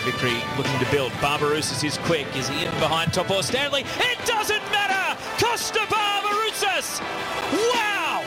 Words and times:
victory 0.00 0.36
looking 0.56 0.78
to 0.78 0.86
build. 0.90 1.12
Barbarouses 1.20 1.84
is 1.84 1.98
quick. 1.98 2.26
Is 2.36 2.48
he 2.48 2.64
in 2.64 2.70
behind 2.78 3.12
Topor 3.12 3.42
Stanley? 3.42 3.84
It 3.98 4.18
doesn't 4.26 4.62
matter! 4.70 5.18
Kosta 5.38 5.84
Barbarouses! 5.86 7.00
Wow! 7.52 8.22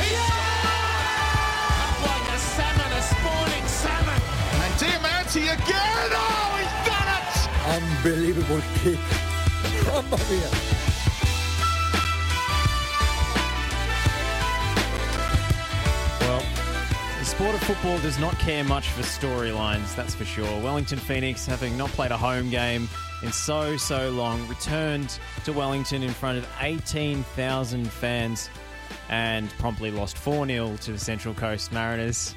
Yeah! 0.00 0.28
Like 2.06 2.28
a 2.34 2.38
salmon, 2.38 2.92
a 2.92 3.02
spawning 3.02 3.66
salmon. 3.66 4.20
And 4.62 4.74
Diamanti 4.80 5.42
again! 5.52 6.10
Oh, 6.12 6.56
he's 6.58 6.74
done 6.86 7.08
it! 7.16 7.28
Unbelievable 7.76 8.62
kick. 8.82 9.00
Mamma 9.86 10.18
mia. 10.30 10.50
Well, 10.50 10.77
sport 17.38 17.54
of 17.54 17.62
football 17.62 17.96
does 18.00 18.18
not 18.18 18.36
care 18.40 18.64
much 18.64 18.88
for 18.88 19.02
storylines, 19.02 19.94
that's 19.94 20.12
for 20.12 20.24
sure. 20.24 20.60
Wellington 20.60 20.98
Phoenix, 20.98 21.46
having 21.46 21.78
not 21.78 21.88
played 21.90 22.10
a 22.10 22.16
home 22.16 22.50
game 22.50 22.88
in 23.22 23.30
so, 23.30 23.76
so 23.76 24.10
long, 24.10 24.44
returned 24.48 25.20
to 25.44 25.52
Wellington 25.52 26.02
in 26.02 26.10
front 26.10 26.36
of 26.36 26.48
18,000 26.60 27.88
fans 27.92 28.50
and 29.08 29.48
promptly 29.50 29.92
lost 29.92 30.18
4 30.18 30.48
0 30.48 30.76
to 30.78 30.90
the 30.90 30.98
Central 30.98 31.32
Coast 31.32 31.70
Mariners. 31.70 32.34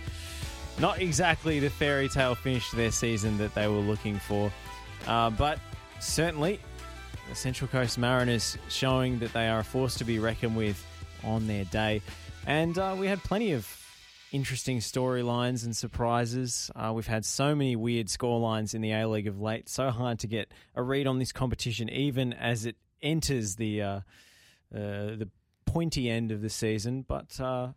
Not 0.80 1.02
exactly 1.02 1.60
the 1.60 1.72
fairy 1.72 2.08
tale 2.08 2.36
finish 2.36 2.70
to 2.70 2.76
their 2.76 2.92
season 2.92 3.40
that 3.40 3.56
they 3.56 3.68
were 3.68 3.80
looking 3.80 4.20
for, 4.20 4.54
uh, 5.08 5.32
but 5.32 5.58
certainly 6.00 6.60
the 7.28 7.34
Central 7.34 7.68
Coast 7.70 7.98
Mariners 7.98 8.56
showing 8.70 9.18
that 9.18 9.34
they 9.34 9.50
are 9.50 9.62
a 9.62 9.64
force 9.64 9.96
to 9.96 10.04
be 10.04 10.20
reckoned 10.20 10.56
with 10.56 10.86
on 11.24 11.48
their 11.48 11.66
day. 11.66 12.04
And 12.46 12.78
uh, 12.78 12.96
we 12.96 13.08
had 13.08 13.24
plenty 13.24 13.54
of 13.54 13.81
interesting 14.32 14.80
storylines 14.80 15.66
and 15.66 15.76
surprises. 15.76 16.72
Uh, 16.76 16.92
we've 16.94 17.08
had 17.08 17.26
so 17.26 17.54
many 17.54 17.76
weird 17.76 18.08
scorelines 18.08 18.74
in 18.74 18.82
the 18.82 18.92
A 18.92 19.08
League 19.08 19.28
of 19.28 19.40
late. 19.40 19.70
So 19.70 19.90
hard 19.90 20.20
to 20.20 20.28
get 20.28 20.52
a 20.76 20.82
read 20.82 21.08
on 21.08 21.20
this 21.20 21.32
competition, 21.32 21.90
even 21.90 22.34
as 22.34 22.66
it 22.66 22.76
enters 23.02 23.56
the 23.56 23.82
uh, 23.82 24.00
uh, 24.74 25.16
the 25.18 25.30
pointy 25.66 26.10
end 26.10 26.32
of 26.32 26.42
the 26.42 26.50
season. 26.50 27.04
But 27.08 27.40
uh, 27.40 27.74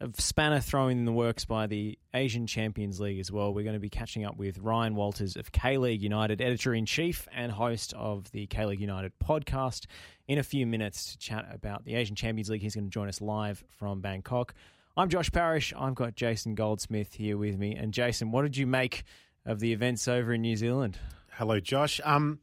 a 0.00 0.08
spanner 0.16 0.60
thrown 0.60 0.92
in 0.92 1.04
the 1.04 1.12
works 1.12 1.44
by 1.44 1.66
the 1.66 1.98
Asian 2.14 2.46
Champions 2.46 2.98
League 3.00 3.20
as 3.20 3.30
well. 3.30 3.52
We're 3.52 3.64
going 3.64 3.74
to 3.74 3.80
be 3.80 3.90
catching 3.90 4.24
up 4.24 4.36
with 4.36 4.58
Ryan 4.58 4.94
Walters 4.94 5.36
of 5.36 5.52
K 5.52 5.76
League 5.76 6.02
United, 6.02 6.40
editor 6.40 6.74
in 6.74 6.86
chief 6.86 7.28
and 7.34 7.52
host 7.52 7.92
of 7.92 8.30
the 8.32 8.46
K 8.46 8.64
League 8.64 8.80
United 8.80 9.12
podcast, 9.22 9.84
in 10.26 10.38
a 10.38 10.42
few 10.42 10.66
minutes 10.66 11.12
to 11.12 11.18
chat 11.18 11.46
about 11.52 11.84
the 11.84 11.94
Asian 11.96 12.16
Champions 12.16 12.48
League. 12.48 12.62
He's 12.62 12.74
going 12.74 12.86
to 12.86 12.90
join 12.90 13.08
us 13.08 13.20
live 13.20 13.62
from 13.78 14.00
Bangkok. 14.00 14.54
I'm 14.96 15.08
Josh 15.08 15.30
Parrish. 15.30 15.72
I've 15.78 15.94
got 15.94 16.16
Jason 16.16 16.54
Goldsmith 16.54 17.14
here 17.14 17.36
with 17.36 17.56
me. 17.56 17.76
And 17.76 17.94
Jason, 17.94 18.32
what 18.32 18.42
did 18.42 18.56
you 18.56 18.66
make 18.66 19.04
of 19.46 19.60
the 19.60 19.72
events 19.72 20.08
over 20.08 20.32
in 20.32 20.42
New 20.42 20.56
Zealand? 20.56 20.98
Hello, 21.32 21.60
Josh. 21.60 22.00
Um, 22.04 22.40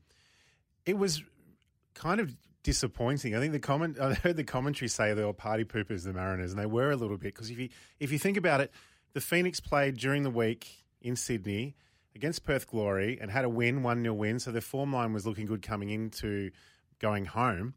it 0.85 0.97
was 0.97 1.23
kind 1.93 2.21
of 2.21 2.33
disappointing. 2.63 3.35
I 3.35 3.39
think 3.39 3.51
the 3.51 3.59
comment 3.59 3.99
I 3.99 4.13
heard 4.13 4.37
the 4.37 4.45
commentary 4.45 4.87
say 4.87 5.13
they 5.13 5.25
were 5.25 5.33
party 5.33 5.65
poopers, 5.65 6.05
the 6.05 6.13
Mariners, 6.13 6.51
and 6.51 6.59
they 6.59 6.65
were 6.65 6.91
a 6.91 6.95
little 6.95 7.17
bit 7.17 7.33
because 7.35 7.49
if 7.49 7.59
you 7.59 7.69
if 7.99 8.11
you 8.11 8.19
think 8.19 8.37
about 8.37 8.61
it, 8.61 8.71
the 9.13 9.21
Phoenix 9.21 9.59
played 9.59 9.97
during 9.97 10.23
the 10.23 10.29
week 10.29 10.85
in 11.01 11.17
Sydney 11.17 11.75
against 12.15 12.45
Perth 12.45 12.67
Glory 12.67 13.19
and 13.21 13.29
had 13.29 13.43
a 13.43 13.49
win, 13.49 13.83
one 13.83 14.01
0 14.01 14.13
win. 14.13 14.39
So 14.39 14.51
their 14.51 14.61
form 14.61 14.93
line 14.93 15.11
was 15.11 15.27
looking 15.27 15.45
good 15.45 15.61
coming 15.61 15.89
into 15.89 16.51
going 16.99 17.25
home. 17.25 17.75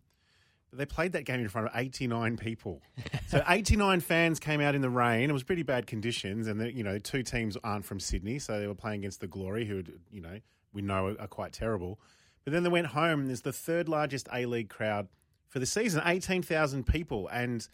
They 0.73 0.87
played 0.87 1.13
that 1.13 1.25
game 1.25 1.41
in 1.41 1.49
front 1.49 1.69
of 1.69 1.73
89 1.75 2.37
people. 2.37 2.81
So 3.29 3.43
89 3.49 4.01
fans 4.01 4.39
came 4.39 4.61
out 4.61 4.75
in 4.75 4.83
the 4.83 4.91
rain. 4.91 5.29
It 5.29 5.33
was 5.33 5.43
pretty 5.43 5.63
bad 5.63 5.87
conditions. 5.87 6.47
And, 6.47 6.61
the, 6.61 6.73
you 6.73 6.85
know, 6.85 6.99
two 6.99 7.23
teams 7.23 7.57
aren't 7.65 7.85
from 7.85 7.99
Sydney. 7.99 8.39
So 8.39 8.61
they 8.61 8.67
were 8.67 8.75
playing 8.75 9.01
against 9.01 9.21
the 9.21 9.27
Glory, 9.27 9.65
who, 9.65 9.83
you 10.11 10.21
know, 10.21 10.39
we 10.73 10.83
know 10.83 11.17
are, 11.19 11.27
quite 11.27 11.53
terrible. 11.53 11.98
But 12.45 12.53
then 12.53 12.63
they 12.63 12.69
went 12.69 12.89
home. 12.89 13.27
There's 13.27 13.43
the 13.43 13.53
third 13.53 13.89
largest 13.89 14.29
A 14.33 14.47
League 14.47 14.69
crowd 14.69 15.09
for 15.48 15.59
the 15.59 15.67
season 15.67 16.03
18,000 16.05 16.86
people. 16.86 17.29
And 17.29 17.67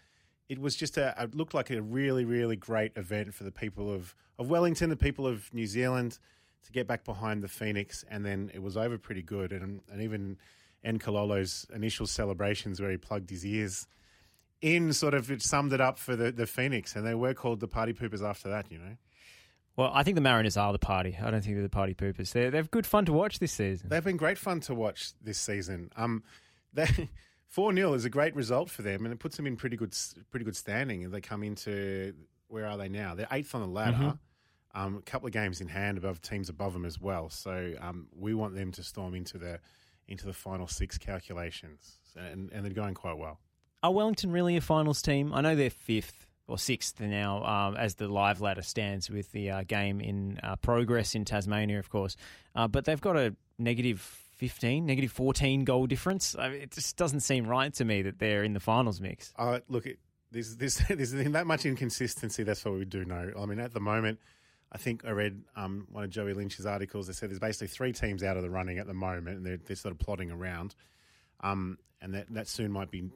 it 0.48 0.58
was 0.58 0.74
just 0.76 0.96
a, 0.96 1.14
it 1.18 1.34
looked 1.34 1.54
like 1.54 1.70
a 1.70 1.82
really, 1.82 2.24
really 2.24 2.56
great 2.56 2.92
event 2.96 3.34
for 3.34 3.44
the 3.44 3.52
people 3.52 3.92
of, 3.92 4.14
of 4.38 4.48
Wellington, 4.48 4.90
the 4.90 4.96
people 4.96 5.26
of 5.26 5.52
New 5.52 5.66
Zealand 5.66 6.18
to 6.64 6.72
get 6.72 6.86
back 6.86 7.04
behind 7.04 7.42
the 7.42 7.48
Phoenix. 7.48 8.04
And 8.10 8.24
then 8.24 8.50
it 8.54 8.62
was 8.62 8.76
over 8.76 8.98
pretty 8.98 9.22
good. 9.22 9.52
And, 9.52 9.80
and 9.92 10.00
even 10.00 10.38
and 10.86 10.98
Kalolo's 11.00 11.66
initial 11.74 12.06
celebrations 12.06 12.80
where 12.80 12.90
he 12.90 12.96
plugged 12.96 13.28
his 13.28 13.44
ears 13.44 13.86
in 14.62 14.92
sort 14.94 15.12
of 15.12 15.30
it 15.30 15.42
summed 15.42 15.72
it 15.74 15.80
up 15.82 15.98
for 15.98 16.16
the, 16.16 16.32
the 16.32 16.46
Phoenix. 16.46 16.96
And 16.96 17.06
they 17.06 17.14
were 17.14 17.34
called 17.34 17.60
the 17.60 17.68
party 17.68 17.92
poopers 17.92 18.22
after 18.22 18.48
that, 18.48 18.70
you 18.72 18.78
know. 18.78 18.96
Well, 19.76 19.90
I 19.92 20.02
think 20.02 20.14
the 20.14 20.22
Mariners 20.22 20.56
are 20.56 20.72
the 20.72 20.78
party. 20.78 21.18
I 21.22 21.30
don't 21.30 21.42
think 21.42 21.56
they're 21.56 21.62
the 21.62 21.68
party 21.68 21.92
poopers. 21.92 22.32
They're, 22.32 22.50
they're 22.50 22.62
good 22.62 22.86
fun 22.86 23.04
to 23.04 23.12
watch 23.12 23.38
this 23.40 23.52
season. 23.52 23.90
They've 23.90 24.02
been 24.02 24.16
great 24.16 24.38
fun 24.38 24.60
to 24.60 24.74
watch 24.74 25.12
this 25.22 25.38
season. 25.38 25.90
Um, 25.96 26.22
they. 26.72 26.86
Four 27.48 27.72
0 27.72 27.94
is 27.94 28.04
a 28.04 28.10
great 28.10 28.34
result 28.34 28.68
for 28.70 28.82
them, 28.82 29.04
and 29.06 29.12
it 29.14 29.18
puts 29.20 29.36
them 29.36 29.46
in 29.46 29.56
pretty 29.56 29.76
good, 29.76 29.94
pretty 30.30 30.44
good 30.44 30.56
standing. 30.56 31.04
And 31.04 31.14
they 31.14 31.20
come 31.20 31.42
into 31.44 32.12
where 32.48 32.66
are 32.66 32.76
they 32.76 32.88
now? 32.88 33.14
They're 33.14 33.28
eighth 33.30 33.54
on 33.54 33.60
the 33.60 33.66
ladder, 33.68 33.96
Mm-hmm. 33.96 34.80
um, 34.80 34.96
a 34.96 35.00
couple 35.02 35.26
of 35.28 35.32
games 35.32 35.60
in 35.60 35.68
hand 35.68 35.96
above 35.96 36.20
teams 36.20 36.48
above 36.48 36.72
them 36.72 36.84
as 36.84 37.00
well. 37.00 37.30
So 37.30 37.74
um, 37.80 38.08
we 38.18 38.34
want 38.34 38.56
them 38.56 38.72
to 38.72 38.82
storm 38.82 39.14
into 39.14 39.38
the 39.38 39.60
into 40.08 40.26
the 40.26 40.32
final 40.32 40.66
six 40.66 40.98
calculations, 40.98 41.98
and, 42.16 42.50
and 42.52 42.64
they're 42.64 42.72
going 42.72 42.94
quite 42.94 43.18
well. 43.18 43.40
Are 43.82 43.92
Wellington 43.92 44.32
really 44.32 44.56
a 44.56 44.60
finals 44.60 45.02
team? 45.02 45.32
I 45.32 45.40
know 45.40 45.54
they're 45.54 45.70
fifth 45.70 46.26
or 46.48 46.58
sixth 46.58 47.00
now 47.00 47.44
um, 47.44 47.76
as 47.76 47.96
the 47.96 48.08
live 48.08 48.40
ladder 48.40 48.62
stands 48.62 49.10
with 49.10 49.32
the 49.32 49.50
uh, 49.50 49.62
game 49.66 50.00
in 50.00 50.38
uh, 50.42 50.56
progress 50.56 51.14
in 51.14 51.24
Tasmania, 51.24 51.78
of 51.78 51.90
course. 51.90 52.16
Uh, 52.54 52.68
but 52.68 52.84
they've 52.84 53.00
got 53.00 53.16
a 53.16 53.34
negative 53.58 54.00
15, 54.36 54.86
negative 54.86 55.10
14 55.12 55.64
goal 55.64 55.86
difference. 55.86 56.36
I 56.38 56.50
mean, 56.50 56.62
it 56.62 56.70
just 56.70 56.96
doesn't 56.96 57.20
seem 57.20 57.46
right 57.46 57.72
to 57.74 57.84
me 57.84 58.02
that 58.02 58.18
they're 58.18 58.44
in 58.44 58.52
the 58.52 58.60
finals 58.60 59.00
mix. 59.00 59.32
Uh, 59.36 59.60
look, 59.68 59.86
it, 59.86 59.98
there's, 60.30 60.56
there's, 60.56 60.76
there's 60.88 61.12
that 61.12 61.46
much 61.46 61.66
inconsistency. 61.66 62.42
That's 62.42 62.64
what 62.64 62.74
we 62.74 62.84
do 62.84 63.04
know. 63.04 63.32
I 63.38 63.46
mean, 63.46 63.58
at 63.58 63.72
the 63.72 63.80
moment, 63.80 64.20
I 64.76 64.78
think 64.78 65.06
I 65.06 65.10
read 65.12 65.42
um, 65.56 65.86
one 65.90 66.04
of 66.04 66.10
Joey 66.10 66.34
Lynch's 66.34 66.66
articles 66.66 67.06
that 67.06 67.14
said 67.14 67.30
there's 67.30 67.38
basically 67.38 67.68
three 67.68 67.94
teams 67.94 68.22
out 68.22 68.36
of 68.36 68.42
the 68.42 68.50
running 68.50 68.78
at 68.78 68.86
the 68.86 68.92
moment, 68.92 69.38
and 69.38 69.46
they're, 69.46 69.56
they're 69.56 69.74
sort 69.74 69.92
of 69.92 69.98
plodding 69.98 70.30
around. 70.30 70.74
Um, 71.40 71.78
and 72.02 72.12
that, 72.12 72.26
that 72.34 72.46
soon 72.46 72.72
might 72.72 72.90
be 72.90 73.08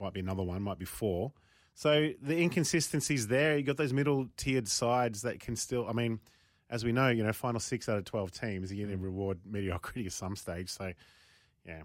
might 0.00 0.14
be 0.14 0.20
another 0.20 0.42
one, 0.42 0.62
might 0.62 0.78
be 0.78 0.86
four. 0.86 1.34
So 1.74 2.12
the 2.22 2.38
inconsistencies 2.40 3.26
there. 3.26 3.58
You 3.58 3.62
got 3.62 3.76
those 3.76 3.92
middle 3.92 4.28
tiered 4.38 4.68
sides 4.68 5.20
that 5.20 5.38
can 5.38 5.54
still. 5.54 5.86
I 5.86 5.92
mean, 5.92 6.18
as 6.70 6.82
we 6.82 6.92
know, 6.92 7.10
you 7.10 7.22
know, 7.22 7.32
final 7.34 7.60
six 7.60 7.90
out 7.90 7.98
of 7.98 8.06
twelve 8.06 8.30
teams, 8.30 8.72
you're 8.72 8.86
going 8.86 8.98
to 8.98 9.04
reward 9.04 9.40
mediocrity 9.44 10.06
at 10.06 10.12
some 10.12 10.34
stage. 10.34 10.70
So, 10.70 10.94
yeah, 11.66 11.82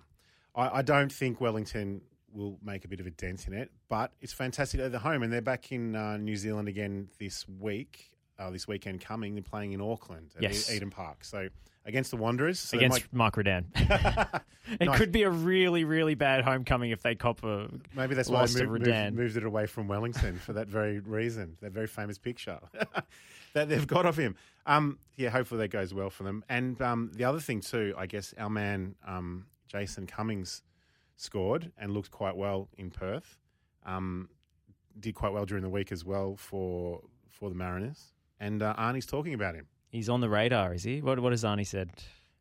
I, 0.56 0.78
I 0.78 0.82
don't 0.84 1.12
think 1.12 1.42
Wellington 1.42 2.00
will 2.34 2.58
make 2.64 2.86
a 2.86 2.88
bit 2.88 3.02
of 3.02 3.08
a 3.08 3.12
dent 3.12 3.46
in 3.48 3.54
it, 3.54 3.72
but 3.90 4.14
it's 4.22 4.32
fantastic 4.32 4.80
at 4.80 4.94
home 4.94 5.22
and 5.22 5.34
they're 5.34 5.42
back 5.42 5.74
in 5.74 5.98
uh, 5.98 6.16
New 6.16 6.38
Zealand 6.38 6.70
again 6.70 7.10
this 7.20 7.46
week. 7.60 8.08
Uh, 8.42 8.50
this 8.50 8.68
weekend 8.68 9.00
coming, 9.02 9.36
they're 9.36 9.44
playing 9.44 9.74
in 9.74 9.82
Auckland 9.82 10.32
at 10.36 10.42
Yes. 10.42 10.72
Eden 10.74 10.90
Park. 10.90 11.24
So 11.24 11.48
against 11.86 12.10
the 12.10 12.18
Wanderers, 12.18 12.58
so 12.60 12.76
against 12.78 13.02
might- 13.04 13.14
Marko 13.14 13.38
Rudan. 13.38 13.68
it 13.76 14.82
Nice. 14.82 14.98
could 14.98 15.12
be 15.12 15.22
a 15.24 15.30
really, 15.30 15.84
really 15.84 16.16
bad 16.16 16.44
homecoming 16.44 16.90
if 16.90 17.04
they 17.04 17.14
cop 17.14 17.44
a 17.44 17.70
Maybe 17.96 18.16
that's 18.16 18.30
why 18.30 18.42
I 18.42 18.46
to 18.48 18.66
moved, 18.66 19.14
moved 19.14 19.38
it 19.38 19.44
away 19.44 19.68
from 19.68 19.88
Wellington 19.88 20.38
for 20.40 20.54
that 20.54 20.68
very 20.68 21.00
reason, 21.00 21.58
that 21.62 21.72
very 21.72 21.86
famous 21.88 22.18
picture 22.18 22.60
that 23.54 23.70
they've 23.70 23.86
got 23.88 24.06
of 24.08 24.18
him. 24.18 24.36
Um, 24.66 24.98
yeah, 25.18 25.30
hopefully 25.30 25.60
that 25.60 25.68
goes 25.70 25.94
well 25.94 26.10
for 26.10 26.24
them. 26.24 26.44
And 26.50 26.82
um, 26.82 27.12
the 27.14 27.26
other 27.26 27.40
thing 27.40 27.62
too, 27.62 27.94
I 27.98 28.08
guess 28.08 28.34
our 28.40 28.50
man 28.50 28.96
um, 29.06 29.46
Jason 29.68 30.08
Cummings 30.08 30.64
scored 31.16 31.72
and 31.78 31.92
looked 31.94 32.10
quite 32.10 32.36
well 32.36 32.70
in 32.78 32.90
Perth. 32.90 33.38
Um, 33.86 34.30
did 35.00 35.14
quite 35.16 35.32
well 35.32 35.46
during 35.46 35.64
the 35.64 35.70
week 35.70 35.92
as 35.92 36.04
well 36.04 36.36
for 36.38 37.02
for 37.30 37.50
the 37.50 37.56
Mariners. 37.56 38.14
And 38.42 38.62
uh, 38.64 38.74
Arnie's 38.78 39.06
talking 39.06 39.34
about 39.36 39.56
him. 39.56 39.68
He's 39.90 40.10
on 40.10 40.20
the 40.20 40.30
radar, 40.30 40.74
is 40.74 40.84
he? 40.84 41.00
What, 41.02 41.20
what 41.20 41.32
has 41.32 41.44
Arnie 41.44 41.66
said? 41.66 41.92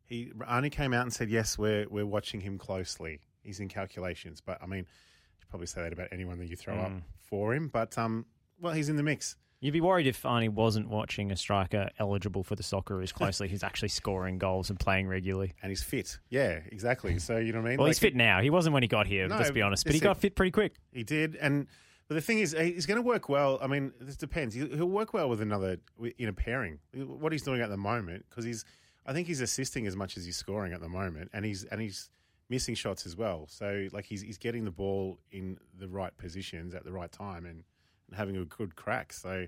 He 0.06 0.32
Arnie 0.41 0.73
came 0.73 0.93
out 0.94 1.02
and 1.02 1.12
said, 1.12 1.31
"Yes, 1.31 1.56
we're 1.58 1.87
we're 1.88 2.06
watching 2.06 2.41
him 2.41 2.58
closely. 2.58 3.20
He's 3.44 3.61
in 3.61 3.69
calculations." 3.69 4.41
But 4.41 4.58
I 4.62 4.67
mean, 4.67 4.81
you 4.81 5.47
probably 5.49 5.67
say 5.69 5.82
that 5.82 5.93
about 5.93 6.08
anyone 6.11 6.38
that 6.38 6.49
you 6.49 6.56
throw 6.56 6.75
up 6.75 6.91
Mm. 6.91 7.02
for 7.20 7.55
him. 7.55 7.69
But 7.69 7.97
um, 7.99 8.25
well, 8.61 8.73
he's 8.73 8.88
in 8.88 8.97
the 8.97 9.02
mix. 9.05 9.37
You'd 9.61 9.73
be 9.73 9.82
worried 9.82 10.06
if 10.06 10.23
Arnie 10.23 10.49
wasn't 10.49 10.88
watching 10.88 11.31
a 11.31 11.37
striker 11.37 11.91
eligible 11.99 12.43
for 12.43 12.56
the 12.56 12.62
soccer 12.62 12.94
Socceroos 12.94 13.12
closely 13.12 13.47
who's 13.47 13.62
actually 13.62 13.88
scoring 13.91 14.38
goals 14.38 14.70
and 14.70 14.81
playing 14.81 15.06
regularly. 15.06 15.52
And 15.62 15.70
he's 15.70 15.82
fit. 15.82 16.19
Yeah, 16.31 16.61
exactly. 16.73 17.19
So 17.19 17.37
you 17.37 17.52
know 17.52 17.61
what 17.61 17.67
I 17.67 17.70
mean. 17.73 17.79
Well, 17.79 17.87
he's 17.88 17.99
fit 17.99 18.17
now. 18.17 18.41
He 18.41 18.49
wasn't 18.49 18.73
when 18.73 18.82
he 18.82 18.88
got 18.88 19.06
here, 19.06 19.29
No, 19.29 19.37
let's 19.37 19.50
be 19.50 19.61
honest. 19.61 19.85
But 19.85 19.93
he 19.94 20.00
got 20.00 20.17
fit 20.17 20.35
pretty 20.35 20.50
quick. 20.50 20.76
He 20.93 21.05
did, 21.05 21.37
and 21.37 21.67
but 22.11 22.17
the 22.17 22.21
thing 22.21 22.41
is, 22.41 22.57
he's 22.59 22.87
going 22.87 22.97
to 22.97 23.07
work 23.07 23.29
well. 23.29 23.61
I 23.62 23.69
mean, 23.69 23.93
this 24.01 24.17
depends. 24.17 24.53
He'll 24.53 24.87
work 24.87 25.15
well 25.15 25.29
with 25.29 25.41
another 25.41 25.77
in 26.19 26.27
a 26.27 26.33
pairing. 26.33 26.81
What 26.93 27.31
he's 27.31 27.45
doing 27.45 27.61
at 27.61 27.71
the 27.71 27.77
moment, 27.77 28.25
because 28.29 28.45
he's, 28.45 28.65
I 29.07 29.12
think 29.12 29.29
he's 29.29 29.41
assisting 29.41 29.87
as 29.87 29.95
much 29.95 30.17
as 30.17 30.25
he's 30.25 30.37
scoring 30.37 30.73
at 30.73 30.81
the 30.81 30.89
moment, 30.89 31.31
and 31.33 31.45
he's 31.45 31.62
and 31.62 31.81
he's 31.81 32.11
missing 32.49 32.75
shots 32.75 33.07
as 33.07 33.15
well. 33.17 33.47
So 33.49 33.87
like 33.93 34.07
he's 34.07 34.23
he's 34.23 34.39
getting 34.39 34.65
the 34.65 34.73
ball 34.73 35.21
in 35.31 35.59
the 35.79 35.87
right 35.87 36.11
positions 36.19 36.75
at 36.75 36.83
the 36.83 36.91
right 36.91 37.12
time 37.12 37.47
and, 37.47 37.62
and 38.09 38.17
having 38.17 38.37
a 38.37 38.45
good 38.45 38.75
crack. 38.75 39.12
So 39.12 39.47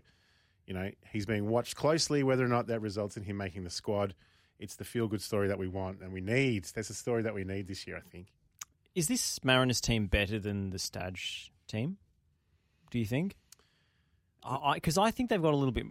You 0.66 0.74
know, 0.74 0.90
he's 1.10 1.26
being 1.26 1.48
watched 1.48 1.76
closely. 1.76 2.22
Whether 2.22 2.44
or 2.44 2.48
not 2.48 2.68
that 2.68 2.80
results 2.80 3.16
in 3.16 3.24
him 3.24 3.36
making 3.36 3.64
the 3.64 3.70
squad, 3.70 4.14
it's 4.58 4.76
the 4.76 4.84
feel 4.84 5.08
good 5.08 5.22
story 5.22 5.48
that 5.48 5.58
we 5.58 5.68
want 5.68 6.00
and 6.00 6.12
we 6.12 6.20
need. 6.20 6.64
That's 6.64 6.90
a 6.90 6.94
story 6.94 7.22
that 7.22 7.34
we 7.34 7.44
need 7.44 7.66
this 7.66 7.86
year, 7.86 7.96
I 7.96 8.08
think. 8.08 8.28
Is 8.94 9.08
this 9.08 9.42
Mariners 9.42 9.80
team 9.80 10.06
better 10.06 10.38
than 10.38 10.70
the 10.70 10.78
Stadge 10.78 11.50
team? 11.66 11.96
Do 12.92 12.98
you 12.98 13.06
think? 13.06 13.34
Because 14.74 14.98
I, 14.98 15.04
I 15.04 15.10
think 15.10 15.30
they've 15.30 15.40
got 15.42 15.54
a 15.54 15.56
little 15.56 15.72
bit 15.72 15.86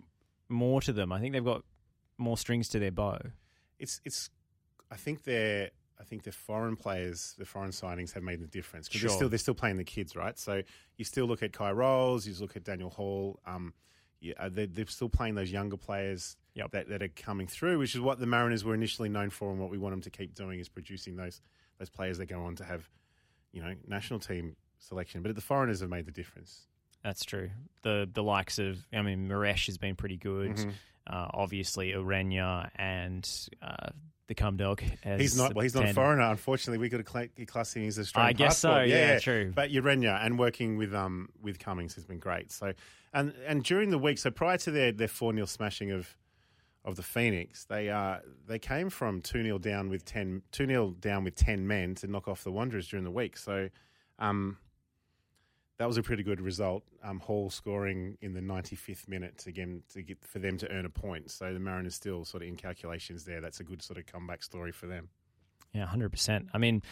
more 0.49 0.81
to 0.81 0.93
them. 0.93 1.11
I 1.11 1.19
think 1.19 1.33
they've 1.33 1.43
got 1.43 1.63
more 2.17 2.37
strings 2.37 2.69
to 2.69 2.79
their 2.79 2.91
bow. 2.91 3.17
It's 3.79 3.99
it's. 4.05 4.29
I 4.91 4.95
think 4.95 5.23
they're. 5.23 5.71
I 5.99 6.03
think 6.03 6.23
the 6.23 6.31
foreign 6.31 6.75
players, 6.75 7.35
the 7.37 7.45
foreign 7.45 7.71
signings, 7.71 8.13
have 8.13 8.23
made 8.23 8.39
the 8.39 8.47
difference 8.47 8.87
because 8.87 9.01
Sure. 9.01 9.09
they're 9.09 9.15
still 9.17 9.29
they're 9.29 9.39
still 9.39 9.53
playing 9.55 9.77
the 9.77 9.83
kids, 9.83 10.15
right? 10.15 10.37
So 10.37 10.61
you 10.97 11.03
still 11.05 11.25
look 11.25 11.41
at 11.43 11.53
Kye 11.53 11.71
Rowles, 11.71 12.27
you 12.27 12.33
look 12.39 12.55
at 12.55 12.63
Daniel 12.63 12.89
Hall. 12.91 13.39
Um, 13.45 13.73
yeah, 14.19 14.33
uh, 14.39 14.49
they're, 14.49 14.67
they're 14.67 14.85
still 14.85 15.09
playing 15.09 15.33
those 15.33 15.51
younger 15.51 15.77
players 15.77 16.37
Yep. 16.53 16.71
that, 16.71 16.89
that 16.89 17.01
are 17.01 17.07
coming 17.07 17.47
through, 17.47 17.79
which 17.79 17.95
is 17.95 18.01
what 18.01 18.19
the 18.19 18.27
Mariners 18.27 18.63
were 18.63 18.75
initially 18.75 19.09
known 19.09 19.29
for, 19.31 19.49
and 19.49 19.59
what 19.59 19.71
we 19.71 19.77
want 19.79 19.93
them 19.93 20.01
to 20.01 20.09
keep 20.11 20.35
doing 20.35 20.59
is 20.59 20.69
producing 20.69 21.15
those 21.15 21.41
those 21.79 21.89
players 21.89 22.19
that 22.19 22.27
go 22.27 22.43
on 22.43 22.55
to 22.57 22.63
have, 22.63 22.87
you 23.53 23.63
know, 23.63 23.73
national 23.87 24.19
team 24.19 24.55
selection. 24.77 25.23
But 25.23 25.33
the 25.33 25.41
foreigners 25.41 25.79
have 25.79 25.89
made 25.89 26.05
the 26.05 26.11
difference. 26.11 26.67
That's 27.03 27.25
true. 27.25 27.49
The 27.81 28.09
the 28.11 28.23
likes 28.23 28.59
of 28.59 28.77
I 28.93 29.01
mean 29.01 29.27
Moresche 29.27 29.67
has 29.67 29.77
been 29.77 29.95
pretty 29.95 30.17
good. 30.17 30.55
Mm-hmm. 30.55 30.69
Uh, 31.07 31.27
obviously 31.33 31.89
Urania 31.89 32.71
and 32.75 33.27
uh, 33.61 33.89
the 34.31 34.35
cum 34.35 34.55
dog. 34.55 34.81
He's 35.03 35.35
not. 35.35 35.53
Well, 35.53 35.63
he's 35.63 35.75
not 35.75 35.89
a 35.89 35.93
foreigner. 35.93 36.23
Unfortunately, 36.23 36.77
we 36.77 36.89
could 36.89 37.05
have 37.05 37.47
classed 37.47 37.75
him 37.75 37.85
as 37.85 37.97
a 37.97 38.01
Australian 38.01 38.29
I 38.29 38.33
guess 38.33 38.59
so, 38.59 38.69
passport. 38.69 38.87
yeah, 38.87 39.19
true. 39.19 39.51
But 39.53 39.71
Urenia 39.71 40.25
and 40.25 40.39
working 40.39 40.77
with 40.77 40.93
um 40.93 41.27
with 41.41 41.59
Cummings 41.59 41.95
has 41.95 42.05
been 42.05 42.19
great. 42.19 42.49
So 42.49 42.73
and 43.13 43.33
and 43.45 43.61
during 43.61 43.89
the 43.89 43.97
week, 43.97 44.19
so 44.19 44.31
prior 44.31 44.57
to 44.59 44.71
their 44.71 44.93
their 44.93 45.09
four 45.09 45.33
0 45.33 45.45
smashing 45.47 45.91
of 45.91 46.15
of 46.85 46.95
the 46.95 47.03
Phoenix, 47.03 47.65
they 47.65 47.89
uh 47.89 48.19
they 48.47 48.57
came 48.57 48.89
from 48.89 49.21
two 49.21 49.43
0 49.43 49.57
down 49.57 49.89
with 49.89 50.05
10 50.05 50.43
2 50.53 50.65
0 50.65 50.95
down 50.99 51.25
with 51.25 51.35
ten 51.35 51.67
men 51.67 51.95
to 51.95 52.07
knock 52.07 52.29
off 52.29 52.45
the 52.45 52.53
Wanderers 52.53 52.87
during 52.87 53.03
the 53.03 53.11
week. 53.11 53.35
So 53.35 53.67
um 54.17 54.57
that 55.81 55.87
was 55.87 55.97
a 55.97 56.03
pretty 56.03 56.21
good 56.21 56.39
result. 56.39 56.83
Um, 57.03 57.19
Hall 57.19 57.49
scoring 57.49 58.15
in 58.21 58.35
the 58.35 58.39
95th 58.39 59.07
minute 59.07 59.43
get, 59.51 59.67
to 59.93 60.03
get 60.03 60.23
for 60.23 60.37
them 60.37 60.55
to 60.59 60.69
earn 60.69 60.85
a 60.85 60.91
point. 60.91 61.31
So 61.31 61.51
the 61.51 61.59
Mariners 61.59 61.95
still 61.95 62.23
sort 62.23 62.43
of 62.43 62.49
in 62.49 62.55
calculations 62.55 63.25
there. 63.25 63.41
That's 63.41 63.61
a 63.61 63.63
good 63.63 63.81
sort 63.81 63.97
of 63.97 64.05
comeback 64.05 64.43
story 64.43 64.71
for 64.71 64.85
them. 64.85 65.09
Yeah, 65.73 65.87
hundred 65.87 66.11
percent. 66.11 66.49
I 66.53 66.59
mean, 66.59 66.83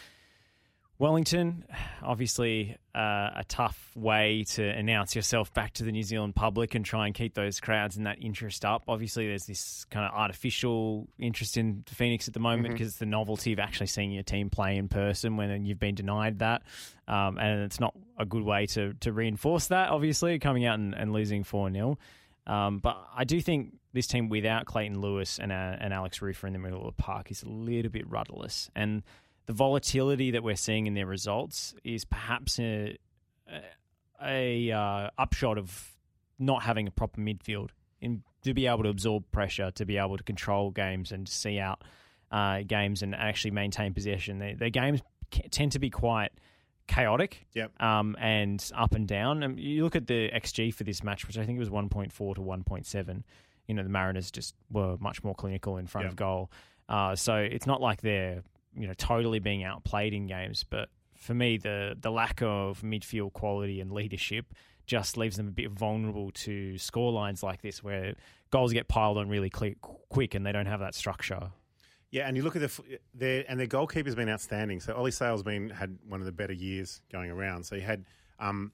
Wellington, 1.00 1.64
obviously 2.02 2.76
uh, 2.94 3.30
a 3.34 3.44
tough 3.48 3.90
way 3.96 4.44
to 4.50 4.62
announce 4.62 5.16
yourself 5.16 5.50
back 5.54 5.72
to 5.72 5.82
the 5.82 5.92
New 5.92 6.02
Zealand 6.02 6.34
public 6.36 6.74
and 6.74 6.84
try 6.84 7.06
and 7.06 7.14
keep 7.14 7.32
those 7.32 7.58
crowds 7.58 7.96
and 7.96 8.04
that 8.04 8.18
interest 8.20 8.66
up. 8.66 8.82
Obviously, 8.86 9.26
there's 9.26 9.46
this 9.46 9.86
kind 9.86 10.04
of 10.04 10.12
artificial 10.12 11.08
interest 11.18 11.56
in 11.56 11.84
Phoenix 11.88 12.28
at 12.28 12.34
the 12.34 12.40
moment 12.40 12.74
because 12.74 12.88
it's 12.88 12.98
the 12.98 13.06
novelty 13.06 13.54
of 13.54 13.58
actually 13.58 13.86
seeing 13.86 14.12
your 14.12 14.22
team 14.22 14.50
play 14.50 14.76
in 14.76 14.88
person 14.88 15.38
when 15.38 15.64
you've 15.64 15.80
been 15.80 15.94
denied 15.94 16.40
that, 16.40 16.60
um, 17.08 17.38
and 17.38 17.62
it's 17.62 17.80
not 17.80 17.96
a 18.18 18.26
good 18.26 18.42
way 18.42 18.66
to 18.66 18.92
to 19.00 19.10
reinforce 19.10 19.68
that. 19.68 19.88
Obviously, 19.88 20.38
coming 20.38 20.66
out 20.66 20.78
and, 20.78 20.94
and 20.94 21.14
losing 21.14 21.44
four 21.44 21.72
0 21.72 21.96
um, 22.46 22.78
but 22.78 23.02
I 23.16 23.24
do 23.24 23.40
think 23.40 23.76
this 23.92 24.06
team 24.06 24.28
without 24.28 24.66
Clayton 24.66 25.00
Lewis 25.00 25.38
and, 25.38 25.52
uh, 25.52 25.76
and 25.78 25.94
Alex 25.94 26.18
Rufer 26.20 26.46
in 26.46 26.52
the 26.52 26.58
middle 26.58 26.80
of 26.80 26.96
the 26.96 27.02
park 27.02 27.30
is 27.30 27.42
a 27.42 27.48
little 27.48 27.90
bit 27.90 28.10
rudderless. 28.10 28.70
And 28.74 29.02
the 29.50 29.56
volatility 29.56 30.30
that 30.30 30.44
we're 30.44 30.54
seeing 30.54 30.86
in 30.86 30.94
their 30.94 31.06
results 31.06 31.74
is 31.82 32.04
perhaps 32.04 32.60
a, 32.60 32.96
a 34.24 34.70
uh, 34.70 35.10
upshot 35.18 35.58
of 35.58 35.90
not 36.38 36.62
having 36.62 36.86
a 36.86 36.90
proper 36.92 37.20
midfield 37.20 37.70
in, 38.00 38.22
to 38.44 38.54
be 38.54 38.68
able 38.68 38.84
to 38.84 38.88
absorb 38.88 39.24
pressure, 39.32 39.72
to 39.72 39.84
be 39.84 39.96
able 39.96 40.16
to 40.16 40.22
control 40.22 40.70
games 40.70 41.10
and 41.10 41.28
see 41.28 41.58
out 41.58 41.82
uh, 42.30 42.60
games 42.64 43.02
and 43.02 43.12
actually 43.12 43.50
maintain 43.50 43.92
possession. 43.92 44.38
Their, 44.38 44.54
their 44.54 44.70
games 44.70 45.00
tend 45.50 45.72
to 45.72 45.80
be 45.80 45.90
quite 45.90 46.30
chaotic 46.86 47.44
Yep. 47.54 47.82
um, 47.82 48.16
and 48.20 48.64
up 48.76 48.92
and 48.94 49.08
down. 49.08 49.42
Um, 49.42 49.58
you 49.58 49.82
look 49.82 49.96
at 49.96 50.06
the 50.06 50.30
XG 50.32 50.72
for 50.72 50.84
this 50.84 51.02
match, 51.02 51.26
which 51.26 51.36
I 51.38 51.44
think 51.44 51.56
it 51.56 51.60
was 51.60 51.70
1.4 51.70 52.34
to 52.36 52.40
1.7. 52.40 53.22
You 53.66 53.74
know, 53.74 53.82
the 53.82 53.88
Mariners 53.88 54.30
just 54.30 54.54
were 54.70 54.96
much 55.00 55.24
more 55.24 55.34
clinical 55.34 55.76
in 55.76 55.88
front 55.88 56.04
Yep. 56.04 56.12
of 56.12 56.16
goal. 56.16 56.50
Uh, 56.88 57.16
so 57.16 57.34
it's 57.34 57.66
not 57.66 57.80
like 57.80 58.00
they're, 58.00 58.42
you 58.74 58.86
know, 58.86 58.94
totally 58.94 59.38
being 59.38 59.64
outplayed 59.64 60.14
in 60.14 60.26
games. 60.26 60.64
But 60.68 60.88
for 61.16 61.34
me, 61.34 61.58
the, 61.58 61.96
the 62.00 62.10
lack 62.10 62.42
of 62.42 62.82
midfield 62.82 63.32
quality 63.32 63.80
and 63.80 63.92
leadership 63.92 64.46
just 64.86 65.16
leaves 65.16 65.36
them 65.36 65.48
a 65.48 65.52
bit 65.52 65.70
vulnerable 65.70 66.30
to 66.32 66.76
score 66.78 67.12
lines 67.12 67.42
like 67.42 67.62
this 67.62 67.82
where 67.82 68.14
goals 68.50 68.72
get 68.72 68.88
piled 68.88 69.18
on 69.18 69.28
really 69.28 69.50
quick, 69.50 69.80
quick 70.08 70.34
and 70.34 70.44
they 70.44 70.52
don't 70.52 70.66
have 70.66 70.80
that 70.80 70.94
structure. 70.94 71.50
Yeah, 72.10 72.26
and 72.26 72.36
you 72.36 72.42
look 72.42 72.56
at 72.56 72.62
the 72.62 72.98
their 73.14 73.44
and 73.48 73.58
their 73.60 73.68
goalkeeper's 73.68 74.16
been 74.16 74.28
outstanding. 74.28 74.80
So 74.80 74.94
Ollie 74.94 75.12
Sail's 75.12 75.44
been 75.44 75.70
had 75.70 75.96
one 76.08 76.18
of 76.18 76.26
the 76.26 76.32
better 76.32 76.52
years 76.52 77.02
going 77.12 77.30
around. 77.30 77.64
So 77.64 77.76
he 77.76 77.82
had, 77.82 78.04
um, 78.40 78.72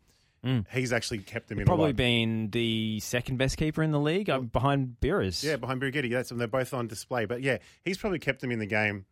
he's 0.72 0.90
actually 0.90 1.18
kept 1.18 1.48
them 1.48 1.58
in 1.58 1.66
Mm. 1.66 1.68
Probably 1.68 1.92
been 1.92 2.48
the 2.50 2.98
second 3.00 3.36
best 3.36 3.58
keeper 3.58 3.82
in 3.82 3.90
the 3.90 4.00
league 4.00 4.30
uh, 4.30 4.38
behind 4.38 5.00
Beerers. 5.00 5.44
Yeah, 5.44 5.56
behind 5.56 5.82
Birighitti. 5.82 6.10
That's 6.10 6.30
and 6.30 6.40
they're 6.40 6.48
both 6.48 6.72
on 6.72 6.86
display. 6.86 7.26
But 7.26 7.42
yeah, 7.42 7.58
he's 7.84 7.98
probably 7.98 8.20
kept 8.20 8.40
them 8.40 8.50
in 8.50 8.58
the 8.58 8.66
game 8.66 9.04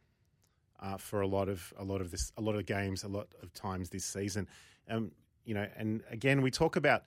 uh, 0.85 0.99
for 0.99 1.23
a 1.23 1.27
lot 1.27 1.49
of 1.49 1.73
a 1.79 1.85
lot 1.85 2.01
of 2.01 2.11
this, 2.11 2.33
a 2.37 2.43
lot 2.43 2.55
of 2.55 2.67
games, 2.67 3.05
a 3.05 3.09
lot 3.09 3.29
of 3.43 3.53
times 3.55 3.89
this 3.89 4.05
season. 4.05 4.47
Um, 4.89 5.13
you 5.45 5.55
know, 5.55 5.67
and 5.77 6.03
again, 6.11 6.43
we 6.43 6.51
talk 6.51 6.77
about, 6.77 7.05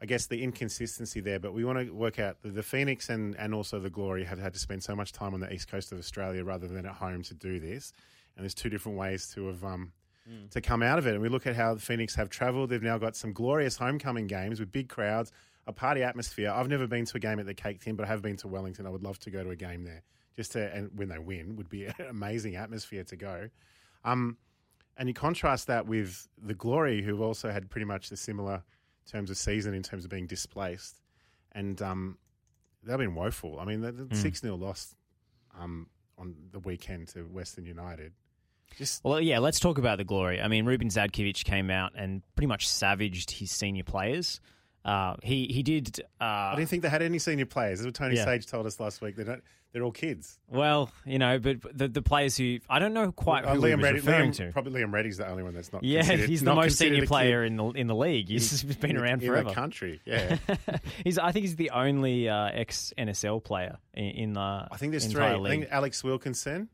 I 0.00 0.06
guess, 0.06 0.26
the 0.26 0.42
inconsistency 0.42 1.20
there, 1.20 1.38
but 1.38 1.52
we 1.52 1.64
want 1.64 1.78
to 1.78 1.90
work 1.92 2.18
out 2.18 2.42
the, 2.42 2.50
the 2.50 2.62
Phoenix 2.62 3.08
and 3.08 3.36
and 3.36 3.54
also 3.54 3.78
the 3.78 3.90
Glory 3.90 4.24
have 4.24 4.38
had 4.38 4.52
to 4.54 4.58
spend 4.58 4.82
so 4.82 4.96
much 4.96 5.12
time 5.12 5.32
on 5.34 5.40
the 5.40 5.52
east 5.52 5.70
coast 5.70 5.92
of 5.92 5.98
Australia 5.98 6.44
rather 6.44 6.66
than 6.66 6.86
at 6.86 6.94
home 6.94 7.22
to 7.22 7.34
do 7.34 7.60
this. 7.60 7.92
And 8.36 8.44
there's 8.44 8.54
two 8.54 8.68
different 8.68 8.98
ways 8.98 9.30
to 9.34 9.46
have 9.46 9.64
um, 9.64 9.92
to 10.50 10.60
come 10.60 10.82
out 10.82 10.98
of 10.98 11.06
it. 11.06 11.14
And 11.14 11.22
we 11.22 11.28
look 11.28 11.46
at 11.46 11.54
how 11.54 11.74
the 11.74 11.80
Phoenix 11.80 12.14
have 12.16 12.30
travelled. 12.30 12.70
They've 12.70 12.82
now 12.82 12.98
got 12.98 13.16
some 13.16 13.32
glorious 13.32 13.76
homecoming 13.76 14.26
games 14.26 14.60
with 14.60 14.72
big 14.72 14.88
crowds, 14.88 15.32
a 15.66 15.72
party 15.72 16.02
atmosphere. 16.02 16.50
I've 16.50 16.68
never 16.68 16.86
been 16.86 17.04
to 17.04 17.16
a 17.16 17.20
game 17.20 17.38
at 17.38 17.46
the 17.46 17.54
Cake 17.54 17.80
Tin, 17.80 17.96
but 17.96 18.06
I 18.06 18.08
have 18.08 18.22
been 18.22 18.36
to 18.38 18.48
Wellington. 18.48 18.86
I 18.86 18.90
would 18.90 19.02
love 19.02 19.18
to 19.20 19.30
go 19.30 19.44
to 19.44 19.50
a 19.50 19.56
game 19.56 19.84
there. 19.84 20.02
Just 20.40 20.52
to, 20.52 20.74
and 20.74 20.90
when 20.94 21.10
they 21.10 21.18
win, 21.18 21.56
would 21.56 21.68
be 21.68 21.84
an 21.98 22.06
amazing 22.08 22.56
atmosphere 22.56 23.04
to 23.04 23.14
go. 23.14 23.50
Um, 24.06 24.38
and 24.96 25.06
you 25.06 25.12
contrast 25.14 25.66
that 25.66 25.84
with 25.86 26.26
the 26.42 26.54
Glory, 26.54 27.02
who've 27.02 27.20
also 27.20 27.50
had 27.50 27.68
pretty 27.68 27.84
much 27.84 28.08
the 28.08 28.16
similar 28.16 28.62
terms 29.06 29.28
of 29.30 29.36
season 29.36 29.74
in 29.74 29.82
terms 29.82 30.02
of 30.06 30.10
being 30.10 30.26
displaced, 30.26 31.02
and 31.52 31.82
um, 31.82 32.16
they've 32.82 32.96
been 32.96 33.14
woeful. 33.14 33.60
I 33.60 33.66
mean, 33.66 33.82
the 33.82 33.92
Hmm. 33.92 34.14
six 34.14 34.40
0 34.40 34.56
loss 34.56 34.94
um, 35.58 35.88
on 36.16 36.34
the 36.52 36.58
weekend 36.60 37.08
to 37.08 37.24
Western 37.24 37.66
United. 37.66 38.14
Just 38.78 39.04
Well, 39.04 39.20
yeah, 39.20 39.40
let's 39.40 39.60
talk 39.60 39.76
about 39.76 39.98
the 39.98 40.04
glory. 40.04 40.40
I 40.40 40.48
mean, 40.48 40.64
Ruben 40.64 40.88
Zadkovich 40.88 41.44
came 41.44 41.68
out 41.70 41.92
and 41.94 42.22
pretty 42.34 42.46
much 42.46 42.66
savaged 42.66 43.30
his 43.32 43.50
senior 43.50 43.84
players. 43.84 44.40
Uh, 44.84 45.16
he 45.22 45.46
he 45.46 45.62
did. 45.62 46.00
Uh, 46.20 46.24
I 46.24 46.54
didn't 46.56 46.70
think 46.70 46.82
they 46.82 46.88
had 46.88 47.02
any 47.02 47.18
senior 47.18 47.46
players. 47.46 47.80
As 47.80 47.86
what 47.86 47.94
Tony 47.94 48.16
Yeah. 48.16 48.24
Sage 48.24 48.46
told 48.46 48.66
us 48.66 48.80
last 48.80 49.00
week, 49.02 49.16
they 49.16 49.24
don't. 49.24 49.42
They're 49.72 49.84
all 49.84 49.92
kids. 49.92 50.36
well, 50.48 50.90
you 51.06 51.18
know, 51.20 51.38
but 51.38 51.58
the 51.72 51.86
the 51.86 52.02
players 52.02 52.36
who 52.36 52.58
I 52.68 52.80
don't 52.80 52.92
know 52.92 53.12
quite 53.12 53.44
Uh, 53.44 53.54
who 53.54 53.60
he 53.66 53.72
Liam 53.72 53.76
was 53.76 53.84
Reddy, 53.84 54.00
referring 54.00 54.30
Liam- 54.32 54.36
to. 54.46 54.52
probably 54.52 54.80
Liam 54.82 54.92
Reddy's 54.92 55.18
the 55.18 55.28
only 55.28 55.44
one 55.44 55.54
that's 55.54 55.72
not. 55.72 55.84
yeah, 55.84 56.02
he's 56.02 56.40
the 56.42 56.54
most 56.54 56.76
senior 56.76 57.06
player 57.06 57.44
in 57.44 57.56
the 57.56 57.64
in 57.66 57.86
the 57.86 57.94
league. 57.94 58.28
He's 58.28 58.64
been 58.64 58.90
in 58.90 58.96
the- 58.96 59.02
around 59.02 59.22
in 59.22 59.28
forever. 59.28 59.48
the 59.50 59.54
country. 59.54 60.00
Yeah, 60.06 60.38
he's 61.04 61.18
I 61.18 61.30
think 61.30 61.44
he's 61.44 61.54
the 61.56 61.70
only 61.70 62.28
uh, 62.28 62.46
ex 62.52 62.92
NSL 62.98 63.44
player 63.44 63.76
in, 63.94 64.04
in 64.06 64.32
the. 64.32 64.40
I 64.40 64.76
think 64.76 64.90
there's 64.90 65.06
three. 65.06 65.22
entire 65.24 65.44
I 65.46 65.48
think 65.50 65.68
Alex 65.70 66.02
Wilkinson. 66.02 66.68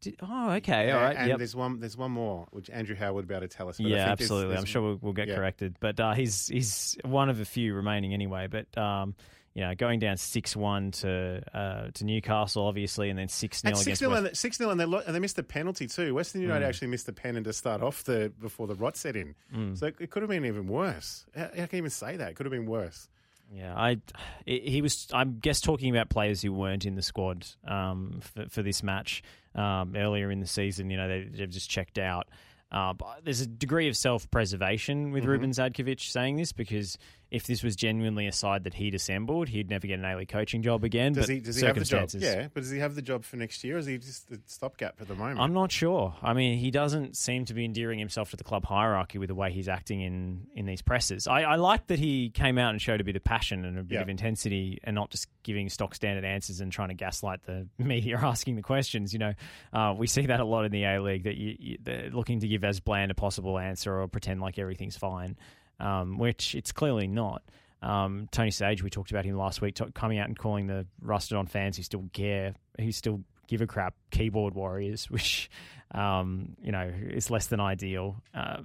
Did- 0.00 0.16
oh, 0.22 0.50
okay, 0.52 0.90
all 0.92 1.00
right. 1.02 1.16
and 1.16 1.28
yep. 1.28 1.38
there's 1.38 1.56
one. 1.56 1.80
There's 1.80 1.96
one 1.96 2.12
more, 2.12 2.46
which 2.50 2.70
Andrew 2.70 2.94
Howard 2.96 3.14
would 3.14 3.28
be 3.28 3.34
able 3.34 3.48
to 3.48 3.56
tell 3.56 3.68
us. 3.68 3.78
but 3.78 3.86
I 3.86 3.88
Yeah, 3.88 3.94
think 3.96 4.04
there's- 4.18 4.20
absolutely. 4.22 4.48
there's- 4.50 4.60
I'm 4.62 4.66
sure 4.66 4.82
we'll, 4.82 4.98
we'll 5.02 5.12
get 5.12 5.28
yeah. 5.28 5.34
corrected, 5.36 5.76
but 5.80 5.98
uh, 5.98 6.14
he's 6.14 6.46
he's 6.48 6.96
one 7.04 7.28
of 7.28 7.40
a 7.40 7.44
few 7.44 7.74
remaining 7.74 8.14
anyway. 8.14 8.46
But 8.46 8.76
um, 8.78 9.14
you 9.54 9.62
know, 9.64 9.74
going 9.74 9.98
down 9.98 10.16
six 10.18 10.54
one 10.54 10.92
to 10.92 11.42
uh, 11.52 11.88
to 11.94 12.04
Newcastle, 12.04 12.64
obviously, 12.66 13.10
and 13.10 13.18
then 13.18 13.26
six 13.28 13.60
0 13.60 13.72
against 13.72 13.84
six 13.84 14.56
0 14.58 14.70
and 14.70 14.80
and 14.80 14.92
they 14.92 14.96
and 15.06 15.14
they 15.16 15.18
missed 15.18 15.34
the 15.36 15.42
penalty 15.42 15.88
too. 15.88 16.14
Western 16.14 16.42
United 16.42 16.64
Mm. 16.64 16.68
actually 16.68 16.88
missed 16.88 17.08
a 17.08 17.12
pen 17.12 17.34
and 17.36 17.44
to 17.44 17.52
start 17.52 17.82
off 17.82 18.04
the 18.04 18.32
before 18.40 18.68
the 18.68 18.76
rot 18.76 18.96
set 18.96 19.16
in. 19.16 19.34
Mm. 19.52 19.76
So 19.76 19.86
it, 19.86 19.96
it 19.98 20.10
could 20.10 20.22
have 20.22 20.30
been 20.30 20.44
even 20.44 20.68
worse. 20.68 21.26
How, 21.34 21.44
how 21.44 21.66
can 21.66 21.68
you 21.72 21.78
even 21.78 21.90
say 21.90 22.16
that? 22.18 22.30
It 22.30 22.36
could 22.36 22.46
have 22.46 22.52
been 22.52 22.66
worse. 22.66 23.08
Yeah, 23.50 23.74
I 23.74 23.98
he 24.44 24.82
was. 24.82 25.08
I 25.12 25.24
guess 25.24 25.60
talking 25.60 25.90
about 25.90 26.10
players 26.10 26.42
who 26.42 26.52
weren't 26.52 26.84
in 26.84 26.96
the 26.96 27.02
squad 27.02 27.46
um, 27.66 28.20
for, 28.20 28.46
for 28.48 28.62
this 28.62 28.82
match 28.82 29.22
um, 29.54 29.94
earlier 29.96 30.30
in 30.30 30.40
the 30.40 30.46
season. 30.46 30.90
You 30.90 30.98
know, 30.98 31.08
they, 31.08 31.24
they've 31.24 31.48
just 31.48 31.70
checked 31.70 31.98
out. 31.98 32.28
Uh, 32.70 32.92
but 32.92 33.20
there's 33.24 33.40
a 33.40 33.46
degree 33.46 33.88
of 33.88 33.96
self-preservation 33.96 35.10
with 35.10 35.24
Ruben 35.24 35.50
Zadkovich 35.52 36.10
saying 36.10 36.36
this 36.36 36.52
because 36.52 36.98
if 37.30 37.46
this 37.46 37.62
was 37.62 37.76
genuinely 37.76 38.26
a 38.26 38.32
side 38.32 38.64
that 38.64 38.72
he'd 38.74 38.94
assembled, 38.94 39.48
he'd 39.48 39.68
never 39.68 39.86
get 39.86 39.98
an 39.98 40.04
A 40.06 40.16
League 40.16 40.28
coaching 40.30 40.62
job 40.62 40.82
again. 40.82 41.12
Does 41.12 41.26
but 41.26 41.34
he? 41.34 41.40
Does 41.40 41.56
he 41.56 41.66
have 41.66 41.74
the 41.74 41.80
job? 41.80 42.08
circumstances. 42.10 42.22
Yeah, 42.22 42.48
but 42.54 42.62
does 42.62 42.70
he 42.70 42.78
have 42.78 42.94
the 42.94 43.02
job 43.02 43.24
for 43.24 43.36
next 43.36 43.62
year? 43.64 43.76
Or 43.76 43.78
is 43.78 43.86
he 43.86 43.98
just 43.98 44.28
the 44.30 44.40
stopgap 44.46 45.00
at 45.00 45.08
the 45.08 45.14
moment? 45.14 45.38
I'm 45.40 45.52
not 45.52 45.70
sure. 45.70 46.14
I 46.22 46.32
mean, 46.32 46.56
he 46.58 46.70
doesn't 46.70 47.16
seem 47.16 47.44
to 47.46 47.54
be 47.54 47.64
endearing 47.66 47.98
himself 47.98 48.30
to 48.30 48.36
the 48.36 48.44
club 48.44 48.64
hierarchy 48.64 49.18
with 49.18 49.28
the 49.28 49.34
way 49.34 49.52
he's 49.52 49.68
acting 49.68 50.00
in, 50.00 50.46
in 50.54 50.64
these 50.64 50.80
presses. 50.80 51.26
I, 51.26 51.42
I 51.42 51.56
like 51.56 51.86
that 51.88 51.98
he 51.98 52.30
came 52.30 52.56
out 52.56 52.70
and 52.70 52.80
showed 52.80 53.00
a 53.00 53.04
bit 53.04 53.16
of 53.16 53.24
passion 53.24 53.64
and 53.64 53.78
a 53.78 53.82
bit 53.82 53.96
Yeah. 53.96 54.00
of 54.02 54.08
intensity 54.08 54.78
and 54.84 54.94
not 54.94 55.10
just 55.10 55.28
giving 55.42 55.68
stock 55.68 55.94
standard 55.94 56.24
answers 56.24 56.60
and 56.60 56.72
trying 56.72 56.88
to 56.88 56.94
gaslight 56.94 57.42
the 57.44 57.66
media 57.78 58.18
asking 58.22 58.56
the 58.56 58.62
questions. 58.62 59.12
You 59.12 59.18
know, 59.18 59.32
uh, 59.72 59.94
we 59.96 60.06
see 60.06 60.26
that 60.26 60.40
a 60.40 60.44
lot 60.44 60.64
in 60.64 60.72
the 60.72 60.84
A 60.84 61.02
League 61.02 61.24
that 61.24 61.36
you, 61.36 61.56
you, 61.58 61.78
they're 61.82 62.10
looking 62.10 62.40
to 62.40 62.48
give 62.48 62.64
as 62.64 62.80
bland 62.80 63.10
a 63.10 63.14
possible 63.14 63.58
answer 63.58 64.00
or 64.00 64.08
pretend 64.08 64.40
like 64.40 64.58
everything's 64.58 64.96
fine, 64.96 65.36
um, 65.80 66.18
which 66.18 66.54
it's 66.54 66.72
clearly 66.72 67.06
not. 67.06 67.42
Um, 67.82 68.28
Tony 68.32 68.50
Sage, 68.50 68.82
we 68.82 68.90
talked 68.90 69.10
about 69.12 69.24
him 69.24 69.36
last 69.36 69.60
week, 69.60 69.76
t- 69.76 69.84
coming 69.94 70.18
out 70.18 70.26
and 70.28 70.36
calling 70.36 70.66
the 70.66 70.86
rusted 71.00 71.36
on 71.38 71.46
fans 71.46 71.76
who 71.76 71.82
still 71.84 72.08
care, 72.12 72.54
who 72.80 72.90
still 72.90 73.20
give 73.46 73.60
a 73.62 73.66
crap, 73.66 73.94
keyboard 74.10 74.54
warriors, 74.54 75.08
which 75.10 75.48
um, 75.92 76.56
you 76.62 76.72
know 76.72 76.90
is 77.10 77.30
less 77.30 77.46
than 77.46 77.60
ideal. 77.60 78.16
Uh, 78.34 78.62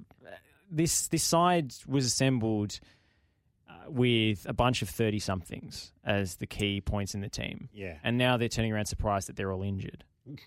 this 0.70 1.06
this 1.08 1.22
side 1.22 1.72
was 1.86 2.04
assembled 2.06 2.80
uh, 3.68 3.88
with 3.88 4.46
a 4.48 4.52
bunch 4.52 4.82
of 4.82 4.88
thirty 4.88 5.20
somethings 5.20 5.92
as 6.04 6.36
the 6.36 6.46
key 6.46 6.80
points 6.80 7.14
in 7.14 7.20
the 7.20 7.28
team, 7.28 7.68
Yeah. 7.72 7.94
and 8.02 8.18
now 8.18 8.36
they're 8.36 8.48
turning 8.48 8.72
around 8.72 8.86
surprised 8.86 9.28
that 9.28 9.36
they're 9.36 9.52
all 9.52 9.62
injured. 9.62 10.02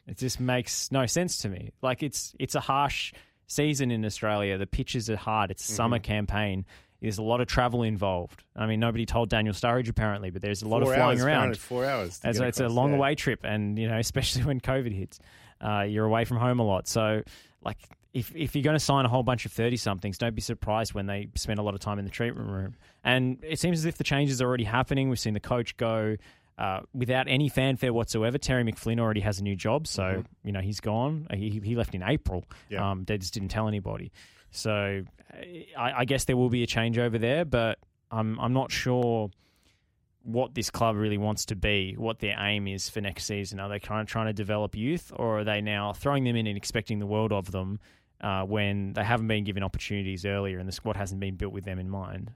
It 0.07 0.17
just 0.17 0.39
makes 0.39 0.91
no 0.91 1.05
sense 1.05 1.37
to 1.39 1.49
me. 1.49 1.71
Like 1.83 2.01
it's 2.03 2.35
it's 2.39 2.55
a 2.55 2.59
harsh 2.59 3.13
season 3.47 3.91
in 3.91 4.05
Australia. 4.05 4.57
The 4.57 4.67
pitches 4.67 5.09
are 5.09 5.15
hard. 5.15 5.51
It's 5.51 5.67
a 5.67 5.71
summer 5.71 5.99
campaign. 5.99 6.65
There's 7.01 7.17
a 7.17 7.23
lot 7.23 7.41
of 7.41 7.47
travel 7.47 7.83
involved. 7.83 8.43
I 8.55 8.65
mean, 8.65 8.79
nobody 8.79 9.05
told 9.05 9.29
Daniel 9.29 9.53
Sturridge 9.53 9.89
apparently, 9.89 10.31
but 10.31 10.41
there's 10.41 10.63
a 10.63 10.67
lot 10.67 10.81
Four 10.81 10.93
of 10.93 10.97
flying 10.97 11.19
hours, 11.19 11.23
around. 11.23 11.57
Four 11.57 11.85
hours. 11.85 12.19
As 12.23 12.39
it's 12.39 12.59
a 12.59 12.67
long 12.67 12.91
yeah. 12.91 12.97
away 12.97 13.15
trip, 13.15 13.41
and 13.43 13.77
you 13.77 13.87
know, 13.87 13.97
especially 13.99 14.43
when 14.43 14.59
COVID 14.59 14.91
hits, 14.91 15.19
uh, 15.61 15.81
you're 15.81 16.05
away 16.05 16.25
from 16.25 16.37
home 16.37 16.59
a 16.59 16.63
lot. 16.63 16.87
So, 16.87 17.21
like, 17.63 17.77
if 18.13 18.35
if 18.35 18.55
you're 18.55 18.63
going 18.63 18.75
to 18.75 18.83
sign 18.83 19.05
a 19.05 19.09
whole 19.09 19.23
bunch 19.23 19.45
of 19.45 19.51
thirty 19.51 19.77
somethings, 19.77 20.17
don't 20.17 20.35
be 20.35 20.41
surprised 20.41 20.93
when 20.95 21.05
they 21.05 21.29
spend 21.35 21.59
a 21.59 21.61
lot 21.61 21.75
of 21.75 21.79
time 21.79 21.99
in 21.99 22.05
the 22.05 22.11
treatment 22.11 22.49
room. 22.49 22.75
And 23.03 23.37
it 23.43 23.59
seems 23.59 23.79
as 23.79 23.85
if 23.85 23.97
the 23.97 24.03
changes 24.03 24.41
are 24.41 24.47
already 24.47 24.63
happening. 24.63 25.09
We've 25.09 25.19
seen 25.19 25.33
the 25.35 25.39
coach 25.39 25.77
go. 25.77 26.17
Uh, 26.57 26.79
without 26.93 27.27
any 27.27 27.49
fanfare 27.49 27.93
whatsoever, 27.93 28.39
Terry 28.39 28.63
McFlynn 28.63 28.99
already 28.99 29.19
has 29.19 29.39
a 29.39 29.43
new 29.43 29.55
job, 29.55 29.85
so 29.85 30.23
you 30.43 30.51
know 30.51 30.59
he's 30.59 30.79
gone. 30.79 31.27
He, 31.31 31.61
he 31.63 31.75
left 31.75 31.93
in 31.93 32.01
April. 32.01 32.45
Yeah. 32.69 32.89
Um, 32.89 33.03
they 33.05 33.17
just 33.19 33.33
didn't 33.33 33.49
tell 33.49 33.67
anybody. 33.67 34.11
So 34.49 35.03
I, 35.77 35.91
I 35.99 36.05
guess 36.05 36.25
there 36.25 36.37
will 36.37 36.49
be 36.49 36.63
a 36.63 36.67
change 36.67 36.97
over 36.97 37.19
there, 37.19 37.45
but 37.45 37.77
I'm 38.09 38.39
I'm 38.39 38.53
not 38.53 38.71
sure 38.71 39.29
what 40.23 40.55
this 40.55 40.69
club 40.69 40.95
really 40.97 41.17
wants 41.17 41.45
to 41.45 41.55
be, 41.55 41.95
what 41.97 42.19
their 42.19 42.35
aim 42.39 42.67
is 42.67 42.89
for 42.89 43.01
next 43.01 43.25
season. 43.25 43.59
Are 43.59 43.69
they 43.69 43.79
kind 43.79 44.01
of 44.01 44.07
trying 44.07 44.25
to 44.25 44.33
develop 44.33 44.75
youth, 44.75 45.11
or 45.15 45.39
are 45.39 45.43
they 45.43 45.61
now 45.61 45.93
throwing 45.93 46.23
them 46.23 46.35
in 46.35 46.47
and 46.47 46.57
expecting 46.57 46.99
the 46.99 47.05
world 47.05 47.31
of 47.31 47.51
them 47.51 47.79
uh, 48.19 48.43
when 48.43 48.93
they 48.93 49.03
haven't 49.03 49.27
been 49.27 49.43
given 49.43 49.63
opportunities 49.63 50.25
earlier 50.25 50.59
and 50.59 50.67
the 50.67 50.73
squad 50.73 50.97
hasn't 50.97 51.21
been 51.21 51.35
built 51.35 51.53
with 51.53 51.65
them 51.65 51.79
in 51.79 51.89
mind? 51.89 52.31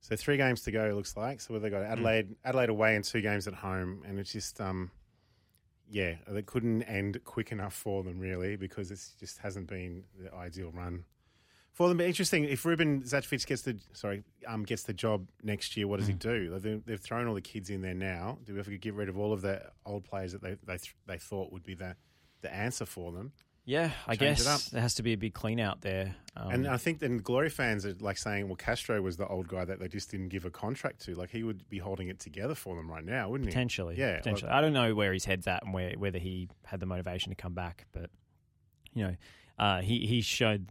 So 0.00 0.16
three 0.16 0.36
games 0.36 0.62
to 0.62 0.70
go. 0.70 0.88
It 0.88 0.94
looks 0.94 1.16
like. 1.16 1.40
So 1.40 1.58
they 1.58 1.70
got 1.70 1.84
Hmm. 1.84 1.92
Adelaide, 1.92 2.36
Adelaide 2.44 2.68
away, 2.70 2.96
and 2.96 3.04
two 3.04 3.20
games 3.20 3.46
at 3.48 3.54
home, 3.54 4.02
and 4.06 4.18
it's 4.18 4.32
just 4.32 4.60
um, 4.60 4.90
yeah, 5.90 6.16
they 6.28 6.42
couldn't 6.42 6.82
end 6.84 7.22
quick 7.24 7.50
enough 7.52 7.74
for 7.74 8.02
them 8.02 8.18
really 8.18 8.56
because 8.56 8.90
it 8.90 9.00
just 9.18 9.38
hasn't 9.38 9.66
been 9.68 10.04
the 10.18 10.32
ideal 10.34 10.70
run 10.70 11.04
for 11.72 11.88
them. 11.88 11.96
But 11.96 12.06
interesting 12.06 12.44
if 12.44 12.64
Ruben 12.64 13.02
Zadkovich 13.02 13.46
gets 13.46 13.62
the 13.62 13.78
sorry 13.92 14.22
um 14.46 14.62
gets 14.64 14.82
the 14.84 14.92
job 14.92 15.28
next 15.42 15.76
year, 15.76 15.86
what 15.88 15.98
does 15.98 16.06
he 16.06 16.12
Hmm. 16.12 16.18
do? 16.18 16.58
They've, 16.58 16.84
they've 16.84 17.00
thrown 17.00 17.26
all 17.26 17.34
the 17.34 17.40
kids 17.40 17.68
in 17.70 17.80
there 17.82 17.94
now. 17.94 18.38
Do 18.44 18.52
we 18.52 18.58
have 18.58 18.66
to 18.66 18.78
get 18.78 18.94
rid 18.94 19.08
of 19.08 19.18
all 19.18 19.32
of 19.32 19.40
the 19.42 19.62
old 19.84 20.04
players 20.04 20.32
that 20.32 20.42
they 20.42 20.56
they 20.64 20.78
they 21.06 21.18
thought 21.18 21.52
would 21.52 21.64
be 21.64 21.74
the 21.74 21.96
the 22.42 22.54
answer 22.54 22.86
for 22.86 23.10
them? 23.12 23.32
Yeah, 23.68 23.90
I 24.06 24.16
guess 24.16 24.70
there 24.70 24.80
has 24.80 24.94
to 24.94 25.02
be 25.02 25.12
a 25.12 25.16
big 25.18 25.34
clean 25.34 25.60
out 25.60 25.82
there. 25.82 26.14
Um, 26.34 26.50
And 26.52 26.66
I 26.68 26.78
think 26.78 27.00
then 27.00 27.18
Glory 27.18 27.50
fans 27.50 27.84
are 27.84 27.92
like 28.00 28.16
saying, 28.16 28.46
well, 28.48 28.56
Castro 28.56 29.02
was 29.02 29.18
the 29.18 29.26
old 29.26 29.46
guy 29.46 29.66
that 29.66 29.78
they 29.78 29.88
just 29.88 30.10
didn't 30.10 30.30
give 30.30 30.46
a 30.46 30.50
contract 30.50 31.00
to. 31.04 31.14
Like 31.14 31.28
he 31.30 31.42
would 31.42 31.68
be 31.68 31.76
holding 31.78 32.08
it 32.08 32.18
together 32.18 32.54
for 32.54 32.74
them 32.76 32.90
right 32.90 33.04
now, 33.04 33.28
wouldn't 33.28 33.46
he? 33.48 33.52
Potentially, 33.52 33.96
Yeah, 33.98 34.16
Potentially, 34.16 34.50
I 34.50 34.62
don't 34.62 34.72
know 34.72 34.94
where 34.94 35.12
his 35.12 35.26
head's 35.26 35.46
at 35.46 35.64
and 35.64 35.74
where 35.74 35.92
whether 35.98 36.18
he 36.18 36.48
had 36.64 36.80
the 36.80 36.86
motivation 36.86 37.28
to 37.28 37.36
come 37.36 37.52
back, 37.52 37.86
but 37.92 38.08
you 38.94 39.04
know, 39.04 39.16
uh, 39.58 39.82
he 39.82 40.06
he 40.06 40.22
showed 40.22 40.70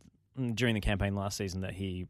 during 0.56 0.74
the 0.74 0.82
campaign 0.82 1.14
last 1.14 1.38
season 1.38 1.62
that 1.62 1.74
he 1.74 2.08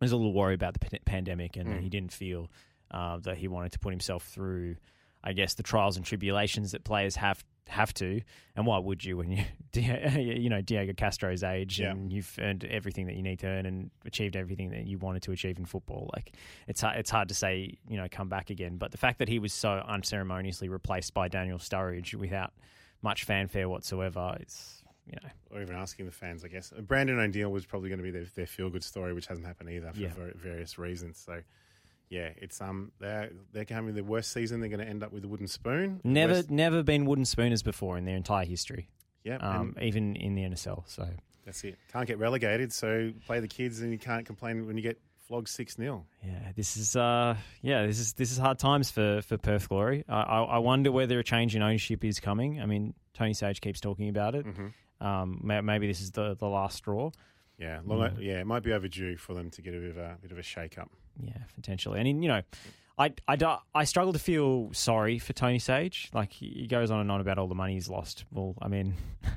was 0.00 0.10
a 0.10 0.16
little 0.16 0.32
worried 0.32 0.54
about 0.54 0.74
the 0.74 0.80
pa- 0.80 0.96
pandemic 1.04 1.56
and 1.56 1.68
Mm. 1.68 1.80
he 1.80 1.88
didn't 1.88 2.12
feel 2.12 2.50
uh, 2.90 3.18
that 3.18 3.36
he 3.36 3.46
wanted 3.46 3.70
to 3.72 3.78
put 3.78 3.92
himself 3.92 4.24
through, 4.24 4.76
I 5.22 5.32
guess, 5.32 5.54
the 5.54 5.62
trials 5.62 5.96
and 5.96 6.04
tribulations 6.04 6.72
that 6.72 6.82
players 6.82 7.14
have 7.16 7.44
have 7.68 7.92
to. 7.94 8.20
And 8.56 8.66
why 8.66 8.78
would 8.78 9.04
you 9.04 9.16
when 9.16 9.30
you 9.30 9.44
you 9.74 10.48
know 10.48 10.60
Diego 10.60 10.92
Castro's 10.92 11.42
age 11.42 11.78
Yeah. 11.80 11.90
and 11.92 12.12
you've 12.12 12.38
earned 12.40 12.64
everything 12.64 13.06
that 13.06 13.14
you 13.16 13.22
need 13.22 13.38
to 13.40 13.46
earn 13.46 13.66
and 13.66 13.90
achieved 14.04 14.36
everything 14.36 14.70
that 14.70 14.86
you 14.86 14.98
wanted 14.98 15.22
to 15.24 15.32
achieve 15.32 15.58
in 15.58 15.64
football? 15.64 16.10
Like 16.14 16.32
it's 16.66 16.80
hard, 16.80 16.96
it's 16.98 17.10
hard 17.10 17.28
to 17.28 17.34
say 17.34 17.78
you 17.88 17.96
know 17.96 18.06
come 18.10 18.28
back 18.28 18.50
again. 18.50 18.76
But 18.76 18.90
the 18.92 18.98
fact 18.98 19.18
that 19.20 19.28
he 19.28 19.38
was 19.38 19.52
so 19.52 19.82
unceremoniously 19.86 20.68
replaced 20.68 21.14
by 21.14 21.28
Daniel 21.28 21.58
Sturridge 21.58 22.14
without 22.14 22.52
much 23.02 23.24
fanfare 23.24 23.68
whatsoever, 23.68 24.36
it's 24.40 24.82
you 25.06 25.16
know 25.22 25.28
Or 25.56 25.62
even 25.62 25.76
asking 25.76 26.06
the 26.06 26.12
fans, 26.12 26.44
I 26.44 26.48
guess. 26.48 26.72
Brandon 26.82 27.18
O'Neill 27.18 27.50
was 27.50 27.64
probably 27.64 27.88
going 27.88 27.98
to 27.98 28.02
be 28.02 28.10
their, 28.10 28.26
their 28.34 28.46
feel 28.46 28.68
good 28.70 28.84
story, 28.84 29.12
which 29.14 29.26
hasn't 29.26 29.46
happened 29.46 29.70
either 29.70 29.92
for 29.92 29.98
Yeah. 30.00 30.12
various 30.36 30.78
reasons. 30.78 31.18
So, 31.18 31.40
yeah, 32.10 32.30
it's 32.36 32.60
um 32.60 32.92
they're 32.98 33.30
they're 33.52 33.66
having 33.68 33.94
the 33.94 34.04
worst 34.04 34.32
season. 34.32 34.60
They're 34.60 34.68
going 34.70 34.80
to 34.80 34.88
end 34.88 35.02
up 35.02 35.12
with 35.12 35.24
a 35.24 35.28
wooden 35.28 35.48
spoon. 35.48 36.00
never 36.04 36.34
Worst- 36.34 36.50
never 36.50 36.82
been 36.82 37.04
wooden 37.06 37.24
spooners 37.24 37.62
before 37.62 37.98
in 37.98 38.04
their 38.04 38.16
entire 38.16 38.44
history, 38.46 38.88
yeah, 39.24 39.36
um, 39.36 39.74
and 39.76 39.84
even 39.86 40.16
in 40.16 40.34
the 40.34 40.42
NSL. 40.42 40.84
So 40.86 41.06
that's 41.44 41.62
it. 41.64 41.78
Can't 41.92 42.06
get 42.06 42.18
relegated, 42.18 42.72
so 42.72 43.12
play 43.26 43.40
the 43.40 43.48
kids, 43.48 43.80
and 43.80 43.92
you 43.92 43.98
can't 43.98 44.24
complain 44.26 44.66
when 44.66 44.76
you 44.76 44.82
get 44.82 45.00
flogged 45.26 45.48
six 45.48 45.76
0 45.76 46.06
Yeah, 46.24 46.52
this 46.56 46.76
is 46.78 46.96
uh, 46.96 47.36
yeah, 47.60 47.86
this 47.86 47.98
is 47.98 48.14
this 48.14 48.32
is 48.32 48.38
hard 48.38 48.58
times 48.58 48.90
for 48.90 49.20
for 49.22 49.36
Perth 49.36 49.68
Glory. 49.68 50.04
I, 50.08 50.20
I, 50.22 50.42
I 50.42 50.58
wonder 50.58 50.90
whether 50.90 51.18
a 51.18 51.24
change 51.24 51.54
in 51.54 51.62
ownership 51.62 52.04
is 52.04 52.18
coming. 52.20 52.60
I 52.62 52.66
mean, 52.66 52.94
Tony 53.14 53.34
Sage 53.34 53.60
keeps 53.60 53.80
talking 53.80 54.08
about 54.08 54.34
it. 54.34 54.46
Mm-hmm. 54.46 55.06
Um, 55.06 55.40
may- 55.44 55.60
maybe 55.60 55.86
this 55.86 56.00
is 56.00 56.12
the 56.12 56.34
the 56.34 56.48
last 56.48 56.76
straw. 56.78 57.10
Yeah, 57.58 57.80
long, 57.84 58.16
yeah, 58.20 58.38
it 58.40 58.46
might 58.46 58.62
be 58.62 58.72
overdue 58.72 59.16
for 59.16 59.34
them 59.34 59.50
to 59.50 59.62
get 59.62 59.74
a 59.74 59.78
bit 59.78 59.90
of 59.90 59.96
a 59.98 60.16
bit 60.22 60.30
of 60.32 60.38
a 60.38 60.42
shake 60.42 60.78
up. 60.78 60.90
Yeah, 61.20 61.38
potentially. 61.54 61.98
And 61.98 62.08
in, 62.08 62.22
you 62.22 62.28
know, 62.28 62.42
I, 62.98 63.12
I, 63.26 63.58
I 63.74 63.84
struggle 63.84 64.12
to 64.12 64.18
feel 64.18 64.70
sorry 64.72 65.18
for 65.18 65.32
Tony 65.32 65.58
Sage. 65.58 66.10
Like 66.12 66.32
he 66.32 66.66
goes 66.66 66.90
on 66.90 67.00
and 67.00 67.10
on 67.10 67.20
about 67.20 67.38
all 67.38 67.46
the 67.46 67.54
money 67.54 67.74
he's 67.74 67.88
lost. 67.88 68.24
Well, 68.32 68.54
I 68.60 68.68
mean. 68.68 68.94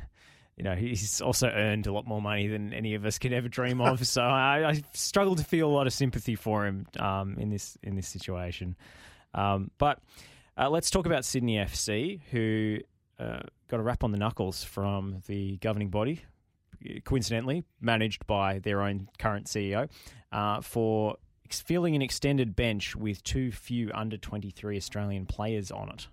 You 0.58 0.66
know, 0.66 0.76
he's 0.76 1.22
also 1.22 1.48
earned 1.48 1.88
a 1.88 1.92
lot 1.92 2.06
more 2.06 2.22
money 2.22 2.48
than 2.48 2.72
any 2.72 2.94
of 2.94 3.04
us 3.04 3.18
could 3.18 3.34
ever 3.34 3.48
dream 3.48 3.82
of. 3.82 4.06
so 4.08 4.22
I, 4.22 4.70
I 4.70 4.82
struggle 4.94 5.36
to 5.38 5.44
feel 5.44 5.68
a 5.68 5.74
lot 5.74 5.88
of 5.88 5.94
sympathy 5.94 6.36
for 6.36 6.68
him 6.68 6.86
um, 7.00 7.36
in 7.40 7.50
this 7.50 7.80
in 7.82 7.96
this 7.96 8.08
situation. 8.08 8.76
Um, 9.34 9.72
but 9.80 10.00
uh, 10.58 10.70
let's 10.70 10.92
talk 10.92 11.08
about 11.08 11.26
Sydney 11.26 11.56
FC, 11.56 12.22
who 12.30 12.78
uh, 13.18 13.40
got 13.70 13.80
a 13.80 13.84
rap 13.84 14.04
on 14.04 14.12
the 14.12 14.20
knuckles 14.20 14.64
from 14.64 15.24
the 15.26 15.58
governing 15.58 15.90
body, 15.90 16.22
coincidentally 17.06 17.64
managed 17.80 18.28
by 18.28 18.60
their 18.60 18.82
own 18.82 19.10
current 19.18 19.48
CEO, 19.48 19.90
uh, 20.32 20.62
for 20.62 21.16
filling 21.60 21.96
an 21.96 22.02
extended 22.02 22.56
bench 22.56 22.96
with 22.96 23.24
too 23.24 23.52
few 23.52 23.92
under 23.94 24.16
23 24.16 24.78
Australian 24.78 25.26
players 25.26 25.72
on 25.72 25.90
it. 25.90 26.08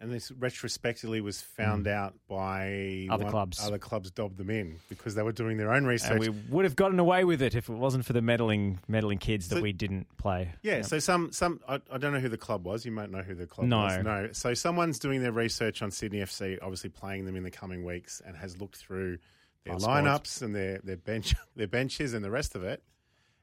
And 0.00 0.10
this 0.12 0.32
retrospectively 0.32 1.20
was 1.20 1.40
found 1.40 1.86
out 1.86 2.14
by 2.28 3.06
Mm. 3.08 3.12
Other 3.12 3.30
clubs. 3.30 3.64
Other 3.64 3.78
clubs 3.78 4.10
dobbed 4.10 4.36
them 4.36 4.50
in 4.50 4.80
because 4.88 5.14
they 5.14 5.22
were 5.22 5.30
doing 5.30 5.58
their 5.58 5.72
own 5.72 5.84
research. 5.84 6.10
And 6.10 6.18
we 6.18 6.28
would 6.50 6.64
have 6.64 6.74
gotten 6.74 6.98
away 6.98 7.22
with 7.22 7.40
it 7.40 7.54
if 7.54 7.68
it 7.68 7.72
wasn't 7.72 8.04
for 8.04 8.12
the 8.12 8.20
meddling, 8.20 8.80
meddling 8.88 9.18
kids 9.18 9.46
that 9.50 9.62
we 9.62 9.72
didn't 9.72 10.08
play. 10.18 10.50
Yeah, 10.62 10.78
Yep. 10.78 10.84
so 10.86 10.98
some 10.98 11.30
some 11.30 11.60
I, 11.68 11.80
I 11.88 11.98
don't 11.98 12.12
know 12.12 12.18
who 12.18 12.28
the 12.28 12.36
club 12.36 12.64
was. 12.66 12.84
You 12.84 12.90
might 12.90 13.12
know 13.12 13.22
who 13.22 13.36
the 13.36 13.46
club 13.46 13.68
No. 13.68 13.78
was. 13.82 14.02
No. 14.04 14.28
So 14.32 14.54
someone's 14.54 14.98
doing 14.98 15.22
their 15.22 15.30
research 15.30 15.82
on 15.82 15.92
Sydney 15.92 16.18
FC, 16.18 16.58
obviously 16.60 16.90
playing 16.90 17.24
them 17.24 17.36
in 17.36 17.44
the 17.44 17.52
coming 17.52 17.84
weeks, 17.84 18.20
and 18.26 18.36
has 18.36 18.60
looked 18.60 18.78
through 18.78 19.18
their 19.64 19.76
lineups 19.76 20.42
and 20.42 20.52
their 20.52 20.78
their 20.82 20.96
bench 20.96 21.32
their 21.54 21.68
benches 21.68 22.12
and 22.12 22.24
the 22.24 22.30
rest 22.32 22.56
of 22.56 22.64
it, 22.64 22.82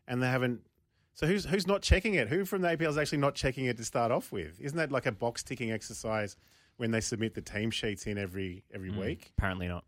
and 0.10 0.22
they 0.22 0.27
haven't. 0.27 0.60
So 1.19 1.27
who's 1.27 1.43
who's 1.43 1.67
not 1.67 1.81
checking 1.81 2.13
it? 2.13 2.29
Who 2.29 2.45
from 2.45 2.61
the 2.61 2.69
APL 2.69 2.88
is 2.88 2.97
actually 2.97 3.17
not 3.17 3.35
checking 3.35 3.65
it 3.65 3.75
to 3.75 3.83
start 3.83 4.09
off 4.09 4.31
with? 4.31 4.57
Isn't 4.61 4.77
that 4.77 4.89
like 4.89 5.05
a 5.05 5.11
box 5.11 5.43
ticking 5.43 5.69
exercise 5.69 6.38
when 6.77 6.91
they 6.91 7.01
submit 7.01 7.33
the 7.33 7.41
team 7.41 7.71
sheets 7.71 8.07
in 8.07 8.17
every 8.17 8.63
every 8.73 8.89
Mm. 8.89 9.01
week? 9.01 9.33
Apparently 9.38 9.67
not. 9.67 9.83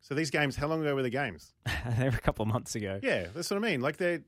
So 0.00 0.16
these 0.16 0.30
games, 0.30 0.56
how 0.56 0.66
long 0.66 0.80
ago 0.80 0.92
were 0.96 1.02
the 1.04 1.08
games? 1.08 1.52
they 1.96 2.08
were 2.08 2.16
a 2.16 2.20
couple 2.20 2.42
of 2.42 2.48
months 2.48 2.74
ago. 2.74 2.98
Yeah, 3.00 3.28
that's 3.32 3.48
what 3.48 3.58
I 3.58 3.60
mean. 3.60 3.80
Like 3.80 3.98
they, 3.98 4.22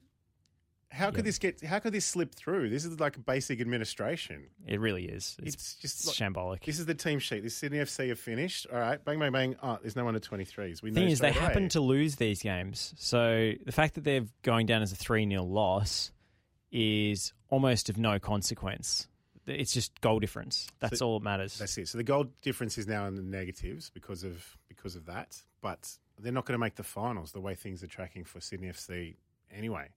how 0.92 1.06
could 1.10 1.16
Yeah. 1.16 1.22
this 1.22 1.40
get? 1.40 1.60
How 1.64 1.80
could 1.80 1.92
this 1.92 2.04
slip 2.04 2.36
through? 2.36 2.70
This 2.70 2.84
is 2.84 3.00
like 3.00 3.26
basic 3.26 3.60
administration. 3.60 4.44
It 4.64 4.78
really 4.78 5.06
is. 5.06 5.36
It's, 5.42 5.56
It's 5.56 5.74
just 5.74 6.06
like- 6.06 6.14
shambolic. 6.14 6.64
This 6.64 6.78
is 6.78 6.86
the 6.86 6.94
team 6.94 7.18
sheet. 7.18 7.42
This 7.42 7.56
Sydney 7.56 7.78
FC 7.78 8.10
have 8.10 8.20
finished. 8.20 8.68
All 8.72 8.78
right, 8.78 9.04
bang, 9.04 9.18
bang, 9.18 9.32
bang. 9.32 9.56
Oh, 9.60 9.80
there's 9.82 9.96
no 9.96 10.04
one 10.04 10.14
under 10.14 10.24
23s. 10.24 10.82
We 10.82 10.92
thing 10.92 11.08
is, 11.08 11.18
they 11.18 11.32
straight 11.32 11.42
happen 11.42 11.68
to 11.70 11.80
lose 11.80 12.14
these 12.14 12.42
games. 12.44 12.94
So 12.96 13.54
the 13.66 13.72
fact 13.72 13.94
that 13.96 14.04
they're 14.04 14.26
going 14.42 14.66
down 14.66 14.82
as 14.82 14.92
a 14.92 14.96
3 14.96 15.28
0 15.28 15.42
loss 15.42 16.12
is 16.74 17.32
almost 17.50 17.88
of 17.88 17.96
no 17.96 18.18
consequence. 18.18 19.06
It's 19.46 19.72
just 19.72 20.00
goal 20.00 20.18
difference. 20.18 20.66
That's 20.80 20.98
So- 20.98 21.06
all 21.06 21.18
that 21.20 21.24
matters. 21.24 21.56
That's 21.58 21.78
it. 21.78 21.88
So 21.88 21.98
the 21.98 22.04
goal 22.04 22.26
difference 22.42 22.76
is 22.78 22.86
now 22.86 23.06
in 23.06 23.14
the 23.14 23.22
negatives 23.22 23.90
because 23.90 24.24
of 24.24 24.58
because 24.68 24.96
of 24.96 25.06
that. 25.06 25.40
But 25.60 25.96
they're 26.18 26.32
not 26.32 26.46
going 26.46 26.54
to 26.54 26.58
make 26.58 26.74
the 26.74 26.82
finals 26.82 27.32
the 27.32 27.40
way 27.40 27.54
things 27.54 27.82
are 27.82 27.86
tracking 27.86 28.24
for 28.24 28.40
Sydney 28.40 28.68
FC 28.68 29.16
anyway. 29.52 29.88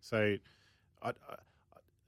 So 0.00 0.36
I, 1.02 1.08
I, 1.10 1.12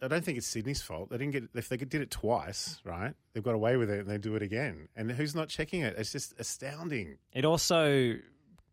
I 0.02 0.08
don't 0.08 0.24
think 0.24 0.38
it's 0.38 0.46
Sydney's 0.46 0.82
fault. 0.82 1.10
They 1.10 1.18
didn't 1.18 1.32
get 1.32 1.44
if 1.54 1.68
they 1.68 1.76
did 1.76 2.00
it 2.00 2.10
twice, 2.10 2.80
right? 2.84 3.14
They've 3.32 3.44
got 3.44 3.54
away 3.54 3.76
with 3.76 3.90
it 3.90 4.00
and 4.00 4.08
they 4.10 4.18
do 4.18 4.34
it 4.34 4.42
again. 4.42 4.88
And 4.96 5.10
who's 5.12 5.34
not 5.34 5.48
checking 5.48 5.82
it? 5.82 5.94
It's 5.98 6.10
just 6.12 6.34
astounding. 6.38 7.18
It 7.32 7.44
also 7.44 8.16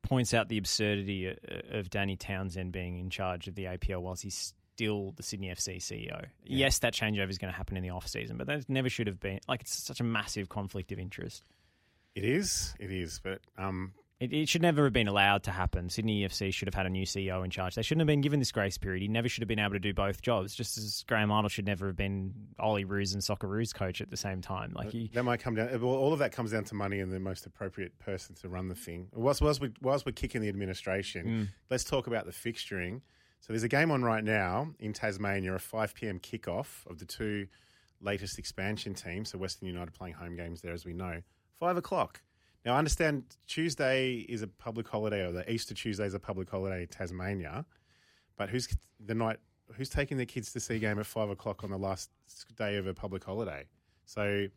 points 0.01 0.33
out 0.33 0.49
the 0.49 0.57
absurdity 0.57 1.29
uh, 1.29 1.33
of 1.77 1.89
Danny 1.89 2.15
Townsend 2.15 2.71
being 2.71 2.97
in 2.99 3.09
charge 3.09 3.47
of 3.47 3.55
the 3.55 3.65
APL 3.65 4.01
whilst 4.01 4.23
he's 4.23 4.53
still 4.75 5.13
the 5.15 5.23
Sydney 5.23 5.49
FC 5.49 5.77
CEO. 5.77 6.25
Yes, 6.43 6.79
that 6.79 6.93
changeover 6.93 7.29
is 7.29 7.37
going 7.37 7.51
to 7.51 7.57
happen 7.57 7.77
in 7.77 7.83
the 7.83 7.91
off 7.91 8.07
season, 8.07 8.37
but 8.37 8.47
that 8.47 8.67
never 8.69 8.89
should 8.89 9.07
have 9.07 9.19
been. 9.19 9.39
Like, 9.47 9.61
it's 9.61 9.83
such 9.83 9.99
a 9.99 10.03
massive 10.03 10.49
conflict 10.49 10.91
of 10.91 10.99
interest. 10.99 11.43
It 12.15 12.23
is, 12.23 12.73
it 12.79 12.91
is. 12.91 13.19
But 13.23 13.41
um, 13.57 13.93
It, 14.19 14.33
it 14.33 14.49
should 14.49 14.61
never 14.61 14.83
have 14.85 14.93
been 14.93 15.07
allowed 15.07 15.43
to 15.43 15.51
happen. 15.51 15.89
Sydney 15.89 16.27
FC 16.27 16.53
should 16.53 16.67
have 16.67 16.73
had 16.73 16.85
a 16.85 16.89
new 16.89 17.05
CEO 17.05 17.43
in 17.43 17.49
charge. 17.49 17.75
They 17.75 17.81
shouldn't 17.81 18.01
have 18.01 18.07
been 18.07 18.21
given 18.21 18.39
this 18.39 18.51
grace 18.51 18.77
period. 18.77 19.01
He 19.01 19.07
never 19.07 19.27
should 19.27 19.41
have 19.41 19.47
been 19.47 19.59
able 19.59 19.73
to 19.73 19.79
do 19.79 19.93
both 19.93 20.21
jobs. 20.21 20.55
Just 20.55 20.77
as 20.77 21.03
Graham 21.07 21.31
Arnold 21.31 21.51
should 21.51 21.65
never 21.65 21.87
have 21.87 21.95
been 21.95 22.33
Olyroos 22.59 23.13
and 23.13 23.23
Soccer 23.23 23.47
Socceroos 23.47 23.73
coach 23.73 24.01
at 24.01 24.09
the 24.09 24.17
same 24.17 24.41
time. 24.41 24.73
Like 24.75 24.91
he, 24.91 25.09
that 25.13 25.23
might 25.23 25.39
come 25.39 25.55
down. 25.55 25.69
Well, 25.81 25.93
all 25.95 26.13
of 26.13 26.19
that 26.19 26.31
comes 26.31 26.51
down 26.51 26.63
to 26.65 26.75
money 26.75 26.99
and 26.99 27.11
the 27.11 27.19
most 27.19 27.45
appropriate 27.45 27.97
person 27.99 28.35
to 28.35 28.49
run 28.49 28.69
the 28.69 28.75
thing. 28.75 29.07
Whilst, 29.13 29.41
whilst, 29.41 29.61
we, 29.61 29.71
whilst 29.81 30.05
we're 30.05 30.13
kicking 30.13 30.41
the 30.41 30.49
administration, 30.49 31.49
let's 31.69 31.83
talk 31.83 32.07
about 32.07 32.25
the 32.25 32.31
fixturing. 32.31 33.01
So 33.43 33.51
there's 33.51 33.63
a 33.63 33.67
game 33.67 33.91
on 33.91 34.03
right 34.03 34.23
now 34.23 34.69
in 34.79 34.93
Tasmania, 34.93 35.53
a 35.53 35.59
5 35.59 35.95
p.m. 35.95 36.17
kickoff 36.17 36.89
of 36.89 36.99
the 36.99 37.05
two 37.05 37.47
latest 37.99 38.39
expansion 38.39 38.93
teams. 38.93 39.31
So 39.31 39.37
Western 39.37 39.67
United 39.67 39.93
playing 39.93 40.13
home 40.13 40.37
games 40.37 40.61
there, 40.61 40.71
as 40.71 40.85
we 40.85 40.93
know. 40.93 41.21
Five 41.59 41.75
o'clock. 41.75 42.21
Now 42.63 42.75
I 42.75 42.77
understand 42.77 43.25
Tuesday 43.45 44.25
is 44.29 44.43
a 44.43 44.47
public 44.47 44.87
holiday, 44.87 45.25
or 45.25 45.33
the 45.33 45.51
Easter 45.51 45.73
Tuesday 45.73 46.05
is 46.05 46.13
a 46.13 46.19
public 46.19 46.49
holiday 46.49 46.83
in 46.83 46.87
Tasmania. 46.87 47.65
But 48.37 48.47
who's 48.47 48.69
the 49.05 49.13
night? 49.13 49.39
Who's 49.73 49.89
taking 49.89 50.15
their 50.15 50.25
kids 50.25 50.53
to 50.53 50.61
see 50.61 50.75
a 50.75 50.79
game 50.79 50.97
at 50.97 51.05
five 51.05 51.29
o'clock 51.29 51.65
on 51.65 51.69
the 51.69 51.77
last 51.77 52.11
day 52.55 52.77
of 52.77 52.87
a 52.87 52.93
public 52.93 53.25
holiday? 53.25 53.65
So 54.05 54.47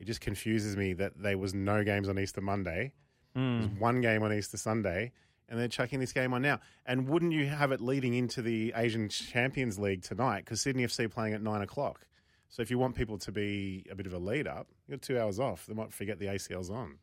it 0.00 0.04
just 0.04 0.20
confuses 0.20 0.76
me 0.76 0.94
that 0.94 1.12
there 1.16 1.38
was 1.38 1.54
no 1.54 1.84
games 1.84 2.08
on 2.08 2.18
Easter 2.18 2.40
Monday. 2.40 2.92
Hmm. 3.36 3.60
There's 3.60 3.70
one 3.78 4.00
game 4.00 4.24
on 4.24 4.32
Easter 4.32 4.56
Sunday, 4.56 5.12
and 5.48 5.58
they're 5.58 5.68
chucking 5.68 6.00
this 6.00 6.12
game 6.12 6.32
on 6.34 6.42
now. 6.42 6.60
And 6.86 7.08
wouldn't 7.08 7.32
you 7.32 7.46
have 7.46 7.72
it 7.72 7.80
leading 7.80 8.14
into 8.14 8.42
the 8.42 8.72
Asian 8.76 9.08
Champions 9.08 9.78
League 9.78 10.02
tonight? 10.02 10.44
Because 10.44 10.60
Sydney 10.60 10.84
FC 10.84 11.10
playing 11.10 11.34
at 11.34 11.42
nine 11.42 11.62
o'clock. 11.62 12.06
So 12.48 12.62
if 12.62 12.70
you 12.70 12.78
want 12.78 12.94
people 12.94 13.18
to 13.18 13.32
be 13.32 13.84
a 13.90 13.94
bit 13.94 14.06
of 14.06 14.12
a 14.12 14.18
lead 14.18 14.46
up, 14.46 14.68
you 14.86 14.94
got 14.96 15.02
two 15.02 15.18
hours 15.18 15.38
off. 15.40 15.66
They 15.66 15.74
might 15.74 15.92
forget 15.92 16.18
the 16.18 16.26
ACL's 16.26 16.70
on. 16.70 16.98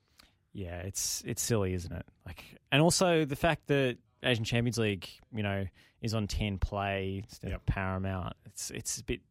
Yeah, 0.54 0.78
it's 0.82 1.24
it's 1.26 1.42
silly, 1.42 1.74
isn't 1.74 1.92
it? 1.92 2.06
Like, 2.26 2.44
and 2.72 2.82
also 2.82 3.26
the 3.26 3.36
fact 3.36 3.68
that 3.68 3.98
Asian 4.24 4.46
Champions 4.46 4.78
League, 4.78 5.08
you 5.36 5.44
know, 5.44 5.66
is 6.02 6.14
on 6.14 6.28
ten 6.28 6.60
play 6.60 7.22
instead 7.24 7.52
Yep. 7.52 7.60
of 7.60 7.66
Paramount. 7.66 8.34
It's 8.46 8.70
it's 8.72 9.00
a 9.00 9.04
bit 9.04 9.22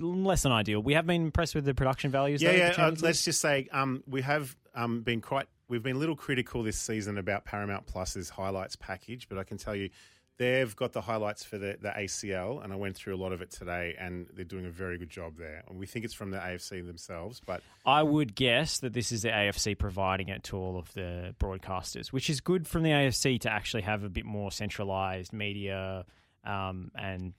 less 0.00 0.42
than 0.42 0.52
ideal. 0.52 0.80
We 0.82 0.94
have 0.94 1.06
been 1.06 1.22
impressed 1.22 1.54
with 1.54 1.64
the 1.64 1.74
production 1.74 2.10
values. 2.10 2.42
Yeah, 2.42 2.52
though, 2.52 2.56
yeah. 2.82 2.86
Uh, 2.88 2.96
let's 3.00 3.24
just 3.24 3.40
say 3.40 3.68
um, 3.72 4.02
we 4.06 4.22
have 4.22 4.54
um, 4.74 5.02
been 5.02 5.20
quite. 5.20 5.46
We've 5.72 5.82
been 5.82 5.96
a 5.96 5.98
little 5.98 6.16
critical 6.16 6.62
this 6.62 6.78
season 6.78 7.16
about 7.16 7.46
Paramount 7.46 7.86
Plus's 7.86 8.28
highlights 8.28 8.76
package, 8.76 9.26
but 9.30 9.38
I 9.38 9.44
can 9.44 9.56
tell 9.56 9.74
you 9.74 9.88
they've 10.36 10.76
got 10.76 10.92
the 10.92 11.00
highlights 11.00 11.44
for 11.44 11.56
the, 11.56 11.78
the 11.80 11.88
ACL, 11.88 12.62
and 12.62 12.74
I 12.74 12.76
went 12.76 12.94
through 12.94 13.14
a 13.14 13.16
lot 13.16 13.32
of 13.32 13.40
it 13.40 13.50
today, 13.50 13.96
and 13.98 14.26
they're 14.34 14.44
doing 14.44 14.66
a 14.66 14.70
very 14.70 14.98
good 14.98 15.08
job 15.08 15.38
there. 15.38 15.64
And 15.66 15.78
we 15.78 15.86
think 15.86 16.04
it's 16.04 16.12
from 16.12 16.30
the 16.30 16.36
AFC 16.36 16.86
themselves, 16.86 17.40
but 17.40 17.62
I 17.86 18.02
would 18.02 18.34
guess 18.34 18.80
that 18.80 18.92
this 18.92 19.12
is 19.12 19.22
the 19.22 19.30
AFC 19.30 19.78
providing 19.78 20.28
it 20.28 20.44
to 20.44 20.58
all 20.58 20.76
of 20.76 20.92
the 20.92 21.34
broadcasters, 21.40 22.08
which 22.08 22.28
is 22.28 22.42
good 22.42 22.68
from 22.68 22.82
the 22.82 22.90
AFC 22.90 23.40
to 23.40 23.50
actually 23.50 23.84
have 23.84 24.04
a 24.04 24.10
bit 24.10 24.26
more 24.26 24.52
centralized 24.52 25.32
media 25.32 26.04
um, 26.44 26.90
and 26.94 27.32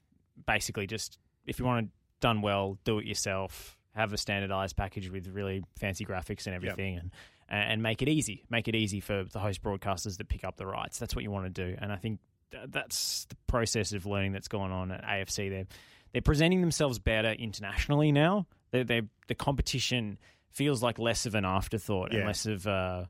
basically 0.48 0.88
just 0.88 1.20
if 1.46 1.60
you 1.60 1.66
want 1.66 1.86
it 1.86 1.92
done 2.20 2.42
well, 2.42 2.80
do 2.84 2.98
it 2.98 3.06
yourself. 3.06 3.78
Have 3.94 4.12
a 4.12 4.18
standardized 4.18 4.75
package 4.75 5.12
with 5.12 5.28
really 5.28 5.63
fancy 5.78 6.04
graphics 6.04 6.48
and 6.48 6.56
everything, 6.56 6.98
and 6.98 7.12
and 7.55 7.83
make 7.83 8.01
it 8.01 8.10
easy. 8.10 8.43
Make 8.50 8.67
it 8.67 8.75
easy 8.75 9.00
for 9.00 9.24
the 9.24 9.39
host 9.39 9.62
broadcasters 9.62 10.17
that 10.17 10.28
pick 10.28 10.43
up 10.43 10.58
the 10.58 10.65
rights. 10.65 10.99
That's 10.99 11.15
what 11.15 11.23
you 11.23 11.32
want 11.32 11.54
to 11.54 11.67
do, 11.67 11.75
and 11.80 11.91
I 11.91 11.97
think 11.97 12.19
that's 12.67 13.25
the 13.25 13.36
process 13.47 13.93
of 13.93 14.06
learning 14.06 14.32
that's 14.34 14.47
going 14.47 14.71
on 14.71 14.91
at 14.91 15.04
AFC. 15.04 15.49
They're 15.49 15.65
they're 16.12 16.21
presenting 16.21 16.62
themselves 16.62 16.99
better 16.99 17.32
internationally 17.32 18.12
now. 18.12 18.47
They 18.71 18.84
they 18.84 19.01
the 19.28 19.36
competition 19.36 20.17
feels 20.51 20.84
like 20.84 20.99
less 20.99 21.25
of 21.25 21.36
an 21.36 21.45
afterthought 21.45 22.12
and 22.12 22.25
less 22.28 22.45
of 22.45 22.67
uh, 22.67 23.06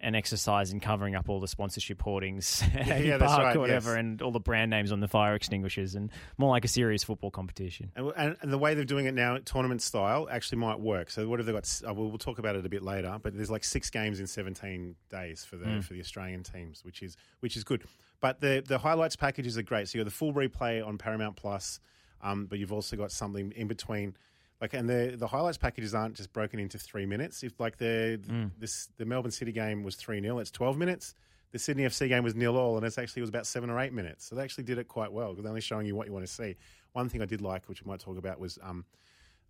an 0.00 0.14
exercise 0.14 0.72
in 0.72 0.80
covering 0.80 1.14
up 1.14 1.28
all 1.28 1.40
the 1.40 1.48
sponsorship 1.48 2.00
hoardings 2.00 2.62
at 2.74 2.86
Yeah, 3.04 3.18
Park 3.18 3.38
right, 3.38 3.56
or 3.56 3.60
whatever, 3.60 3.90
yes. 3.90 3.98
and 3.98 4.22
all 4.22 4.32
the 4.32 4.40
brand 4.40 4.70
names 4.70 4.92
on 4.92 5.00
the 5.00 5.08
fire 5.08 5.34
extinguishers, 5.34 5.94
and 5.94 6.10
more 6.38 6.50
like 6.50 6.64
a 6.64 6.68
serious 6.68 7.04
football 7.04 7.30
competition. 7.30 7.92
And, 7.94 8.12
and, 8.16 8.36
and 8.40 8.52
the 8.52 8.58
way 8.58 8.74
they're 8.74 8.84
doing 8.84 9.06
it 9.06 9.14
now, 9.14 9.38
tournament 9.44 9.82
style, 9.82 10.28
actually 10.30 10.58
might 10.58 10.80
work. 10.80 11.10
So 11.10 11.28
what 11.28 11.38
have 11.38 11.46
they 11.46 11.52
got? 11.52 11.82
Uh, 11.86 11.94
we'll, 11.94 12.08
we'll 12.08 12.18
talk 12.18 12.38
about 12.38 12.56
it 12.56 12.64
a 12.64 12.68
bit 12.68 12.82
later. 12.82 13.18
But 13.22 13.36
there's 13.36 13.50
like 13.50 13.64
six 13.64 13.90
games 13.90 14.20
in 14.20 14.26
17 14.26 14.94
days 15.10 15.44
for 15.44 15.56
the 15.56 15.82
for 15.82 15.92
the 15.92 16.00
Australian 16.00 16.42
teams, 16.42 16.84
which 16.84 17.02
is 17.02 17.16
which 17.40 17.56
is 17.56 17.64
good. 17.64 17.84
But 18.20 18.40
the 18.40 18.62
the 18.66 18.78
highlights 18.78 19.16
packages 19.16 19.58
are 19.58 19.62
great. 19.62 19.88
So 19.88 19.98
you 19.98 20.04
got 20.04 20.10
the 20.10 20.16
full 20.16 20.32
replay 20.32 20.86
on 20.86 20.98
Paramount 20.98 21.36
Plus, 21.36 21.80
um, 22.22 22.46
but 22.46 22.58
you've 22.58 22.72
also 22.72 22.96
got 22.96 23.12
something 23.12 23.52
in 23.56 23.68
between. 23.68 24.16
Like 24.60 24.74
and 24.74 24.88
the 24.88 25.14
the 25.16 25.26
highlights 25.26 25.56
packages 25.56 25.94
aren't 25.94 26.14
just 26.16 26.32
broken 26.32 26.58
into 26.60 26.78
three 26.78 27.06
minutes. 27.06 27.42
If 27.42 27.58
like 27.58 27.78
the 27.78 28.20
this 28.58 28.88
the 28.98 29.06
Melbourne 29.06 29.30
City 29.30 29.52
game 29.52 29.82
was 29.82 29.96
three 29.96 30.20
0 30.20 30.38
it's 30.38 30.50
twelve 30.50 30.76
minutes. 30.76 31.14
The 31.52 31.58
Sydney 31.58 31.82
FC 31.82 32.08
game 32.08 32.22
was 32.22 32.36
nil 32.36 32.56
all, 32.56 32.76
and 32.76 32.86
it's 32.86 32.96
actually 32.96 33.20
it 33.20 33.24
was 33.24 33.30
about 33.30 33.46
seven 33.46 33.70
or 33.70 33.80
eight 33.80 33.92
minutes. 33.92 34.24
So 34.26 34.36
they 34.36 34.42
actually 34.42 34.64
did 34.64 34.78
it 34.78 34.86
quite 34.86 35.10
well 35.12 35.30
because 35.30 35.42
they're 35.42 35.50
only 35.50 35.60
showing 35.60 35.86
you 35.86 35.96
what 35.96 36.06
you 36.06 36.12
want 36.12 36.24
to 36.26 36.32
see. 36.32 36.56
One 36.92 37.08
thing 37.08 37.22
I 37.22 37.24
did 37.26 37.40
like, 37.40 37.68
which 37.68 37.82
we 37.82 37.90
might 37.90 38.00
talk 38.00 38.18
about, 38.18 38.38
was 38.38 38.58
um, 38.62 38.84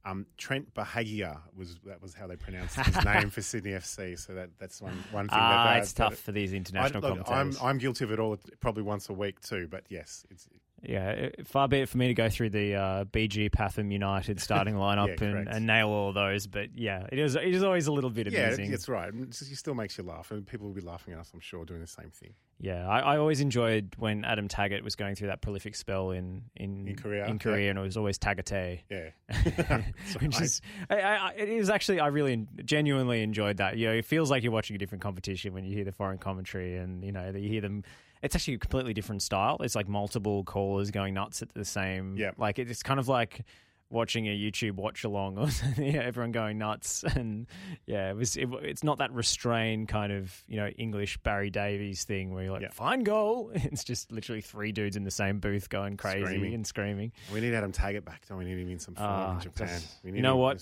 um, 0.04 0.26
Trent 0.38 0.72
Bahagia 0.72 1.40
was 1.54 1.76
that 1.84 2.00
was 2.00 2.14
how 2.14 2.26
they 2.26 2.36
pronounced 2.36 2.76
his 2.76 3.04
name 3.04 3.28
for 3.30 3.42
Sydney 3.42 3.72
FC. 3.72 4.18
So 4.18 4.34
that 4.34 4.50
that's 4.58 4.80
one 4.80 4.96
one 5.10 5.28
thing. 5.28 5.38
Ah, 5.38 5.64
that, 5.64 5.76
uh, 5.76 5.80
it's 5.80 5.92
that- 5.94 6.10
tough 6.10 6.18
for 6.18 6.32
these 6.32 6.52
I, 6.54 6.56
international 6.56 7.02
look, 7.02 7.30
I'm. 7.30 7.54
I'm 7.62 7.78
guilty 7.78 8.04
of 8.04 8.12
it 8.12 8.18
all, 8.18 8.38
probably 8.60 8.82
once 8.82 9.08
a 9.08 9.12
week 9.12 9.40
too. 9.40 9.68
But 9.70 9.84
yes, 9.90 10.24
it's 10.30 10.48
Yeah, 10.82 11.28
far 11.44 11.68
be 11.68 11.78
it 11.80 11.88
for 11.88 11.98
me 11.98 12.08
to 12.08 12.14
go 12.14 12.28
through 12.28 12.50
the 12.50 12.74
uh, 12.74 13.04
BG 13.04 13.50
Pathum 13.50 13.92
United 13.92 14.40
starting 14.42 14.74
lineup 14.74 15.20
Yeah, 15.20 15.26
and, 15.26 15.48
and 15.48 15.66
nail 15.66 15.88
all 15.88 16.12
those, 16.12 16.46
but 16.46 16.76
yeah, 16.78 17.06
it 17.12 17.18
is 17.18 17.36
it 17.36 17.44
is 17.54 17.62
always 17.62 17.86
a 17.86 17.92
little 17.92 18.10
bit 18.10 18.30
yeah, 18.32 18.44
amusing. 18.44 18.72
it's 18.72 18.88
right. 18.88 19.12
It 19.14 19.34
still 19.34 19.74
makes 19.74 19.98
you 19.98 20.04
laugh, 20.04 20.30
and 20.30 20.46
people 20.46 20.68
will 20.68 20.74
be 20.74 20.80
laughing 20.80 21.14
at 21.14 21.20
us. 21.20 21.30
I'm 21.34 21.40
sure 21.40 21.64
doing 21.64 21.80
the 21.80 21.86
same 21.86 22.10
thing. 22.10 22.34
Yeah, 22.62 22.86
I, 22.86 23.00
I 23.00 23.18
always 23.18 23.40
enjoyed 23.40 23.94
when 23.98 24.24
Adam 24.24 24.46
Taggart 24.46 24.84
was 24.84 24.94
going 24.94 25.14
through 25.14 25.28
that 25.28 25.40
prolific 25.40 25.74
spell 25.74 26.10
in 26.10 26.42
in, 26.56 26.88
In 26.88 26.96
Korea, 26.96 27.26
in 27.26 27.38
Korea, 27.38 27.70
and 27.70 27.78
it 27.78 27.82
was 27.82 27.96
always 27.96 28.18
Taggate. 28.18 28.80
Yeah, 28.90 29.10
Which 30.20 30.40
is, 30.40 30.60
I, 30.88 31.00
I, 31.00 31.32
it 31.36 31.48
is 31.48 31.70
actually, 31.70 32.00
I 32.00 32.08
really 32.08 32.46
genuinely 32.64 33.22
enjoyed 33.22 33.58
that. 33.58 33.76
You 33.76 33.88
know, 33.88 33.94
it 33.94 34.04
feels 34.04 34.30
like 34.30 34.42
you're 34.42 34.52
watching 34.52 34.76
a 34.76 34.78
different 34.78 35.02
competition 35.02 35.52
when 35.54 35.64
you 35.64 35.74
hear 35.74 35.84
the 35.84 35.92
foreign 35.92 36.18
commentary, 36.18 36.76
and 36.76 37.04
you 37.04 37.12
know, 37.12 37.32
you 37.34 37.48
hear 37.48 37.60
them. 37.60 37.84
It's 38.22 38.34
actually 38.34 38.54
a 38.54 38.58
completely 38.58 38.92
different 38.94 39.22
style. 39.22 39.56
It's 39.60 39.74
like 39.74 39.88
multiple 39.88 40.44
callers 40.44 40.90
going 40.90 41.14
nuts 41.14 41.42
at 41.42 41.54
the 41.54 41.64
same. 41.64 42.16
Yeah. 42.16 42.32
Like 42.36 42.58
it's 42.58 42.82
kind 42.82 43.00
of 43.00 43.08
like 43.08 43.44
watching 43.90 44.26
a 44.28 44.30
YouTube 44.36 44.76
watch 44.76 45.04
along, 45.04 45.36
or 45.36 45.48
yeah, 45.76 46.00
everyone 46.00 46.32
going 46.32 46.58
nuts, 46.58 47.02
and 47.16 47.46
yeah, 47.86 48.10
it 48.10 48.16
was. 48.16 48.36
It, 48.36 48.48
it's 48.62 48.82
not 48.84 48.98
that 48.98 49.12
restrained 49.12 49.88
kind 49.88 50.12
of 50.12 50.32
you 50.48 50.56
know 50.56 50.68
English 50.68 51.18
Barry 51.18 51.50
Davies 51.50 52.04
thing 52.04 52.32
where 52.32 52.44
you're 52.44 52.52
like 52.52 52.62
Yep. 52.62 52.74
fine 52.74 53.02
goal. 53.04 53.50
It's 53.70 53.84
just 53.84 54.10
literally 54.12 54.40
three 54.40 54.72
dudes 54.72 54.96
in 54.96 55.04
the 55.04 55.10
same 55.10 55.38
booth 55.40 55.68
going 55.68 55.96
crazy 55.96 56.24
Screaming. 56.24 56.54
and 56.54 56.66
screaming. 56.66 57.12
we 57.32 57.40
need 57.40 57.54
Adam 57.54 57.72
Taggart 57.72 58.04
back. 58.04 58.22
Don't 58.28 58.38
we 58.38 58.44
need 58.44 58.58
him 58.58 58.70
in 58.70 58.78
some 58.78 58.94
form 58.94 59.08
Ah, 59.08 59.34
in 59.34 59.40
Japan? 59.40 59.68
just- 59.68 59.98
We 60.04 60.12
you 60.12 60.22
know 60.22 60.36
what? 60.36 60.60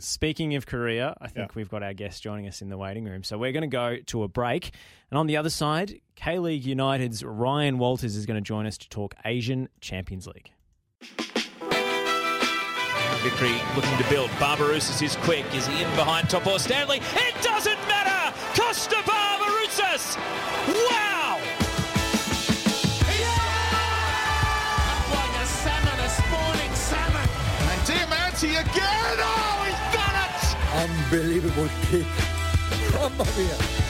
Speaking 0.00 0.54
of 0.54 0.66
Korea, 0.66 1.16
I 1.20 1.28
think 1.28 1.48
Yeah. 1.50 1.52
we've 1.54 1.68
got 1.68 1.82
our 1.82 1.94
guest 1.94 2.22
joining 2.22 2.46
us 2.48 2.62
in 2.62 2.68
the 2.68 2.76
waiting 2.78 3.04
room. 3.04 3.22
So 3.24 3.38
we're 3.38 3.52
going 3.52 3.62
to 3.62 3.66
go 3.68 3.96
to 4.06 4.22
a 4.22 4.28
break. 4.28 4.70
And 5.10 5.18
on 5.18 5.26
the 5.26 5.36
other 5.36 5.50
side, 5.50 6.00
K 6.16 6.38
League 6.38 6.64
United's 6.64 7.24
Ryan 7.24 7.78
Walters 7.78 8.16
is 8.16 8.26
going 8.26 8.36
to 8.36 8.46
join 8.46 8.66
us 8.66 8.76
to 8.78 8.88
talk 8.88 9.14
Asian 9.24 9.68
Champions 9.80 10.26
League. 10.26 10.50
Victory 13.22 13.60
looking 13.74 13.96
to 13.98 14.04
build. 14.08 14.30
Barbarouses 14.38 15.02
is 15.02 15.16
quick. 15.16 15.44
Is 15.54 15.66
he 15.66 15.82
in 15.82 15.90
behind 15.96 16.28
Topor 16.28 16.58
Stanley? 16.58 17.00
It 17.14 17.34
doesn't 17.42 17.78
matter! 17.88 18.32
Kosta 18.54 19.02
Barbarouses! 19.02 20.16
Wow! 20.68 21.38
Yeah! 23.18 23.38
Like 25.14 25.34
a 25.42 25.46
salmon, 25.46 25.98
a 25.98 26.08
spawning 26.08 26.74
salmon. 26.74 27.28
And 27.70 27.80
Diamanti 27.88 28.50
again. 28.60 29.18
Oh, 29.18 29.64
he's 29.66 29.82
done 29.94 30.16
it. 30.24 30.38
Unbelievable 31.10 31.68
kick. 31.90 32.06
Mamma 32.92 33.24
mia. 33.36 33.87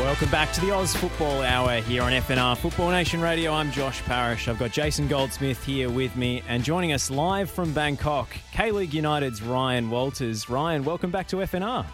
Welcome 0.00 0.30
back 0.30 0.50
to 0.54 0.62
the 0.62 0.70
Oz 0.74 0.96
Football 0.96 1.42
Hour 1.42 1.82
here 1.82 2.02
on 2.02 2.12
FNR 2.12 2.56
Football 2.56 2.90
Nation 2.90 3.20
Radio. 3.20 3.52
I'm 3.52 3.70
Josh 3.70 4.02
Parrish. 4.04 4.48
I've 4.48 4.58
got 4.58 4.72
Jason 4.72 5.06
Goldsmith 5.06 5.62
here 5.62 5.90
with 5.90 6.16
me, 6.16 6.42
and 6.48 6.64
joining 6.64 6.92
us 6.94 7.10
live 7.10 7.50
from 7.50 7.74
Bangkok, 7.74 8.34
K 8.50 8.72
League 8.72 8.94
United's 8.94 9.42
Ryan 9.42 9.90
Walters. 9.90 10.48
Ryan, 10.48 10.84
welcome 10.84 11.10
back 11.10 11.28
to 11.28 11.36
FNR. 11.36 11.84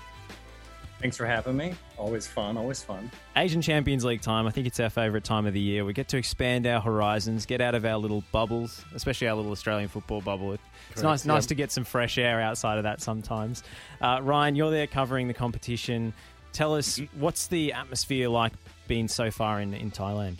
Thanks 1.00 1.16
for 1.16 1.26
having 1.26 1.56
me. 1.56 1.74
Always 1.98 2.26
fun, 2.26 2.56
always 2.56 2.82
fun. 2.82 3.10
Asian 3.36 3.60
Champions 3.60 4.04
League 4.04 4.22
time. 4.22 4.46
I 4.46 4.50
think 4.50 4.66
it's 4.66 4.80
our 4.80 4.88
favourite 4.88 5.24
time 5.24 5.44
of 5.44 5.52
the 5.52 5.60
year. 5.60 5.84
We 5.84 5.92
get 5.92 6.08
to 6.08 6.16
expand 6.16 6.66
our 6.66 6.80
horizons, 6.80 7.44
get 7.44 7.60
out 7.60 7.74
of 7.74 7.84
our 7.84 7.98
little 7.98 8.22
bubbles, 8.32 8.82
especially 8.94 9.28
our 9.28 9.34
little 9.34 9.52
Australian 9.52 9.88
football 9.88 10.22
bubble. 10.22 10.52
It's 10.52 10.62
Correct, 10.94 11.04
nice, 11.04 11.24
nice 11.26 11.46
to 11.46 11.54
get 11.54 11.70
some 11.70 11.84
fresh 11.84 12.16
air 12.16 12.40
outside 12.40 12.78
of 12.78 12.84
that 12.84 13.02
sometimes. 13.02 13.62
Uh, 14.00 14.20
Ryan, 14.22 14.56
you're 14.56 14.70
there 14.70 14.86
covering 14.86 15.28
the 15.28 15.34
competition. 15.34 16.14
Tell 16.56 16.74
us 16.74 16.98
what's 17.18 17.48
the 17.48 17.74
atmosphere 17.74 18.30
like 18.30 18.54
being 18.88 19.08
so 19.08 19.30
far 19.30 19.60
in, 19.60 19.74
in 19.74 19.90
Thailand? 19.90 20.36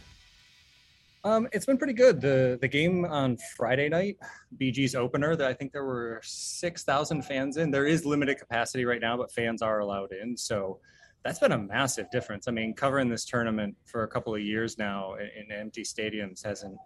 Um, 1.25 1.47
it's 1.53 1.67
been 1.67 1.77
pretty 1.77 1.93
good. 1.93 2.23
The 2.23 2.57
the 2.59 2.69
game 2.69 3.05
on 3.05 3.37
Friday 3.55 3.91
night, 3.91 4.17
BG's 4.59 4.95
opener, 4.95 5.37
that 5.37 5.47
I 5.47 5.53
think 5.53 5.73
there 5.73 5.85
were 5.85 6.23
six 6.25 6.85
thousand 6.85 7.27
fans 7.27 7.59
in. 7.59 7.71
There 7.71 7.85
is 7.85 8.07
limited 8.07 8.39
capacity 8.39 8.87
right 8.87 9.03
now, 9.03 9.19
but 9.19 9.31
fans 9.31 9.61
are 9.61 9.81
allowed 9.81 10.11
in. 10.11 10.39
So 10.39 10.81
that's 11.23 11.39
been 11.39 11.53
a 11.53 11.59
massive 11.59 12.11
difference. 12.11 12.49
I 12.49 12.51
mean, 12.51 12.73
covering 12.73 13.11
this 13.11 13.27
tournament 13.27 13.77
for 13.85 14.05
a 14.05 14.09
couple 14.09 14.35
of 14.35 14.41
years 14.41 14.79
now 14.79 15.17
in, 15.17 15.29
in 15.45 15.53
empty 15.53 15.83
stadiums 15.83 16.43
hasn't 16.43 16.79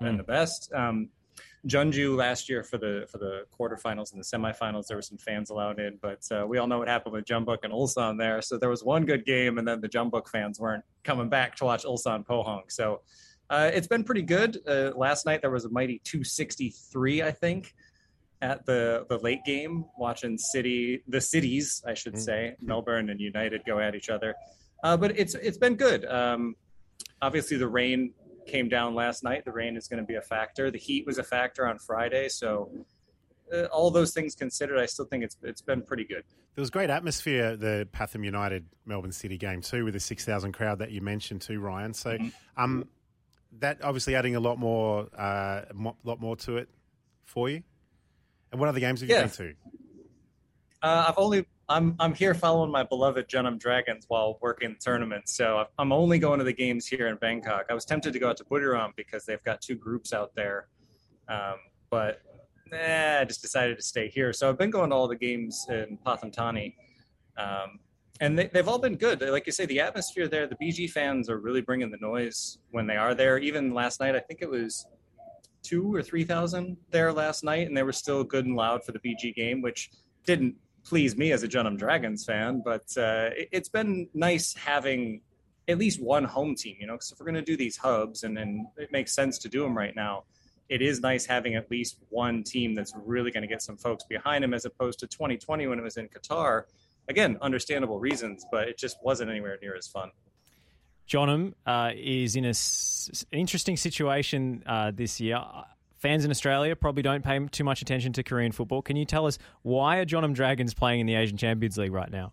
been 0.00 0.16
the 0.16 0.22
best. 0.22 0.72
Um, 0.72 1.10
Jeonju 1.66 2.16
last 2.16 2.48
year 2.48 2.62
for 2.62 2.78
the 2.78 3.06
for 3.10 3.18
the 3.18 3.44
quarterfinals 3.58 4.12
and 4.12 4.20
the 4.20 4.24
semifinals, 4.24 4.86
there 4.86 4.96
were 4.96 5.02
some 5.02 5.18
fans 5.18 5.50
allowed 5.50 5.78
in, 5.78 5.98
but 6.00 6.24
uh, 6.30 6.46
we 6.46 6.58
all 6.58 6.66
know 6.66 6.78
what 6.78 6.88
happened 6.88 7.12
with 7.12 7.26
Jeonbuk 7.26 7.58
and 7.64 7.72
Ulsan 7.72 8.18
there. 8.18 8.40
So 8.40 8.56
there 8.56 8.70
was 8.70 8.82
one 8.82 9.04
good 9.04 9.26
game, 9.26 9.58
and 9.58 9.68
then 9.68 9.80
the 9.80 9.88
Jeonbuk 9.88 10.28
fans 10.28 10.58
weren't 10.58 10.84
coming 11.04 11.28
back 11.28 11.56
to 11.56 11.66
watch 11.66 11.84
Ulsan 11.84 12.26
Pohang. 12.26 12.62
So 12.68 13.02
uh, 13.50 13.70
it's 13.74 13.86
been 13.86 14.04
pretty 14.04 14.22
good. 14.22 14.58
Uh, 14.66 14.92
last 14.96 15.26
night 15.26 15.42
there 15.42 15.50
was 15.50 15.66
a 15.66 15.68
mighty 15.68 16.00
263, 16.04 17.22
I 17.22 17.30
think, 17.30 17.74
at 18.40 18.64
the 18.64 19.04
the 19.10 19.18
late 19.18 19.44
game, 19.44 19.84
watching 19.98 20.38
City 20.38 21.02
the 21.08 21.20
cities, 21.20 21.82
I 21.86 21.92
should 21.92 22.18
say, 22.18 22.56
Melbourne 22.62 23.10
and 23.10 23.20
United 23.20 23.62
go 23.66 23.80
at 23.80 23.94
each 23.94 24.08
other. 24.08 24.34
Uh, 24.82 24.96
but 24.96 25.18
it's 25.18 25.34
it's 25.34 25.58
been 25.58 25.76
good. 25.76 26.06
Um, 26.06 26.56
obviously, 27.20 27.58
the 27.58 27.68
rain 27.68 28.14
came 28.50 28.68
down 28.68 28.94
last 28.94 29.22
night. 29.22 29.44
The 29.44 29.52
rain 29.52 29.76
is 29.76 29.88
going 29.88 30.02
to 30.02 30.06
be 30.06 30.16
a 30.16 30.22
factor. 30.22 30.70
The 30.70 30.78
heat 30.78 31.06
was 31.06 31.18
a 31.18 31.22
factor 31.24 31.66
on 31.66 31.78
Friday. 31.78 32.28
So 32.28 32.70
uh, 33.52 33.64
all 33.64 33.90
those 33.90 34.12
things 34.12 34.34
considered, 34.34 34.78
I 34.78 34.86
still 34.86 35.04
think 35.06 35.24
it's 35.24 35.36
it's 35.42 35.62
been 35.62 35.82
pretty 35.82 36.04
good. 36.04 36.24
There 36.54 36.62
was 36.62 36.70
great 36.70 36.90
atmosphere 36.90 37.56
the 37.56 37.88
Pathum 37.92 38.24
United 38.24 38.66
Melbourne 38.84 39.12
City 39.12 39.38
game 39.38 39.60
too, 39.62 39.84
with 39.84 39.94
the 39.94 40.00
six 40.00 40.24
thousand 40.24 40.52
crowd 40.52 40.80
that 40.80 40.90
you 40.90 41.00
mentioned 41.00 41.40
too, 41.42 41.60
Ryan. 41.60 41.94
So, 41.94 42.18
um, 42.56 42.88
that 43.60 43.82
obviously 43.82 44.14
adding 44.14 44.36
a 44.36 44.40
lot 44.40 44.58
more, 44.58 45.08
uh, 45.16 45.62
mo- 45.74 45.96
lot 46.04 46.20
more 46.20 46.36
to 46.36 46.56
it 46.58 46.68
for 47.24 47.48
you. 47.48 47.62
And 48.52 48.60
what 48.60 48.68
other 48.68 48.80
games 48.80 49.00
have 49.00 49.08
you 49.08 49.14
Yeah. 49.14 49.22
been 49.22 49.30
to? 49.30 49.54
Uh, 50.82 51.04
I've 51.08 51.18
only 51.18 51.46
I'm 51.70 51.94
I'm 52.00 52.12
here 52.12 52.34
following 52.34 52.72
my 52.72 52.82
beloved 52.82 53.28
Jeonnam 53.28 53.56
Dragons 53.56 54.04
while 54.08 54.38
working 54.42 54.74
tournaments. 54.84 55.36
so 55.36 55.64
I'm 55.78 55.92
only 55.92 56.18
going 56.18 56.40
to 56.40 56.44
the 56.44 56.52
games 56.52 56.84
here 56.84 57.06
in 57.06 57.14
Bangkok. 57.16 57.66
I 57.70 57.74
was 57.74 57.84
tempted 57.84 58.12
to 58.12 58.18
go 58.18 58.28
out 58.28 58.36
to 58.38 58.44
Buriram 58.44 58.90
because 58.96 59.24
they've 59.24 59.42
got 59.44 59.60
two 59.60 59.76
groups 59.76 60.12
out 60.12 60.34
there, 60.34 60.66
um, 61.28 61.54
but 61.88 62.22
eh, 62.72 63.20
I 63.20 63.24
just 63.24 63.40
decided 63.40 63.78
to 63.78 63.84
stay 63.84 64.08
here. 64.08 64.32
So 64.32 64.48
I've 64.48 64.58
been 64.58 64.70
going 64.70 64.90
to 64.90 64.96
all 64.96 65.06
the 65.06 65.14
games 65.14 65.64
in 65.68 65.96
Pathum 66.04 66.34
Thani, 66.34 66.74
um, 67.38 67.78
and 68.20 68.36
they, 68.36 68.48
they've 68.48 68.66
all 68.66 68.80
been 68.80 68.96
good. 68.96 69.20
Like 69.22 69.46
you 69.46 69.52
say, 69.52 69.64
the 69.66 69.78
atmosphere 69.78 70.26
there, 70.26 70.48
the 70.48 70.56
BG 70.56 70.90
fans 70.90 71.30
are 71.30 71.38
really 71.38 71.60
bringing 71.60 71.92
the 71.92 71.98
noise 72.00 72.58
when 72.72 72.88
they 72.88 72.96
are 72.96 73.14
there. 73.14 73.38
Even 73.38 73.72
last 73.72 74.00
night, 74.00 74.16
I 74.16 74.20
think 74.20 74.42
it 74.42 74.50
was 74.50 74.86
two 75.62 75.94
or 75.94 76.02
three 76.02 76.24
thousand 76.24 76.78
there 76.90 77.12
last 77.12 77.44
night, 77.44 77.68
and 77.68 77.76
they 77.76 77.84
were 77.84 77.92
still 77.92 78.24
good 78.24 78.44
and 78.44 78.56
loud 78.56 78.82
for 78.82 78.90
the 78.90 78.98
BG 78.98 79.36
game, 79.36 79.62
which 79.62 79.90
didn't 80.26 80.56
please 80.84 81.16
me 81.16 81.32
as 81.32 81.42
a 81.42 81.48
Jeonnam 81.48 81.76
Dragons 81.76 82.24
fan. 82.24 82.62
But 82.64 82.84
uh, 82.96 83.30
it, 83.36 83.48
it's 83.52 83.68
been 83.68 84.08
nice 84.14 84.54
having 84.54 85.22
at 85.68 85.78
least 85.78 86.02
one 86.02 86.24
home 86.24 86.54
team, 86.54 86.76
you 86.80 86.86
know, 86.86 86.94
because 86.94 87.12
if 87.12 87.20
we're 87.20 87.26
going 87.26 87.34
to 87.36 87.42
do 87.42 87.56
these 87.56 87.76
hubs, 87.76 88.24
and, 88.24 88.38
and 88.38 88.66
it 88.76 88.90
makes 88.92 89.14
sense 89.14 89.38
to 89.38 89.48
do 89.48 89.62
them 89.62 89.76
right 89.76 89.94
now. 89.94 90.24
It 90.68 90.82
is 90.82 91.00
nice 91.00 91.26
having 91.26 91.56
at 91.56 91.68
least 91.68 91.98
one 92.10 92.44
team 92.44 92.74
that's 92.76 92.92
really 93.04 93.32
going 93.32 93.42
to 93.42 93.48
get 93.48 93.60
some 93.60 93.76
folks 93.76 94.04
behind 94.04 94.44
them, 94.44 94.54
as 94.54 94.64
opposed 94.64 95.00
to 95.00 95.06
2020 95.08 95.66
when 95.66 95.78
it 95.78 95.82
was 95.82 95.96
in 95.96 96.08
Qatar. 96.08 96.62
Again, 97.08 97.38
understandable 97.40 97.98
reasons, 97.98 98.46
but 98.52 98.68
it 98.68 98.78
just 98.78 98.96
wasn't 99.02 99.30
anywhere 99.30 99.58
near 99.60 99.74
as 99.74 99.88
fun. 99.88 100.10
Jeonnam 101.06 101.56
uh, 101.66 101.90
is 101.96 102.36
in 102.36 102.44
a 102.44 102.50
s- 102.50 103.24
interesting 103.32 103.76
situation 103.76 104.62
uh, 104.64 104.92
this 104.94 105.20
year. 105.20 105.42
Fans 106.00 106.24
in 106.24 106.30
Australia 106.30 106.74
probably 106.74 107.02
don't 107.02 107.22
pay 107.22 107.38
too 107.50 107.62
much 107.62 107.82
attention 107.82 108.12
to 108.14 108.22
Korean 108.22 108.52
football. 108.52 108.80
Can 108.80 108.96
you 108.96 109.04
tell 109.04 109.26
us 109.26 109.38
why 109.62 109.98
are 109.98 110.06
Jeonnam 110.06 110.32
Dragons 110.32 110.72
playing 110.72 111.00
in 111.00 111.06
the 111.06 111.14
Asian 111.14 111.36
Champions 111.36 111.76
League 111.76 111.92
right 111.92 112.10
now? 112.10 112.32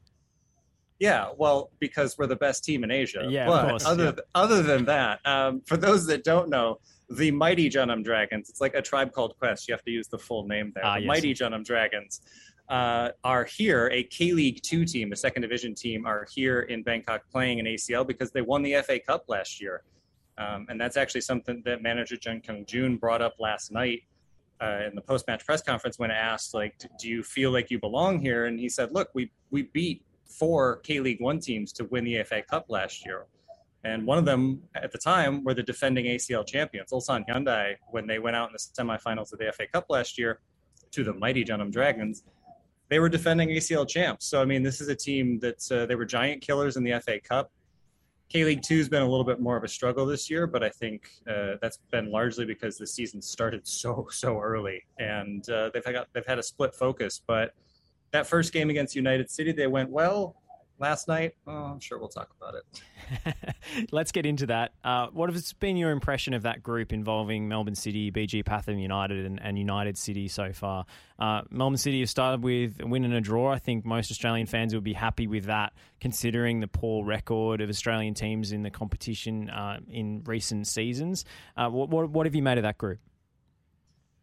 Yeah, 0.99 1.29
well, 1.37 1.69
because 1.79 2.17
we're 2.17 2.27
the 2.27 2.37
best 2.37 2.63
team 2.63 2.83
in 2.83 2.89
Asia. 2.89 3.27
Yeah, 3.29 3.47
of 3.51 3.69
course, 3.69 3.85
Other 3.85 4.05
yeah. 4.05 4.11
th- 4.11 4.23
other 4.33 4.63
than 4.63 4.85
that, 4.85 5.19
um, 5.25 5.61
for 5.65 5.77
those 5.77 6.07
that 6.07 6.23
don't 6.23 6.49
know, 6.49 6.79
the 7.09 7.29
mighty 7.29 7.69
Jeonnam 7.69 8.03
Dragons. 8.03 8.49
It's 8.49 8.61
like 8.61 8.73
a 8.73 8.81
tribe 8.81 9.11
called 9.11 9.37
Quest. 9.37 9.67
You 9.67 9.73
have 9.73 9.83
to 9.83 9.91
use 9.91 10.07
the 10.07 10.17
full 10.17 10.47
name 10.47 10.71
there. 10.73 10.85
Ah, 10.85 10.95
the 10.95 11.01
yes. 11.01 11.07
mighty 11.07 11.33
Jeonnam 11.33 11.63
Dragons 11.63 12.21
uh, 12.69 13.09
are 13.23 13.43
here. 13.43 13.89
A 13.93 14.03
K 14.03 14.31
League 14.31 14.61
Two 14.63 14.85
team, 14.85 15.11
a 15.11 15.15
second 15.15 15.43
division 15.43 15.75
team, 15.75 16.05
are 16.05 16.25
here 16.33 16.61
in 16.61 16.83
Bangkok 16.83 17.21
playing 17.31 17.59
in 17.59 17.65
ACL 17.65 18.07
because 18.07 18.31
they 18.31 18.41
won 18.41 18.63
the 18.63 18.81
FA 18.81 18.99
Cup 18.99 19.25
last 19.27 19.61
year, 19.61 19.83
um, 20.37 20.67
and 20.69 20.79
that's 20.79 20.97
actually 20.97 21.21
something 21.21 21.61
that 21.65 21.81
manager 21.81 22.15
Jeon 22.15 22.45
Kyung 22.45 22.65
Jun 22.65 22.97
brought 22.97 23.21
up 23.21 23.35
last 23.39 23.71
night 23.71 24.03
uh, 24.61 24.81
in 24.87 24.95
the 24.95 25.01
post-match 25.01 25.45
press 25.45 25.61
conference 25.61 25.99
when 25.99 26.11
asked, 26.11 26.53
like, 26.53 26.75
do 26.99 27.07
you 27.07 27.23
feel 27.23 27.51
like 27.51 27.69
you 27.69 27.79
belong 27.79 28.19
here? 28.19 28.45
And 28.45 28.59
he 28.59 28.69
said, 28.69 28.91
look, 28.91 29.09
we 29.13 29.31
we 29.51 29.63
beat 29.63 30.03
four 30.25 30.77
K 30.77 30.99
League 30.99 31.21
One 31.21 31.39
teams 31.39 31.71
to 31.73 31.85
win 31.85 32.03
the 32.03 32.23
FA 32.23 32.41
Cup 32.41 32.65
last 32.69 33.05
year, 33.05 33.25
and 33.83 34.05
one 34.05 34.17
of 34.17 34.25
them 34.25 34.61
at 34.75 34.91
the 34.91 34.97
time 34.97 35.43
were 35.43 35.53
the 35.53 35.63
defending 35.63 36.05
ACL 36.05 36.45
champions, 36.45 36.91
Ulsan 36.91 37.25
Hyundai, 37.27 37.75
when 37.91 38.07
they 38.07 38.19
went 38.19 38.35
out 38.35 38.49
in 38.49 38.53
the 38.53 38.59
semifinals 38.59 39.31
of 39.33 39.39
the 39.39 39.51
FA 39.53 39.65
Cup 39.67 39.85
last 39.89 40.17
year 40.17 40.39
to 40.91 41.03
the 41.03 41.13
mighty 41.13 41.43
Jeonnam 41.43 41.71
Dragons. 41.71 42.23
They 42.89 42.99
were 42.99 43.09
defending 43.09 43.49
ACL 43.49 43.87
champs. 43.87 44.25
So 44.25 44.41
I 44.41 44.45
mean, 44.45 44.63
this 44.63 44.81
is 44.81 44.87
a 44.87 44.95
team 44.95 45.39
that 45.39 45.71
uh, 45.71 45.85
they 45.85 45.95
were 45.95 46.05
giant 46.05 46.41
killers 46.41 46.77
in 46.77 46.83
the 46.83 46.99
FA 47.01 47.19
Cup. 47.19 47.51
K 48.29 48.43
League 48.43 48.61
Two 48.61 48.77
has 48.77 48.89
been 48.89 49.01
a 49.01 49.07
little 49.07 49.23
bit 49.23 49.39
more 49.39 49.55
of 49.55 49.63
a 49.63 49.67
struggle 49.67 50.05
this 50.05 50.29
year, 50.29 50.47
but 50.47 50.63
I 50.63 50.69
think 50.69 51.09
uh, 51.29 51.55
that's 51.61 51.79
been 51.91 52.11
largely 52.11 52.45
because 52.45 52.77
the 52.77 52.87
season 52.87 53.21
started 53.21 53.65
so 53.67 54.07
so 54.11 54.39
early, 54.39 54.83
and 54.99 55.49
uh, 55.49 55.69
they've 55.73 55.83
got 55.83 56.07
they've 56.13 56.25
had 56.25 56.39
a 56.39 56.43
split 56.43 56.75
focus. 56.75 57.21
But 57.25 57.53
that 58.11 58.27
first 58.27 58.53
game 58.53 58.69
against 58.69 58.95
United 58.95 59.29
City, 59.29 59.51
they 59.51 59.67
went 59.67 59.89
well. 59.89 60.35
Last 60.79 61.07
night, 61.07 61.33
oh, 61.47 61.51
I'm 61.51 61.79
sure 61.79 61.97
we'll 61.97 62.07
talk 62.07 62.29
about 62.39 62.53
it. 62.53 63.87
Let's 63.91 64.11
get 64.11 64.27
into 64.27 64.45
that. 64.45 64.73
Uh, 64.83 65.07
what 65.07 65.31
has 65.31 65.53
been 65.53 65.75
your 65.75 65.89
impression 65.89 66.35
of 66.35 66.43
that 66.43 66.61
group 66.61 66.93
involving 66.93 67.47
Melbourne 67.47 67.73
City, 67.73 68.11
BG 68.11 68.43
Pathum 68.43 68.79
United, 68.79 69.25
and, 69.25 69.41
and 69.41 69.57
United 69.57 69.97
City 69.97 70.27
so 70.27 70.53
far? 70.53 70.85
Uh, 71.17 71.41
Melbourne 71.49 71.77
City 71.77 72.01
have 72.01 72.11
started 72.11 72.43
with 72.43 72.79
a 72.79 72.85
win 72.85 73.05
and 73.05 73.13
a 73.15 73.21
draw. 73.21 73.51
I 73.51 73.57
think 73.57 73.85
most 73.85 74.11
Australian 74.11 74.45
fans 74.45 74.75
would 74.75 74.83
be 74.83 74.93
happy 74.93 75.25
with 75.25 75.45
that, 75.45 75.73
considering 75.99 76.59
the 76.59 76.67
poor 76.67 77.03
record 77.03 77.59
of 77.59 77.69
Australian 77.69 78.13
teams 78.13 78.51
in 78.51 78.61
the 78.61 78.69
competition 78.69 79.49
uh, 79.49 79.79
in 79.89 80.21
recent 80.25 80.67
seasons. 80.67 81.25
Uh, 81.55 81.69
what, 81.69 81.89
what, 81.89 82.09
what 82.11 82.27
have 82.27 82.35
you 82.35 82.43
made 82.43 82.59
of 82.59 82.63
that 82.63 82.77
group? 82.77 82.99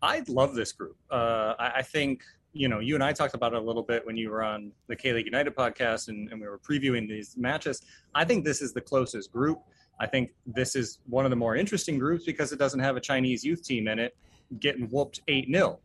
I 0.01 0.23
love 0.29 0.55
this 0.55 0.71
group. 0.71 0.97
Uh, 1.11 1.55
I, 1.59 1.73
I 1.79 1.83
think 1.83 2.23
you 2.55 2.69
know 2.69 2.79
you 2.79 2.95
and 2.95 3.05
I 3.05 3.13
talked 3.13 3.35
about 3.35 3.53
it 3.53 3.59
a 3.59 3.65
little 3.65 3.83
bit 3.83 4.07
when 4.07 4.17
you 4.17 4.31
were 4.31 4.43
on 4.43 4.73
the 4.87 4.97
K 4.97 5.13
League 5.13 5.27
United 5.27 5.55
podcast 5.55 6.09
and, 6.09 6.31
and 6.31 6.41
we 6.41 6.47
were 6.47 6.59
previewing 6.59 7.09
these 7.09 7.37
matches. 7.37 7.83
I 8.15 8.25
think 8.25 8.45
this 8.45 8.63
is 8.63 8.73
the 8.73 8.81
closest 8.81 9.33
group. 9.33 9.59
I 10.01 10.07
think 10.07 10.31
this 10.47 10.75
is 10.75 11.01
one 11.07 11.25
of 11.25 11.31
the 11.31 11.37
more 11.37 11.57
interesting 11.57 11.99
groups 11.99 12.25
because 12.25 12.53
it 12.53 12.59
doesn't 12.59 12.81
have 12.81 12.97
a 12.97 13.01
Chinese 13.01 13.45
youth 13.45 13.63
team 13.63 13.89
in 13.89 13.99
it 13.99 14.17
getting 14.61 14.87
whooped 14.87 15.21
eight 15.29 15.49
0 15.51 15.81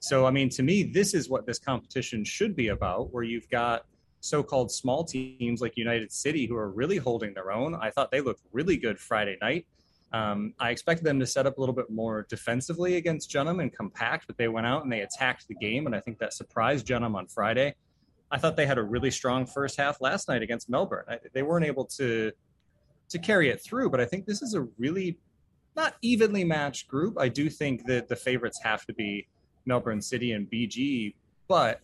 So 0.00 0.26
I 0.26 0.30
mean, 0.30 0.48
to 0.50 0.62
me, 0.62 0.82
this 0.82 1.14
is 1.14 1.28
what 1.28 1.46
this 1.46 1.58
competition 1.58 2.24
should 2.24 2.56
be 2.56 2.68
about, 2.68 3.12
where 3.12 3.22
you've 3.22 3.48
got 3.50 3.84
so-called 4.20 4.72
small 4.72 5.04
teams 5.04 5.60
like 5.60 5.76
United 5.76 6.10
City 6.10 6.46
who 6.46 6.56
are 6.56 6.70
really 6.70 6.96
holding 6.96 7.34
their 7.34 7.52
own. 7.52 7.74
I 7.74 7.90
thought 7.90 8.10
they 8.10 8.22
looked 8.22 8.40
really 8.52 8.78
good 8.78 8.98
Friday 8.98 9.36
night. 9.42 9.66
Um, 10.14 10.54
I 10.60 10.70
expected 10.70 11.04
them 11.04 11.18
to 11.18 11.26
set 11.26 11.44
up 11.44 11.58
a 11.58 11.60
little 11.60 11.74
bit 11.74 11.90
more 11.90 12.24
defensively 12.28 12.98
against 12.98 13.28
Jeonnam 13.28 13.58
and 13.58 13.76
compact, 13.76 14.28
but 14.28 14.38
they 14.38 14.46
went 14.46 14.64
out 14.64 14.84
and 14.84 14.92
they 14.92 15.00
attacked 15.00 15.48
the 15.48 15.56
game, 15.56 15.86
and 15.86 15.94
I 15.94 15.98
think 15.98 16.20
that 16.20 16.32
surprised 16.32 16.86
Jeonnam 16.86 17.16
on 17.16 17.26
Friday. 17.26 17.74
I 18.30 18.38
thought 18.38 18.56
they 18.56 18.64
had 18.64 18.78
a 18.78 18.82
really 18.82 19.10
strong 19.10 19.44
first 19.44 19.76
half 19.76 20.00
last 20.00 20.28
night 20.28 20.40
against 20.40 20.70
Melbourne. 20.70 21.04
I, 21.08 21.18
they 21.32 21.42
weren't 21.42 21.66
able 21.66 21.84
to 21.96 22.30
to 23.08 23.18
carry 23.18 23.48
it 23.48 23.60
through, 23.60 23.90
but 23.90 24.00
I 24.00 24.04
think 24.04 24.24
this 24.24 24.40
is 24.40 24.54
a 24.54 24.62
really 24.78 25.18
not 25.74 25.96
evenly 26.00 26.44
matched 26.44 26.86
group. 26.86 27.18
I 27.18 27.28
do 27.28 27.50
think 27.50 27.84
that 27.86 28.06
the 28.06 28.16
favorites 28.16 28.60
have 28.62 28.86
to 28.86 28.94
be 28.94 29.26
Melbourne 29.66 30.00
City 30.00 30.30
and 30.30 30.48
BG, 30.48 31.16
but 31.48 31.80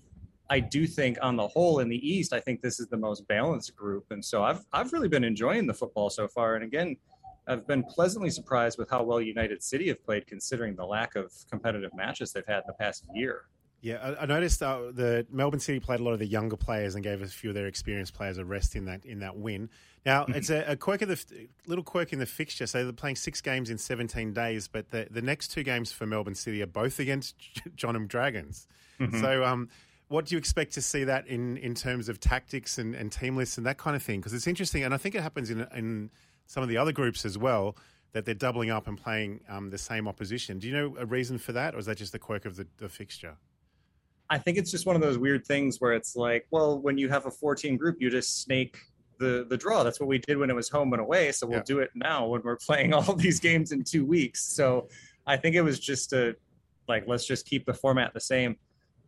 I 0.48 0.60
do 0.60 0.86
think 0.86 1.18
on 1.20 1.34
the 1.34 1.48
whole 1.48 1.80
in 1.80 1.88
the 1.88 2.08
East, 2.08 2.32
I 2.32 2.38
think 2.38 2.62
this 2.62 2.78
is 2.78 2.86
the 2.86 2.96
most 2.96 3.26
balanced 3.26 3.74
group, 3.74 4.04
and 4.10 4.24
so 4.24 4.44
I've 4.44 4.64
I've 4.72 4.92
really 4.92 5.08
been 5.08 5.24
enjoying 5.24 5.66
the 5.66 5.74
football 5.74 6.10
so 6.10 6.28
far. 6.28 6.54
And 6.54 6.62
again, 6.62 6.96
I've 7.46 7.66
been 7.66 7.82
pleasantly 7.82 8.30
surprised 8.30 8.78
with 8.78 8.90
how 8.90 9.02
well 9.02 9.20
United 9.20 9.62
City 9.62 9.88
have 9.88 10.04
played, 10.04 10.26
considering 10.26 10.76
the 10.76 10.84
lack 10.86 11.16
of 11.16 11.32
competitive 11.50 11.90
matches 11.94 12.32
they've 12.32 12.46
had 12.46 12.58
in 12.58 12.64
the 12.68 12.74
past 12.74 13.04
year. 13.14 13.46
Yeah, 13.82 13.96
I, 14.18 14.22
I 14.24 14.26
noticed 14.26 14.62
uh, 14.62 14.92
the 14.92 15.26
Melbourne 15.30 15.58
City 15.58 15.80
played 15.80 16.00
a 16.00 16.02
lot 16.02 16.12
of 16.12 16.18
the 16.18 16.26
younger 16.26 16.56
players 16.56 16.94
and 16.94 17.02
gave 17.02 17.22
a 17.22 17.26
few 17.26 17.50
of 17.50 17.54
their 17.54 17.66
experienced 17.66 18.12
players 18.12 18.36
a 18.36 18.44
rest 18.44 18.76
in 18.76 18.84
that 18.84 19.04
in 19.06 19.20
that 19.20 19.36
win. 19.36 19.70
Now 20.04 20.24
Mm-hmm. 20.24 20.34
it's 20.34 20.50
a, 20.50 20.64
a 20.66 20.76
quirk 20.76 21.00
of 21.02 21.08
the 21.08 21.48
little 21.66 21.84
quirk 21.84 22.12
in 22.12 22.18
the 22.18 22.26
fixture. 22.26 22.66
So 22.66 22.84
they're 22.84 22.92
playing 22.92 23.16
six 23.16 23.40
games 23.40 23.70
in 23.70 23.78
seventeen 23.78 24.34
days, 24.34 24.68
but 24.68 24.90
the 24.90 25.08
the 25.10 25.22
next 25.22 25.48
two 25.48 25.62
games 25.62 25.92
for 25.92 26.04
Melbourne 26.06 26.34
City 26.34 26.62
are 26.62 26.66
both 26.66 26.98
against 26.98 27.34
Jeonnam 27.74 28.06
Dragons. 28.06 28.66
Mm-hmm. 29.00 29.20
So, 29.22 29.44
um, 29.44 29.70
what 30.08 30.26
do 30.26 30.34
you 30.34 30.38
expect 30.38 30.74
to 30.74 30.82
see 30.82 31.04
that 31.04 31.26
in 31.26 31.56
in 31.56 31.74
terms 31.74 32.10
of 32.10 32.20
tactics 32.20 32.76
and, 32.76 32.94
and 32.94 33.10
team 33.10 33.34
lists 33.34 33.56
and 33.56 33.66
that 33.66 33.78
kind 33.78 33.96
of 33.96 34.02
thing? 34.02 34.20
Because 34.20 34.34
it's 34.34 34.46
interesting, 34.46 34.82
and 34.84 34.92
I 34.92 34.98
think 34.98 35.14
it 35.14 35.22
happens 35.22 35.48
in 35.48 35.66
in 35.74 36.10
some 36.50 36.64
of 36.64 36.68
the 36.68 36.76
other 36.76 36.90
groups 36.90 37.24
as 37.24 37.38
well. 37.38 37.76
That 38.12 38.24
they're 38.24 38.34
doubling 38.34 38.70
up 38.70 38.88
and 38.88 38.98
playing 38.98 39.40
um, 39.48 39.70
the 39.70 39.78
same 39.78 40.08
opposition. 40.08 40.58
Do 40.58 40.66
you 40.66 40.72
know 40.74 40.96
a 40.98 41.06
reason 41.06 41.38
for 41.38 41.52
that, 41.52 41.76
or 41.76 41.78
is 41.78 41.86
that 41.86 41.96
just 41.96 42.10
the 42.10 42.18
quirk 42.18 42.44
of 42.44 42.56
the, 42.56 42.66
the 42.78 42.88
fixture? 42.88 43.36
I 44.28 44.36
think 44.36 44.58
it's 44.58 44.72
just 44.72 44.84
one 44.84 44.96
of 44.96 45.02
those 45.02 45.16
weird 45.16 45.46
things 45.46 45.80
where 45.80 45.92
it's 45.92 46.16
like, 46.16 46.44
well, 46.50 46.80
when 46.80 46.98
you 46.98 47.08
have 47.08 47.26
a 47.26 47.30
14 47.30 47.76
group, 47.76 47.98
you 48.00 48.10
just 48.10 48.42
snake 48.42 48.78
the 49.20 49.46
the 49.48 49.56
draw. 49.56 49.84
That's 49.84 50.00
what 50.00 50.08
we 50.08 50.18
did 50.18 50.38
when 50.38 50.50
it 50.50 50.56
was 50.56 50.68
home 50.68 50.92
and 50.92 51.00
away. 51.00 51.30
So 51.30 51.46
we'll 51.46 51.58
Yeah. 51.58 51.62
do 51.66 51.78
it 51.78 51.90
now 51.94 52.26
when 52.26 52.42
we're 52.42 52.56
playing 52.56 52.92
all 52.94 53.14
these 53.14 53.38
games 53.38 53.70
in 53.70 53.84
two 53.84 54.04
weeks. 54.04 54.42
So 54.42 54.88
I 55.28 55.36
think 55.36 55.54
it 55.54 55.62
was 55.62 55.78
just 55.78 56.12
a 56.12 56.34
like 56.88 57.04
let's 57.06 57.26
just 57.26 57.46
keep 57.46 57.64
the 57.64 57.74
format 57.74 58.12
the 58.12 58.20
same. 58.20 58.56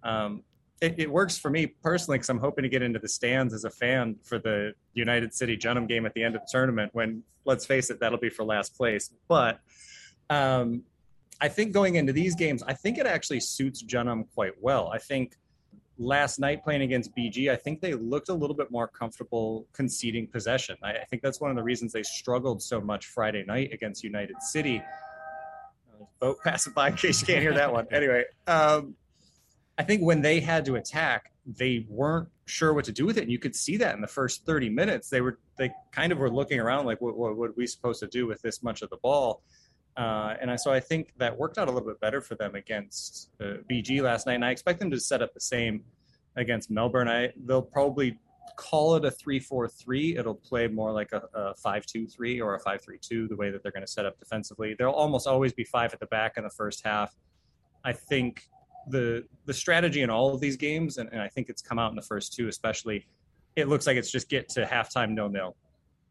Um, 0.05 0.45
it, 0.83 0.97
it 0.99 1.11
works 1.11 1.39
for 1.39 1.49
me 1.49 1.67
personally 1.67 2.19
because 2.19 2.29
I'm 2.29 2.41
hoping 2.41 2.65
to 2.65 2.69
get 2.69 2.83
into 2.83 2.99
the 2.99 3.09
stands 3.09 3.55
as 3.55 3.65
a 3.65 3.71
fan 3.71 4.17
for 4.25 4.39
the 4.39 4.75
United 4.95 5.33
City 5.33 5.57
Jeonnam 5.57 5.87
game 5.87 6.05
at 6.05 6.13
the 6.13 6.25
end 6.25 6.35
of 6.35 6.43
the 6.43 6.49
tournament. 6.51 6.91
When 6.93 7.23
let's 7.45 7.65
face 7.65 7.89
it, 7.89 8.01
that'll 8.01 8.19
be 8.19 8.29
for 8.29 8.45
last 8.45 8.77
place. 8.77 9.11
But 9.29 9.61
um, 10.29 10.83
I 11.41 11.49
think 11.49 11.73
going 11.73 11.95
into 11.95 12.13
these 12.13 12.35
games, 12.35 12.65
I 12.65 12.75
think 12.75 12.99
it 12.99 13.07
actually 13.07 13.41
suits 13.41 13.81
Jeonnam 13.81 14.25
quite 14.35 14.61
well. 14.61 14.91
I 14.93 14.99
think 14.99 15.37
last 15.99 16.41
night 16.41 16.65
playing 16.65 16.83
against 16.83 17.15
BG, 17.15 17.49
I 17.49 17.57
think 17.57 17.81
they 17.81 17.95
looked 17.95 18.29
a 18.29 18.35
little 18.35 18.57
bit 18.57 18.73
more 18.73 18.89
comfortable 18.89 19.69
conceding 19.73 20.27
possession. 20.27 20.77
I, 20.83 20.95
I 20.95 21.05
think 21.05 21.23
that's 21.23 21.41
one 21.41 21.51
of 21.51 21.57
the 21.57 21.63
reasons 21.63 21.93
they 21.93 22.03
struggled 22.03 22.61
so 22.61 22.81
much 22.81 23.07
Friday 23.07 23.45
night 23.47 23.73
against 23.73 24.03
United 24.03 24.43
City. 24.43 24.83
Uh, 24.83 26.05
Boat 26.19 26.39
passing 26.45 26.73
by 26.73 26.89
in 26.89 26.97
case 26.97 27.21
you 27.21 27.27
can't 27.29 27.41
hear 27.41 27.55
that 27.55 27.73
one. 27.73 27.87
Anyway, 27.93 28.25
um, 28.49 28.97
I 29.83 29.85
think 29.85 30.03
when 30.03 30.23
they 30.23 30.39
had 30.39 30.65
to 30.67 30.77
attack, 30.77 31.33
they 31.45 31.85
weren't 31.89 32.29
sure 32.45 32.73
what 32.73 32.85
to 32.85 32.93
do 32.93 33.05
with 33.05 33.19
it, 33.19 33.23
and 33.23 33.33
you 33.33 33.41
could 33.41 33.57
see 33.57 33.77
that 33.79 33.97
in 33.97 34.01
the 34.01 34.07
first 34.07 34.47
30 34.47 34.71
minutes. 34.71 35.11
They 35.11 35.21
were 35.21 35.41
they 35.57 35.73
kind 35.91 36.13
of 36.13 36.19
were 36.19 36.31
looking 36.31 36.61
around 36.61 36.87
like, 36.87 37.01
what, 37.01 37.17
what, 37.17 37.37
what 37.37 37.51
are 37.51 37.55
we 37.57 37.67
supposed 37.67 37.99
to 37.99 38.07
do 38.07 38.29
with 38.29 38.41
this 38.43 38.63
much 38.63 38.83
of 38.83 38.91
the 38.91 38.97
ball? 38.99 39.43
Uh, 39.97 40.35
and 40.41 40.53
I, 40.53 40.57
so 40.57 40.73
I 40.73 40.79
think 40.79 41.13
that 41.17 41.37
worked 41.37 41.59
out 41.59 41.67
a 41.67 41.73
little 41.73 41.89
bit 41.89 42.01
better 42.01 42.21
for 42.21 42.37
them 42.37 42.55
against 42.55 43.31
uh, 43.41 43.55
BG 43.69 44.03
last 44.03 44.25
night. 44.25 44.35
And 44.35 44.45
I 44.45 44.53
expect 44.53 44.79
them 44.79 44.89
to 44.93 45.01
set 45.01 45.21
up 45.21 45.35
the 45.35 45.41
same 45.41 45.83
against 46.37 46.71
Melbourne. 46.71 47.09
I 47.09 47.33
they'll 47.45 47.61
probably 47.61 48.21
call 48.55 48.95
it 48.95 49.05
a 49.05 49.11
three-four-three. 49.11 50.17
It'll 50.17 50.37
play 50.37 50.69
more 50.69 50.93
like 50.93 51.11
a, 51.11 51.25
a 51.35 51.55
five-two-three 51.57 52.41
or 52.41 52.55
a 52.55 52.61
five-three-two. 52.61 53.27
The 53.27 53.37
way 53.37 53.51
that 53.51 53.65
they're 53.65 53.73
going 53.73 53.85
to 53.85 53.91
set 53.91 54.07
up 54.07 54.17
defensively, 54.21 54.77
there'll 54.79 54.95
almost 54.95 55.27
always 55.27 55.53
be 55.53 55.65
five 55.65 55.93
at 55.93 55.99
the 55.99 56.07
back 56.07 56.37
in 56.37 56.45
the 56.45 56.51
first 56.51 56.87
half. 56.87 57.17
I 57.85 57.93
think 57.95 58.49
the 58.89 59.25
the 59.47 59.55
strategy 59.55 60.03
in 60.03 60.11
all 60.11 60.35
of 60.35 60.41
these 60.41 60.57
games, 60.57 60.99
and, 60.99 61.09
and 61.13 61.21
I 61.21 61.29
think 61.29 61.49
it's 61.49 61.63
come 61.63 61.79
out 61.79 61.91
in 61.91 61.97
the 61.97 62.03
first 62.03 62.35
two 62.35 62.49
especially. 62.49 63.07
It 63.55 63.69
looks 63.69 63.87
like 63.87 63.97
it's 63.97 64.11
just 64.11 64.29
get 64.29 64.49
to 64.51 64.65
halftime 64.65 65.11
no 65.11 65.29
nil, 65.29 65.57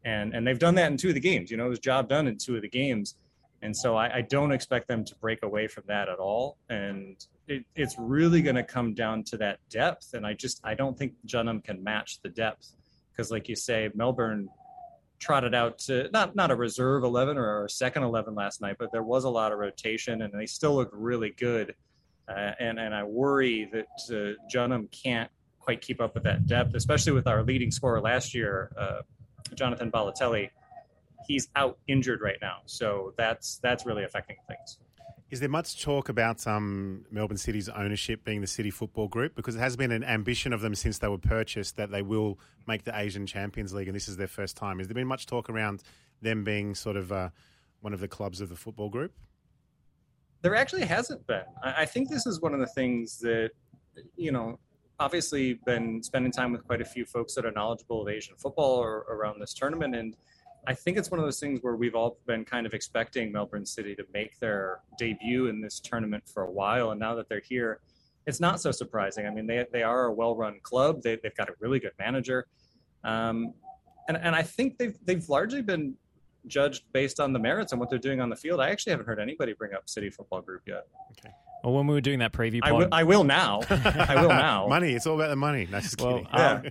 and 0.04 0.34
and 0.34 0.46
they've 0.46 0.58
done 0.58 0.74
that 0.76 0.90
in 0.90 0.96
two 0.96 1.08
of 1.08 1.14
the 1.14 1.20
games. 1.20 1.50
You 1.50 1.56
know, 1.56 1.66
it 1.66 1.70
was 1.70 1.78
job 1.80 2.08
done 2.08 2.28
in 2.28 2.38
two 2.38 2.56
of 2.56 2.62
the 2.62 2.68
games. 2.68 3.16
And 3.62 3.76
so 3.76 3.94
I, 3.96 4.16
I 4.16 4.20
don't 4.22 4.50
expect 4.50 4.88
them 4.88 5.04
to 5.04 5.14
break 5.16 5.44
away 5.44 5.68
from 5.68 5.84
that 5.86 6.08
at 6.08 6.18
all. 6.18 6.58
And 6.68 7.24
it, 7.46 7.64
it's 7.76 7.94
really 7.96 8.42
going 8.42 8.56
to 8.56 8.64
come 8.64 8.92
down 8.92 9.22
to 9.24 9.36
that 9.38 9.60
depth. 9.70 10.14
And 10.14 10.26
I 10.26 10.34
just 10.34 10.60
I 10.64 10.74
don't 10.74 10.98
think 10.98 11.14
Jeonnam 11.24 11.60
can 11.60 11.82
match 11.82 12.20
the 12.22 12.28
depth 12.28 12.72
because, 13.12 13.30
like 13.30 13.48
you 13.48 13.54
say, 13.54 13.88
Melbourne 13.94 14.48
trotted 15.20 15.54
out 15.54 15.78
to 15.78 16.10
not 16.12 16.34
not 16.34 16.50
a 16.50 16.56
reserve 16.56 17.04
eleven 17.04 17.38
or 17.38 17.64
a 17.64 17.70
second 17.70 18.02
eleven 18.02 18.34
last 18.34 18.60
night, 18.60 18.76
but 18.80 18.90
there 18.90 19.04
was 19.04 19.22
a 19.22 19.30
lot 19.30 19.52
of 19.52 19.58
rotation, 19.58 20.22
and 20.22 20.32
they 20.34 20.46
still 20.46 20.74
look 20.74 20.90
really 20.92 21.30
good. 21.30 21.74
Uh, 22.28 22.52
and 22.60 22.78
and 22.78 22.94
I 22.94 23.04
worry 23.04 23.68
that 23.72 24.36
uh, 24.56 24.78
can't 24.90 25.30
quite 25.58 25.80
keep 25.80 26.00
up 26.00 26.14
with 26.14 26.24
that 26.24 26.46
depth, 26.46 26.74
especially 26.74 27.12
with 27.12 27.26
our 27.26 27.42
leading 27.42 27.70
scorer 27.70 28.00
last 28.00 28.34
year, 28.34 28.72
uh, 28.76 29.02
Jonathan 29.54 29.90
Balotelli 29.90 30.50
he's 31.26 31.48
out 31.56 31.78
injured 31.88 32.20
right 32.20 32.38
now. 32.40 32.58
So 32.66 33.14
that's 33.16 33.58
that's 33.58 33.86
really 33.86 34.04
affecting 34.04 34.36
things. 34.48 34.78
Is 35.30 35.40
there 35.40 35.48
much 35.48 35.82
talk 35.82 36.10
about 36.10 36.46
um, 36.46 37.06
Melbourne 37.10 37.38
City's 37.38 37.70
ownership 37.70 38.22
being 38.22 38.42
the 38.42 38.46
City 38.46 38.70
Football 38.70 39.08
Group? 39.08 39.34
Because 39.34 39.56
it 39.56 39.60
has 39.60 39.76
been 39.76 39.90
an 39.90 40.04
ambition 40.04 40.52
of 40.52 40.60
them 40.60 40.74
since 40.74 40.98
they 40.98 41.08
were 41.08 41.16
purchased 41.16 41.78
that 41.78 41.90
they 41.90 42.02
will 42.02 42.38
make 42.66 42.84
the 42.84 42.92
Asian 42.94 43.26
Champions 43.26 43.72
League, 43.72 43.88
and 43.88 43.96
this 43.96 44.08
is 44.08 44.18
their 44.18 44.26
first 44.26 44.58
time. 44.58 44.78
Has 44.78 44.88
there 44.88 44.94
been 44.94 45.06
much 45.06 45.26
talk 45.26 45.48
around 45.48 45.82
them 46.20 46.44
being 46.44 46.74
sort 46.74 46.96
of 46.96 47.10
uh, 47.10 47.30
one 47.80 47.94
of 47.94 48.00
the 48.00 48.08
clubs 48.08 48.42
of 48.42 48.50
the 48.50 48.56
football 48.56 48.90
group? 48.90 49.12
There 50.42 50.54
actually 50.54 50.84
hasn't 50.84 51.26
been. 51.26 51.44
I, 51.62 51.82
I 51.82 51.84
think 51.86 52.08
this 52.10 52.26
is 52.26 52.40
one 52.40 52.52
of 52.54 52.60
the 52.60 52.66
things 52.66 53.18
that, 53.20 53.50
you 54.16 54.32
know, 54.32 54.58
obviously 54.98 55.54
been 55.66 56.02
spending 56.02 56.30
time 56.30 56.52
with 56.52 56.64
quite 56.64 56.80
a 56.80 56.84
few 56.84 57.04
folks 57.04 57.34
that 57.34 57.44
are 57.44 57.52
knowledgeable 57.52 58.02
of 58.02 58.08
Asian 58.08 58.36
football 58.36 58.76
or 58.76 58.98
around 59.10 59.40
this 59.40 59.54
tournament. 59.54 59.94
And 59.94 60.16
I 60.66 60.74
think 60.74 60.96
it's 60.96 61.10
one 61.10 61.18
of 61.18 61.26
those 61.26 61.40
things 61.40 61.60
where 61.62 61.74
we've 61.74 61.94
all 61.94 62.18
been 62.26 62.44
kind 62.44 62.66
of 62.66 62.74
expecting 62.74 63.32
Melbourne 63.32 63.66
City 63.66 63.96
to 63.96 64.04
make 64.12 64.38
their 64.38 64.80
debut 64.98 65.48
in 65.48 65.60
this 65.60 65.80
tournament 65.80 66.24
for 66.32 66.44
a 66.44 66.50
while. 66.50 66.92
And 66.92 67.00
now 67.00 67.14
that 67.16 67.28
they're 67.28 67.40
here, 67.40 67.80
it's 68.26 68.38
not 68.38 68.60
so 68.60 68.70
surprising. 68.70 69.26
I 69.26 69.30
mean, 69.30 69.46
they, 69.46 69.66
they 69.72 69.82
are 69.82 70.06
a 70.06 70.12
well 70.12 70.36
run 70.36 70.60
club, 70.62 71.02
they, 71.02 71.16
they've 71.16 71.34
got 71.34 71.48
a 71.48 71.54
really 71.58 71.80
good 71.80 71.92
manager. 71.98 72.46
Um, 73.02 73.54
and, 74.08 74.16
and 74.16 74.36
I 74.36 74.42
think 74.42 74.78
they've, 74.78 74.96
they've 75.04 75.28
largely 75.28 75.62
been 75.62 75.94
judged 76.46 76.84
based 76.92 77.20
on 77.20 77.32
the 77.32 77.38
merits 77.38 77.72
and 77.72 77.80
what 77.80 77.90
they're 77.90 77.98
doing 77.98 78.20
on 78.20 78.28
the 78.30 78.36
field. 78.36 78.60
I 78.60 78.70
actually 78.70 78.90
haven't 78.92 79.06
heard 79.06 79.20
anybody 79.20 79.52
bring 79.52 79.74
up 79.74 79.88
City 79.88 80.10
Football 80.10 80.42
Group 80.42 80.62
yet. 80.66 80.86
Okay. 81.12 81.34
Well, 81.64 81.74
when 81.74 81.86
we 81.86 81.94
were 81.94 82.00
doing 82.00 82.18
that 82.18 82.32
preview 82.32 82.60
I 82.62 82.70
pod, 82.70 82.90
will, 82.92 83.06
will 83.06 83.24
now. 83.24 83.60
I 83.70 84.20
will 84.20 84.28
now. 84.30 84.66
Money. 84.68 84.94
It's 84.94 85.06
all 85.06 85.14
about 85.14 85.28
the 85.28 85.36
money. 85.36 85.68
No, 85.70 85.80
just 85.80 86.00
Well, 86.00 86.24
kidding. 86.24 86.28
um, 86.32 86.62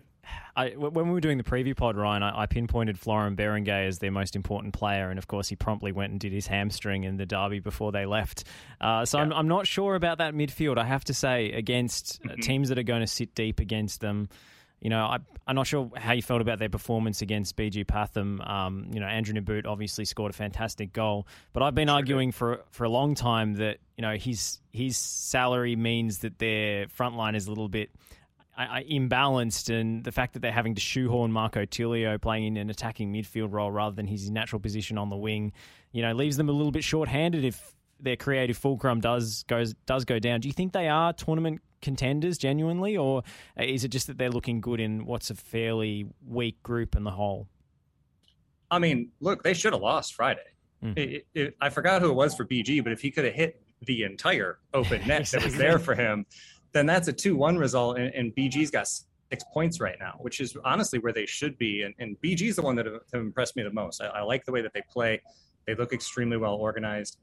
I, 0.55 0.69
when 0.71 1.07
we 1.07 1.13
were 1.13 1.21
doing 1.21 1.38
the 1.38 1.45
preview 1.45 1.75
pod, 1.75 1.95
Ryan, 1.95 2.23
I, 2.23 2.41
I 2.41 2.45
pinpointed 2.45 2.99
Florin 2.99 3.38
Berenguer 3.38 3.88
as 3.88 3.99
their 3.99 4.12
most 4.12 4.36
important 4.36 4.73
player, 4.73 5.10
and 5.10 5.17
of 5.17 5.27
course, 5.27 5.47
he 5.47 5.55
promptly 5.55 5.93
went 5.93 6.12
and 6.12 6.19
did 6.19 6.34
his 6.34 6.45
hamstring 6.47 7.05
in 7.05 7.15
the 7.15 7.25
derby 7.25 7.60
before 7.60 7.93
they 7.93 8.05
left. 8.05 8.43
Uh, 8.81 9.05
so 9.05 9.17
I'm, 9.19 9.31
I'm 9.31 9.47
not 9.47 9.65
sure 9.65 9.95
about 9.95 10.17
that 10.17 10.34
midfield. 10.34 10.77
I 10.77 10.84
have 10.84 11.05
to 11.05 11.13
say, 11.13 11.51
against 11.53 12.19
uh, 12.29 12.36
teams 12.41 12.67
that 12.69 12.77
are 12.77 12.84
going 12.84 12.99
to 13.01 13.07
sit 13.07 13.34
deep 13.34 13.60
against 13.62 14.01
them. 14.01 14.27
You 14.81 14.89
know, 14.89 15.05
I, 15.05 15.19
I'm 15.45 15.55
not 15.55 15.67
sure 15.67 15.91
how 15.95 16.13
you 16.13 16.23
felt 16.23 16.41
about 16.41 16.57
their 16.57 16.69
performance 16.69 17.21
against 17.21 17.55
BG 17.55 17.85
Pathum. 17.85 18.45
Um, 18.49 18.87
you 18.91 18.99
know, 18.99 19.05
Andrew 19.05 19.33
Nabbout 19.33 19.67
obviously 19.67 20.05
scored 20.05 20.31
a 20.31 20.35
fantastic 20.35 20.91
goal, 20.91 21.27
but 21.53 21.61
I've 21.61 21.75
been 21.75 21.89
arguing 21.89 22.31
for 22.31 22.61
for 22.71 22.83
a 22.83 22.89
long 22.89 23.13
time 23.13 23.53
that 23.55 23.77
you 23.95 24.01
know 24.01 24.15
his 24.15 24.59
his 24.71 24.97
salary 24.97 25.75
means 25.75 26.19
that 26.19 26.39
their 26.39 26.87
front 26.87 27.15
line 27.15 27.35
is 27.35 27.45
a 27.45 27.49
little 27.49 27.69
bit 27.69 27.91
I, 28.57 28.79
I, 28.79 28.83
imbalanced, 28.83 29.73
and 29.73 30.03
the 30.03 30.11
fact 30.11 30.33
that 30.33 30.39
they're 30.41 30.51
having 30.51 30.75
to 30.75 30.81
shoehorn 30.81 31.31
Marco 31.31 31.65
Tilio 31.65 32.19
playing 32.19 32.45
in 32.45 32.57
an 32.57 32.69
attacking 32.69 33.13
midfield 33.13 33.51
role 33.51 33.71
rather 33.71 33.95
than 33.95 34.07
his 34.07 34.29
natural 34.29 34.59
position 34.59 34.97
on 34.97 35.09
the 35.09 35.15
wing, 35.15 35.53
you 35.91 36.01
know, 36.01 36.13
leaves 36.13 36.37
them 36.37 36.49
a 36.49 36.51
little 36.51 36.71
bit 36.71 36.83
short-handed 36.83 37.45
if 37.45 37.75
their 38.01 38.15
creative 38.15 38.57
fulcrum 38.57 38.99
does 38.99 39.43
goes 39.43 39.73
does 39.85 40.05
go 40.05 40.19
down. 40.19 40.41
Do 40.41 40.47
you 40.47 40.53
think 40.53 40.73
they 40.73 40.87
are 40.87 41.13
tournament 41.13 41.61
contenders 41.81 42.37
genuinely, 42.37 42.97
or 42.97 43.23
is 43.57 43.83
it 43.83 43.89
just 43.89 44.07
that 44.07 44.17
they're 44.17 44.29
looking 44.29 44.61
good 44.61 44.79
in 44.79 45.05
what's 45.05 45.29
a 45.29 45.35
fairly 45.35 46.07
weak 46.27 46.61
group 46.63 46.95
in 46.95 47.03
the 47.03 47.11
whole? 47.11 47.47
I 48.69 48.79
mean, 48.79 49.09
look, 49.19 49.43
they 49.43 49.53
should 49.53 49.73
have 49.73 49.81
lost 49.81 50.13
Friday. 50.13 50.41
Mm. 50.83 50.97
It, 50.97 51.27
it, 51.35 51.57
I 51.61 51.69
forgot 51.69 52.01
who 52.01 52.09
it 52.09 52.15
was 52.15 52.33
for 52.33 52.45
BG, 52.45 52.83
but 52.83 52.93
if 52.93 53.01
he 53.01 53.11
could 53.11 53.25
have 53.25 53.33
hit 53.33 53.61
the 53.85 54.03
entire 54.03 54.59
open 54.73 55.05
net 55.07 55.27
that 55.27 55.43
was 55.43 55.55
there 55.55 55.77
for 55.77 55.93
him, 55.93 56.25
then 56.71 56.85
that's 56.85 57.07
a 57.07 57.13
2 57.13 57.35
1 57.35 57.57
result. 57.57 57.97
And, 57.97 58.13
and, 58.13 58.35
BG's 58.35 58.71
got 58.71 58.87
six 58.87 59.43
points 59.53 59.79
right 59.81 59.97
now, 59.99 60.15
which 60.19 60.39
is 60.39 60.55
honestly 60.63 60.99
where 60.99 61.13
they 61.13 61.25
should 61.25 61.57
be. 61.57 61.83
And, 61.83 61.93
and 61.99 62.15
BG's 62.21 62.55
the 62.55 62.61
one 62.61 62.75
that 62.77 62.85
have, 62.85 63.01
have 63.13 63.21
impressed 63.21 63.55
me 63.55 63.63
the 63.63 63.71
most. 63.71 64.01
I, 64.01 64.07
I, 64.07 64.21
like 64.21 64.45
the 64.45 64.51
way 64.51 64.61
that 64.61 64.73
they 64.73 64.81
play, 64.89 65.21
they 65.67 65.75
look 65.75 65.93
extremely 65.93 66.37
well 66.37 66.55
organized. 66.55 67.17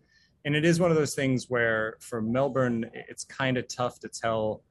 And 0.44 0.54
it 0.54 0.64
is 0.64 0.80
one 0.80 0.90
of 0.90 0.96
those 0.96 1.14
things 1.14 1.50
where 1.50 1.96
for 2.00 2.22
Melbourne, 2.22 2.90
it's 2.94 3.24
kind 3.24 3.56
of 3.56 3.66
tough 3.68 3.98
to 4.00 4.08
tell 4.08 4.62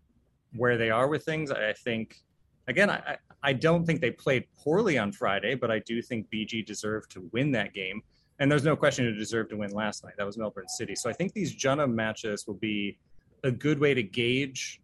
where 0.55 0.77
they 0.77 0.89
are 0.89 1.07
with 1.07 1.23
things. 1.23 1.51
I 1.51 1.73
think, 1.73 2.21
again, 2.67 2.89
I, 2.89 3.17
I 3.43 3.53
don't 3.53 3.85
think 3.85 4.01
they 4.01 4.11
played 4.11 4.45
poorly 4.57 4.97
on 4.97 5.11
Friday, 5.11 5.55
but 5.55 5.69
I 5.69 5.79
do 5.79 6.01
think 6.01 6.27
BG 6.29 6.65
deserved 6.65 7.11
to 7.11 7.29
win 7.31 7.51
that 7.51 7.73
game. 7.73 8.01
And 8.39 8.51
there's 8.51 8.63
no 8.63 8.75
question 8.75 9.05
who 9.05 9.13
deserved 9.13 9.49
to 9.49 9.57
win 9.57 9.71
last 9.71 10.03
night. 10.03 10.13
That 10.17 10.25
was 10.25 10.37
Melbourne 10.37 10.67
City. 10.67 10.95
So 10.95 11.09
I 11.09 11.13
think 11.13 11.33
these 11.33 11.53
Jeonnam 11.53 11.95
matches 11.95 12.45
will 12.47 12.55
be 12.55 12.97
a 13.43 13.51
good 13.51 13.79
way 13.79 13.93
to 13.93 14.03
gauge 14.03 14.81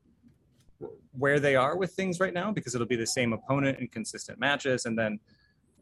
where 1.18 1.40
they 1.40 1.56
are 1.56 1.78
with 1.78 1.92
things 1.94 2.20
right 2.20 2.34
now 2.34 2.52
because 2.52 2.76
it'll 2.76 2.88
be 2.88 2.96
the 2.96 3.08
same 3.08 3.34
opponent 3.34 3.80
in 3.80 3.88
consistent 3.88 4.40
matches, 4.40 4.86
and 4.86 4.98
then 4.98 5.20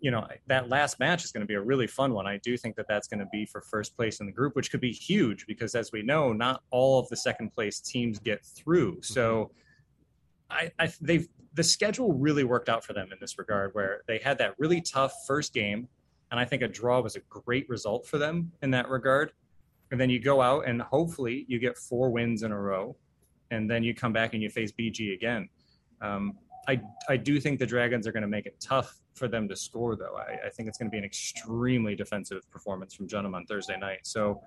you 0.01 0.09
know 0.09 0.27
that 0.47 0.67
last 0.67 0.99
match 0.99 1.23
is 1.23 1.31
going 1.31 1.41
to 1.41 1.47
be 1.47 1.53
a 1.53 1.61
really 1.61 1.87
fun 1.87 2.13
one. 2.13 2.27
I 2.27 2.37
do 2.37 2.57
think 2.57 2.75
that 2.75 2.87
that's 2.89 3.07
going 3.07 3.19
to 3.19 3.27
be 3.31 3.45
for 3.45 3.61
first 3.61 3.95
place 3.95 4.19
in 4.19 4.25
the 4.25 4.31
group, 4.31 4.55
which 4.55 4.71
could 4.71 4.81
be 4.81 4.91
huge 4.91 5.45
because, 5.45 5.75
as 5.75 5.91
we 5.91 6.01
know, 6.01 6.33
not 6.33 6.63
all 6.71 6.99
of 6.99 7.07
the 7.09 7.15
second 7.15 7.51
place 7.51 7.79
teams 7.79 8.19
get 8.19 8.43
through. 8.43 9.01
So, 9.03 9.51
I, 10.49 10.71
I 10.79 10.91
they've 10.99 11.27
the 11.53 11.63
schedule 11.63 12.13
really 12.13 12.43
worked 12.43 12.67
out 12.67 12.83
for 12.83 12.93
them 12.93 13.09
in 13.11 13.17
this 13.21 13.37
regard, 13.37 13.73
where 13.73 14.01
they 14.07 14.17
had 14.17 14.37
that 14.39 14.55
really 14.57 14.81
tough 14.81 15.13
first 15.27 15.53
game, 15.53 15.87
and 16.31 16.39
I 16.39 16.45
think 16.45 16.63
a 16.63 16.67
draw 16.67 16.99
was 16.99 17.15
a 17.15 17.21
great 17.29 17.69
result 17.69 18.07
for 18.07 18.17
them 18.17 18.51
in 18.63 18.71
that 18.71 18.89
regard. 18.89 19.33
And 19.91 19.99
then 19.99 20.09
you 20.09 20.19
go 20.19 20.41
out 20.41 20.65
and 20.67 20.81
hopefully 20.81 21.45
you 21.49 21.59
get 21.59 21.77
four 21.77 22.09
wins 22.09 22.43
in 22.43 22.51
a 22.51 22.59
row, 22.59 22.95
and 23.51 23.69
then 23.69 23.83
you 23.83 23.93
come 23.93 24.13
back 24.13 24.33
and 24.33 24.41
you 24.41 24.49
face 24.49 24.71
BG 24.71 25.13
again. 25.13 25.49
Um, 26.01 26.37
I 26.67 26.81
I 27.09 27.17
do 27.17 27.39
think 27.39 27.59
the 27.59 27.65
Dragons 27.65 28.07
are 28.07 28.11
going 28.11 28.21
to 28.21 28.27
make 28.27 28.45
it 28.45 28.59
tough 28.59 28.97
for 29.13 29.27
them 29.27 29.47
to 29.49 29.55
score, 29.55 29.95
though. 29.95 30.17
I, 30.17 30.47
I 30.47 30.49
think 30.49 30.69
it's 30.69 30.77
going 30.77 30.89
to 30.89 30.91
be 30.91 30.97
an 30.97 31.03
extremely 31.03 31.95
defensive 31.95 32.49
performance 32.49 32.93
from 32.93 33.07
Jeonnam 33.07 33.35
on 33.35 33.45
Thursday 33.45 33.77
night. 33.77 33.99
So 34.03 34.41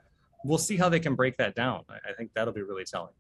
we'll 0.45 0.59
see 0.59 0.77
how 0.77 0.89
they 0.89 1.01
can 1.01 1.15
break 1.15 1.37
that 1.39 1.55
down. 1.55 1.85
I, 1.89 2.11
I 2.11 2.13
think 2.15 2.31
that'll 2.35 2.55
be 2.55 2.63
really 2.63 2.85
telling 2.85 3.13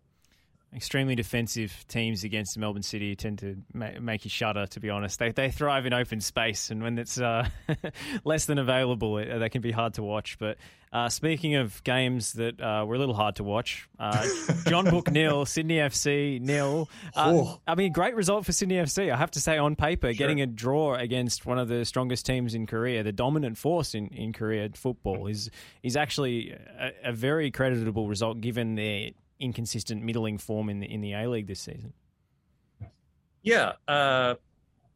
extremely 0.74 1.14
defensive 1.14 1.84
teams 1.88 2.24
against 2.24 2.58
Melbourne 2.58 2.82
City 2.82 3.14
tend 3.14 3.38
to 3.38 3.56
ma- 3.72 3.98
make 4.00 4.24
you 4.24 4.30
shudder. 4.30 4.66
To 4.66 4.80
be 4.80 4.90
honest, 4.90 5.18
they 5.18 5.30
they 5.30 5.50
thrive 5.50 5.86
in 5.86 5.92
open 5.92 6.20
space, 6.20 6.70
and 6.70 6.82
when 6.82 6.98
it's 6.98 7.20
uh, 7.20 7.48
less 8.24 8.46
than 8.46 8.58
available, 8.58 9.18
it, 9.18 9.38
they 9.38 9.48
can 9.48 9.62
be 9.62 9.70
hard 9.70 9.94
to 9.94 10.02
watch. 10.02 10.38
But 10.38 10.58
uh, 10.94 11.08
speaking 11.08 11.56
of 11.56 11.82
games 11.82 12.34
that 12.34 12.60
uh, 12.60 12.84
were 12.86 12.94
a 12.94 12.98
little 12.98 13.16
hard 13.16 13.34
to 13.36 13.42
watch, 13.42 13.88
uh, 13.98 14.12
Jeonbuk 14.64 15.10
nil, 15.12 15.44
Sydney 15.44 15.78
FC 15.78 16.40
nil. 16.40 16.88
Uh, 17.16 17.32
oh. 17.34 17.60
I 17.66 17.74
mean, 17.74 17.92
great 17.92 18.14
result 18.14 18.46
for 18.46 18.52
Sydney 18.52 18.76
FC. 18.76 19.12
I 19.12 19.16
have 19.16 19.32
to 19.32 19.40
say, 19.40 19.58
on 19.58 19.74
paper, 19.74 20.06
sure. 20.06 20.14
getting 20.14 20.40
a 20.40 20.46
draw 20.46 20.94
against 20.94 21.46
one 21.46 21.58
of 21.58 21.66
the 21.66 21.84
strongest 21.84 22.24
teams 22.24 22.54
in 22.54 22.68
Korea, 22.68 23.02
the 23.02 23.10
dominant 23.10 23.58
force 23.58 23.96
in, 23.96 24.06
in 24.10 24.32
Korea 24.32 24.68
football, 24.74 25.26
is 25.26 25.50
is 25.82 25.96
actually 25.96 26.52
a, 26.52 26.92
a 27.08 27.12
very 27.12 27.50
creditable 27.50 28.06
result 28.06 28.40
given 28.40 28.76
their 28.76 29.10
inconsistent 29.40 30.00
middling 30.00 30.38
form 30.38 30.68
in 30.70 30.78
the 30.78 30.86
in 30.86 31.00
the 31.00 31.12
A 31.14 31.28
League 31.28 31.48
this 31.48 31.60
season. 31.60 31.92
Yeah, 33.42 33.72
uh, 33.88 34.36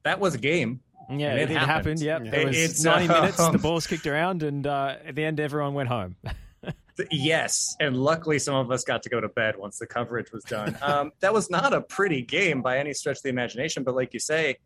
that 0.04 0.20
was 0.20 0.36
a 0.36 0.38
game. 0.38 0.80
Yeah, 1.10 1.34
it, 1.34 1.42
it, 1.42 1.48
happened. 1.50 1.70
happened 1.70 2.00
yep. 2.00 2.24
Yeah. 2.24 2.30
There 2.30 2.46
was 2.46 2.56
it's, 2.58 2.84
90 2.84 3.08
uh, 3.08 3.20
minutes, 3.20 3.48
the 3.48 3.58
ball's 3.62 3.86
kicked 3.86 4.06
around, 4.06 4.42
and 4.42 4.66
uh, 4.66 4.96
at 5.06 5.14
the 5.14 5.24
end, 5.24 5.40
everyone 5.40 5.74
went 5.74 5.88
home. 5.88 6.16
yes, 7.10 7.76
and 7.80 7.96
luckily, 7.96 8.38
some 8.38 8.54
of 8.54 8.70
us 8.70 8.84
got 8.84 9.02
to 9.04 9.08
go 9.08 9.20
to 9.20 9.28
bed 9.28 9.56
once 9.56 9.78
the 9.78 9.86
coverage 9.86 10.30
was 10.32 10.44
done. 10.44 10.76
Um, 10.82 11.12
that 11.20 11.32
was 11.32 11.50
not 11.50 11.72
a 11.72 11.80
pretty 11.80 12.22
game 12.22 12.60
by 12.60 12.78
any 12.78 12.92
stretch 12.92 13.18
of 13.18 13.22
the 13.22 13.30
imagination, 13.30 13.84
but 13.84 13.94
like 13.94 14.12
you 14.12 14.20
say, 14.20 14.56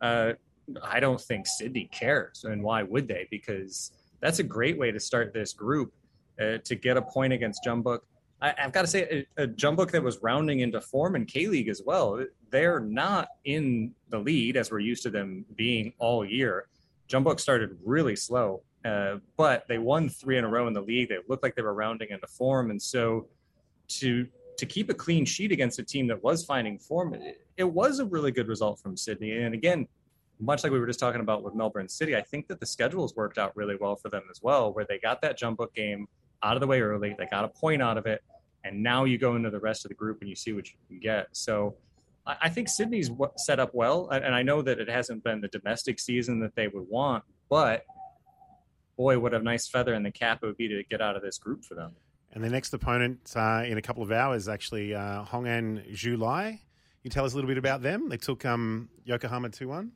uh, 0.00 0.32
I 0.82 1.00
don't 1.00 1.20
think 1.20 1.46
Sydney 1.46 1.88
cares, 1.92 2.44
and 2.44 2.62
why 2.62 2.82
would 2.82 3.06
they? 3.06 3.28
Because 3.30 3.92
that's 4.20 4.38
a 4.40 4.44
great 4.44 4.78
way 4.78 4.90
to 4.90 4.98
start 4.98 5.32
this 5.32 5.52
group 5.52 5.92
uh, 6.40 6.58
to 6.64 6.74
get 6.74 6.96
a 6.96 7.02
point 7.02 7.32
against 7.32 7.62
Jeonbuk 7.64 8.00
I, 8.42 8.54
have 8.56 8.72
got 8.72 8.82
to 8.82 8.88
say, 8.88 9.26
a, 9.38 9.44
a 9.44 9.46
Jeonbuk 9.46 9.92
that 9.92 10.02
was 10.02 10.18
rounding 10.20 10.60
into 10.60 10.80
form 10.80 11.14
in 11.14 11.26
K 11.26 11.46
League 11.46 11.68
as 11.68 11.80
well. 11.84 12.24
They're 12.50 12.80
not 12.80 13.28
in 13.44 13.94
the 14.08 14.18
lead 14.18 14.56
as 14.56 14.70
we're 14.70 14.80
used 14.80 15.04
to 15.04 15.10
them 15.10 15.44
being 15.54 15.92
all 15.98 16.24
year. 16.24 16.66
Jeonbuk 17.08 17.38
started 17.38 17.78
really 17.84 18.16
slow, 18.16 18.62
uh, 18.84 19.18
but 19.36 19.68
they 19.68 19.78
won 19.78 20.08
three 20.08 20.38
in 20.38 20.44
a 20.44 20.48
row 20.48 20.66
in 20.66 20.72
the 20.72 20.80
league. 20.80 21.08
They 21.08 21.18
looked 21.28 21.44
like 21.44 21.54
they 21.54 21.62
were 21.62 21.74
rounding 21.74 22.10
into 22.10 22.26
form, 22.26 22.70
and 22.70 22.82
so 22.82 23.28
to 23.88 24.26
to 24.58 24.66
keep 24.66 24.90
a 24.90 24.94
clean 24.94 25.24
sheet 25.24 25.50
against 25.50 25.78
a 25.78 25.82
team 25.82 26.06
that 26.08 26.22
was 26.22 26.44
finding 26.44 26.78
form, 26.78 27.14
it, 27.14 27.46
it 27.56 27.64
was 27.64 28.00
a 28.00 28.04
really 28.04 28.30
good 28.30 28.48
result 28.48 28.78
from 28.78 28.96
Sydney. 28.96 29.32
And 29.38 29.54
again, 29.54 29.88
much 30.38 30.62
like 30.62 30.72
we 30.72 30.78
were 30.78 30.86
just 30.86 31.00
talking 31.00 31.20
about 31.20 31.42
with 31.42 31.54
Melbourne 31.54 31.88
City, 31.88 32.14
I 32.16 32.20
think 32.20 32.48
that 32.48 32.60
the 32.60 32.66
schedules 32.66 33.16
worked 33.16 33.38
out 33.38 33.56
really 33.56 33.76
well 33.80 33.96
for 33.96 34.08
them 34.08 34.22
as 34.30 34.40
well, 34.42 34.72
where 34.72 34.84
they 34.84 34.98
got 34.98 35.22
that 35.22 35.38
Jeonbuk 35.38 35.72
game 35.74 36.06
out 36.42 36.56
of 36.56 36.60
the 36.60 36.66
way 36.66 36.80
early. 36.80 37.14
They 37.16 37.26
got 37.26 37.44
a 37.44 37.48
point 37.48 37.80
out 37.80 37.96
of 37.96 38.06
it, 38.06 38.22
and 38.64 38.82
now 38.82 39.04
you 39.04 39.18
go 39.18 39.36
into 39.36 39.50
the 39.50 39.60
rest 39.60 39.84
of 39.84 39.88
the 39.88 39.94
group 39.94 40.20
and 40.20 40.28
you 40.28 40.36
see 40.36 40.52
what 40.52 40.66
you 40.68 40.74
can 40.88 40.98
get. 41.00 41.28
So 41.32 41.76
I 42.24 42.48
think 42.48 42.68
Sydney's 42.68 43.10
set 43.36 43.58
up 43.58 43.70
well, 43.74 44.08
and 44.10 44.34
I 44.34 44.42
know 44.42 44.62
that 44.62 44.78
it 44.78 44.88
hasn't 44.88 45.24
been 45.24 45.40
the 45.40 45.48
domestic 45.48 45.98
season 45.98 46.38
that 46.40 46.54
they 46.54 46.68
would 46.68 46.88
want, 46.88 47.24
but 47.48 47.84
boy, 48.96 49.18
what 49.18 49.34
a 49.34 49.40
nice 49.40 49.66
feather 49.66 49.94
in 49.94 50.02
the 50.02 50.12
cap 50.12 50.40
it 50.42 50.46
would 50.46 50.56
be 50.56 50.68
to 50.68 50.84
get 50.88 51.00
out 51.00 51.16
of 51.16 51.22
this 51.22 51.38
group 51.38 51.64
for 51.64 51.74
them. 51.74 51.92
And 52.32 52.44
the 52.44 52.48
next 52.48 52.72
opponent 52.72 53.32
uh, 53.34 53.64
in 53.66 53.76
a 53.76 53.82
couple 53.82 54.02
of 54.02 54.12
hours, 54.12 54.48
actually, 54.48 54.94
uh, 54.94 55.24
Hoang 55.24 55.46
Anh 55.48 55.82
Gia 55.92 56.16
Lai. 56.16 56.60
You 57.02 57.10
tell 57.10 57.24
us 57.24 57.32
a 57.32 57.34
little 57.34 57.48
bit 57.48 57.58
about 57.58 57.82
them. 57.82 58.08
They 58.08 58.16
took 58.16 58.44
um, 58.44 58.88
Yokohama 59.04 59.48
two 59.48 59.68
one. 59.68 59.92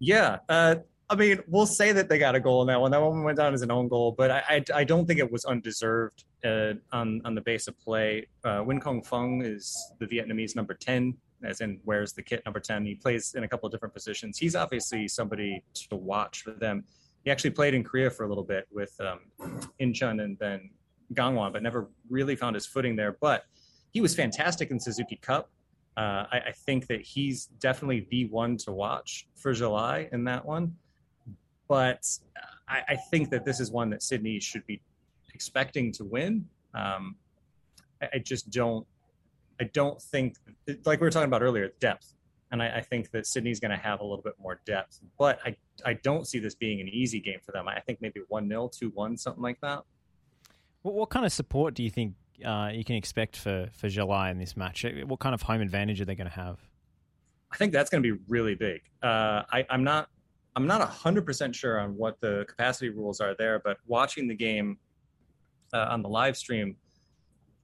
Yeah, 0.00 0.40
uh, 0.48 0.76
I 1.10 1.14
mean, 1.14 1.40
we'll 1.46 1.66
say 1.66 1.92
that 1.92 2.08
they 2.08 2.18
got 2.18 2.34
a 2.34 2.40
goal 2.40 2.62
in 2.62 2.68
that 2.68 2.80
one. 2.80 2.90
That 2.90 3.02
one 3.02 3.22
went 3.22 3.36
down 3.36 3.52
as 3.52 3.62
an 3.62 3.70
own 3.70 3.88
goal, 3.88 4.12
but 4.16 4.30
I, 4.30 4.42
I, 4.48 4.64
I 4.76 4.84
don't 4.84 5.06
think 5.06 5.18
it 5.18 5.30
was 5.30 5.44
undeserved 5.44 6.24
uh, 6.44 6.74
on 6.90 7.20
on 7.24 7.34
the 7.34 7.40
base 7.40 7.68
of 7.68 7.78
play. 7.78 8.26
Uh, 8.44 8.62
Nguyen 8.62 8.80
Cong 8.80 9.02
Phuong 9.02 9.44
is 9.44 9.76
the 9.98 10.06
Vietnamese 10.06 10.56
number 10.56 10.74
ten, 10.74 11.14
as 11.44 11.60
in 11.60 11.80
wears 11.84 12.12
the 12.12 12.22
kit 12.22 12.42
number 12.46 12.60
ten. 12.60 12.86
He 12.86 12.94
plays 12.94 13.34
in 13.34 13.44
a 13.44 13.48
couple 13.48 13.66
of 13.66 13.72
different 13.72 13.94
positions. 13.94 14.38
He's 14.38 14.56
obviously 14.56 15.06
somebody 15.08 15.62
to 15.90 15.96
watch 15.96 16.42
for 16.42 16.52
them. 16.52 16.84
He 17.24 17.30
actually 17.30 17.50
played 17.50 17.74
in 17.74 17.84
Korea 17.84 18.10
for 18.10 18.24
a 18.24 18.28
little 18.28 18.44
bit 18.44 18.66
with 18.70 18.98
um, 19.00 19.20
Incheon 19.80 20.22
and 20.22 20.38
then 20.38 20.70
Gangwon, 21.14 21.52
but 21.52 21.62
never 21.62 21.88
really 22.08 22.36
found 22.36 22.54
his 22.54 22.66
footing 22.66 22.96
there. 22.96 23.16
But 23.20 23.44
he 23.92 24.00
was 24.00 24.14
fantastic 24.14 24.70
in 24.70 24.80
Suzuki 24.80 25.16
Cup. 25.16 25.50
Uh, 25.96 26.24
I, 26.32 26.40
I, 26.46 26.52
think 26.52 26.86
that 26.86 27.02
he's 27.02 27.46
definitely 27.60 28.06
the 28.10 28.24
one 28.24 28.56
to 28.58 28.72
watch 28.72 29.28
for 29.36 29.52
Gia 29.52 29.68
Lai 29.68 30.08
in 30.10 30.24
that 30.24 30.42
one. 30.42 30.74
But 31.72 32.06
I, 32.68 32.82
I 32.86 32.96
think 32.96 33.30
that 33.30 33.46
this 33.46 33.58
is 33.58 33.70
one 33.70 33.88
that 33.88 34.02
Sydney 34.02 34.38
should 34.40 34.66
be 34.66 34.82
expecting 35.32 35.90
to 35.92 36.04
win. 36.04 36.44
Um, 36.74 37.16
I, 38.02 38.08
I, 38.12 38.18
just 38.18 38.50
don't. 38.50 38.86
I 39.58 39.64
don't 39.72 39.98
think, 39.98 40.36
like 40.84 41.00
we 41.00 41.06
were 41.06 41.10
talking 41.10 41.28
about 41.28 41.40
earlier, 41.40 41.70
depth, 41.80 42.12
and 42.50 42.62
I, 42.62 42.76
I 42.76 42.80
think 42.82 43.10
that 43.12 43.26
Sydney's 43.26 43.58
going 43.58 43.70
to 43.70 43.78
have 43.78 44.00
a 44.00 44.04
little 44.04 44.20
bit 44.20 44.34
more 44.38 44.60
depth. 44.66 45.00
But 45.18 45.38
I, 45.46 45.56
I 45.86 45.94
don't 45.94 46.26
see 46.26 46.38
this 46.38 46.54
being 46.54 46.82
an 46.82 46.88
easy 46.88 47.20
game 47.20 47.38
for 47.42 47.52
them. 47.52 47.66
I 47.68 47.80
think 47.80 48.02
maybe 48.02 48.20
one 48.28 48.50
0 48.50 48.68
two 48.70 48.90
one, 48.90 49.16
something 49.16 49.42
like 49.42 49.58
that. 49.62 49.82
What, 50.82 50.94
what 50.94 51.08
kind 51.08 51.24
of 51.24 51.32
support 51.32 51.72
do 51.72 51.82
you 51.82 51.88
think 51.88 52.16
uh, 52.44 52.68
you 52.70 52.84
can 52.84 52.96
expect 52.96 53.34
for 53.34 53.70
for 53.72 53.88
Gia 53.88 54.04
Lai 54.04 54.30
in 54.30 54.36
this 54.36 54.58
match? 54.58 54.84
What 55.06 55.20
kind 55.20 55.34
of 55.34 55.40
home 55.40 55.62
advantage 55.62 56.02
are 56.02 56.04
they 56.04 56.16
going 56.16 56.28
to 56.28 56.36
have? 56.36 56.58
I 57.50 57.56
think 57.56 57.72
that's 57.72 57.88
going 57.88 58.02
to 58.02 58.14
be 58.14 58.22
really 58.28 58.56
big. 58.56 58.82
Uh, 59.02 59.44
I, 59.50 59.64
I'm 59.70 59.84
not 59.84 60.10
I'm 60.54 60.66
not 60.66 60.88
100% 60.90 61.54
sure 61.54 61.80
on 61.80 61.96
what 61.96 62.20
the 62.20 62.44
capacity 62.48 62.90
rules 62.90 63.20
are 63.20 63.34
there, 63.34 63.58
but 63.58 63.78
watching 63.86 64.28
the 64.28 64.34
game 64.34 64.78
uh, 65.72 65.86
on 65.90 66.02
the 66.02 66.08
live 66.08 66.36
stream 66.36 66.76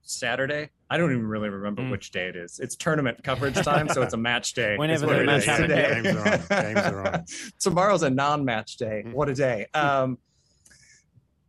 Saturday. 0.01 0.69
I 0.89 0.97
don't 0.97 1.11
even 1.11 1.27
really 1.27 1.49
remember 1.49 1.83
mm. 1.83 1.91
which 1.91 2.11
day 2.11 2.27
it 2.27 2.35
is. 2.35 2.59
It's 2.59 2.75
tournament 2.75 3.23
coverage 3.23 3.55
time, 3.55 3.87
so 3.89 4.01
it's 4.01 4.13
a 4.13 4.17
match 4.17 4.53
day. 4.53 4.75
Whenever 4.77 5.05
the 5.05 5.23
match 5.23 5.45
happens, 5.45 5.71
games 5.71 6.07
are 6.07 6.27
on. 6.27 6.63
Games 6.63 6.79
are 6.79 7.13
on. 7.13 7.25
Tomorrow's 7.59 8.03
a 8.03 8.09
non-match 8.09 8.77
day. 8.77 9.03
Mm. 9.05 9.13
What 9.13 9.29
a 9.29 9.35
day! 9.35 9.67
Um, 9.75 10.17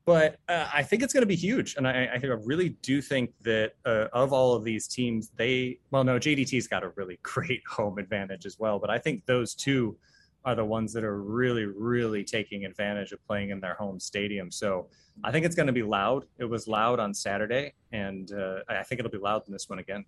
but 0.05 0.39
uh, 0.49 0.69
I 0.73 0.83
think 0.83 1.03
it's 1.03 1.13
going 1.13 1.23
to 1.23 1.27
be 1.27 1.37
huge, 1.37 1.77
and 1.77 1.87
I, 1.87 2.07
I, 2.13 2.27
really 2.45 2.71
do 2.83 3.01
think 3.01 3.33
that 3.43 3.75
uh, 3.85 4.07
of 4.13 4.33
all 4.33 4.55
of 4.55 4.65
these 4.65 4.89
teams, 4.89 5.31
they 5.37 5.79
well, 5.91 6.05
no, 6.05 6.19
JDT's 6.19 6.67
got 6.67 6.83
a 6.83 6.91
really 6.97 7.19
great 7.23 7.63
home 7.67 7.99
advantage 7.99 8.45
as 8.45 8.59
well. 8.59 8.79
But 8.79 8.91
I 8.91 8.99
think 8.99 9.25
those 9.27 9.55
two 9.55 9.97
are 10.45 10.55
the 10.55 10.65
ones 10.65 10.93
that 10.93 11.05
are 11.05 11.23
really, 11.23 11.65
really 11.65 12.25
taking 12.25 12.65
advantage 12.65 13.13
of 13.13 13.25
playing 13.27 13.51
in 13.51 13.61
their 13.61 13.75
home 13.75 14.01
stadium. 14.01 14.51
So 14.51 14.89
I 15.23 15.31
think 15.31 15.45
it's 15.45 15.55
going 15.55 15.67
to 15.67 15.73
be 15.73 15.83
loud. 15.83 16.25
It 16.39 16.45
was 16.45 16.67
loud 16.67 16.99
on 16.99 17.13
Saturday, 17.13 17.75
and 17.93 18.33
uh, 18.33 18.61
I 18.69 18.83
think 18.83 19.01
it'll 19.01 19.11
be 19.11 19.19
loud 19.19 19.43
in 19.47 19.53
this 19.53 19.69
one 19.69 19.79
again. 19.79 20.05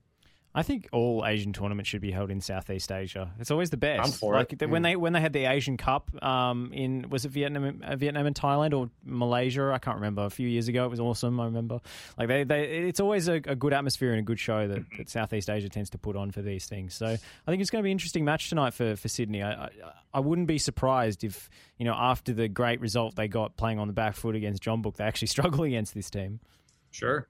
I 0.55 0.63
think 0.63 0.89
all 0.93 1.25
Asian 1.27 1.55
tournaments 1.55 1.89
should 1.89 2.03
be 2.03 2.11
held 2.11 2.31
in 2.31 2.43
Southeast 2.43 2.93
Asia. 2.93 3.33
It's 3.41 3.51
always 3.51 3.71
the 3.71 3.79
best. 3.79 4.05
I'm 4.05 4.13
for 4.13 4.35
like 4.35 4.53
it. 4.53 4.69
when 4.69 4.83
mm. 4.83 4.85
they 4.85 4.97
when 4.97 5.15
they 5.15 5.21
had 5.21 5.33
the 5.33 5.47
Asian 5.47 5.79
Cup 5.79 6.11
um, 6.23 6.71
in 6.75 7.09
was 7.09 7.25
it 7.25 7.31
Vietnam, 7.31 7.81
uh, 7.83 7.97
Vietnam 7.97 8.27
and 8.27 8.37
Thailand 8.37 8.77
or 8.79 8.91
Malaysia? 9.03 9.73
I 9.73 9.79
can't 9.79 9.97
remember. 9.97 10.25
A 10.25 10.31
few 10.31 10.47
years 10.47 10.69
ago, 10.69 10.85
it 10.85 10.91
was 10.91 11.01
awesome. 11.01 11.41
I 11.41 11.47
remember. 11.47 11.81
Like 12.19 12.29
they, 12.29 12.45
they 12.45 12.65
it's 12.65 13.01
always 13.01 13.29
a, 13.29 13.35
a 13.35 13.57
good 13.57 13.73
atmosphere 13.73 14.11
and 14.11 14.21
a 14.21 14.23
good 14.23 14.39
show 14.39 14.69
that, 14.69 14.83
that, 14.99 15.09
Southeast 15.09 15.49
Asia 15.49 15.71
tends 15.71 15.89
to 15.91 15.99
put 15.99 16.17
on 16.17 16.31
for 16.31 16.43
these 16.43 16.67
things. 16.67 16.95
So 16.95 17.07
I 17.07 17.51
think 17.51 17.63
it's 17.63 17.71
going 17.71 17.83
to 17.83 17.85
be 17.85 17.91
an 17.91 17.95
interesting 17.95 18.25
match 18.27 18.51
tonight 18.51 18.75
for 18.75 18.95
for 18.97 19.09
Sydney. 19.09 19.43
I, 19.43 19.53
I, 19.53 19.71
I 20.13 20.21
wouldn't 20.21 20.49
be 20.49 20.59
surprised 20.59 21.25
if 21.25 21.49
you 21.79 21.87
know 21.87 21.95
after 21.95 22.35
the 22.35 22.49
great 22.49 22.81
result 22.81 23.17
they 23.17 23.27
got 23.27 23.57
playing 23.57 23.79
on 23.79 23.87
the 23.87 23.95
back 23.95 24.17
foot 24.17 24.37
against 24.37 24.63
Jeonbuk, 24.63 24.97
they 24.97 25.05
actually 25.05 25.29
struggle 25.29 25.65
against 25.65 25.95
this 25.95 26.11
team. 26.11 26.41
Sure. 26.91 27.27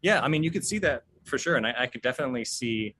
Yeah, 0.00 0.20
I 0.20 0.28
mean 0.28 0.44
you 0.44 0.52
could 0.52 0.64
see 0.64 0.78
that 0.78 1.02
for 1.26 1.38
sure, 1.38 1.56
and 1.56 1.66
I, 1.66 1.74
I 1.80 1.86
could 1.86 2.02
definitely 2.02 2.44
see 2.44 2.94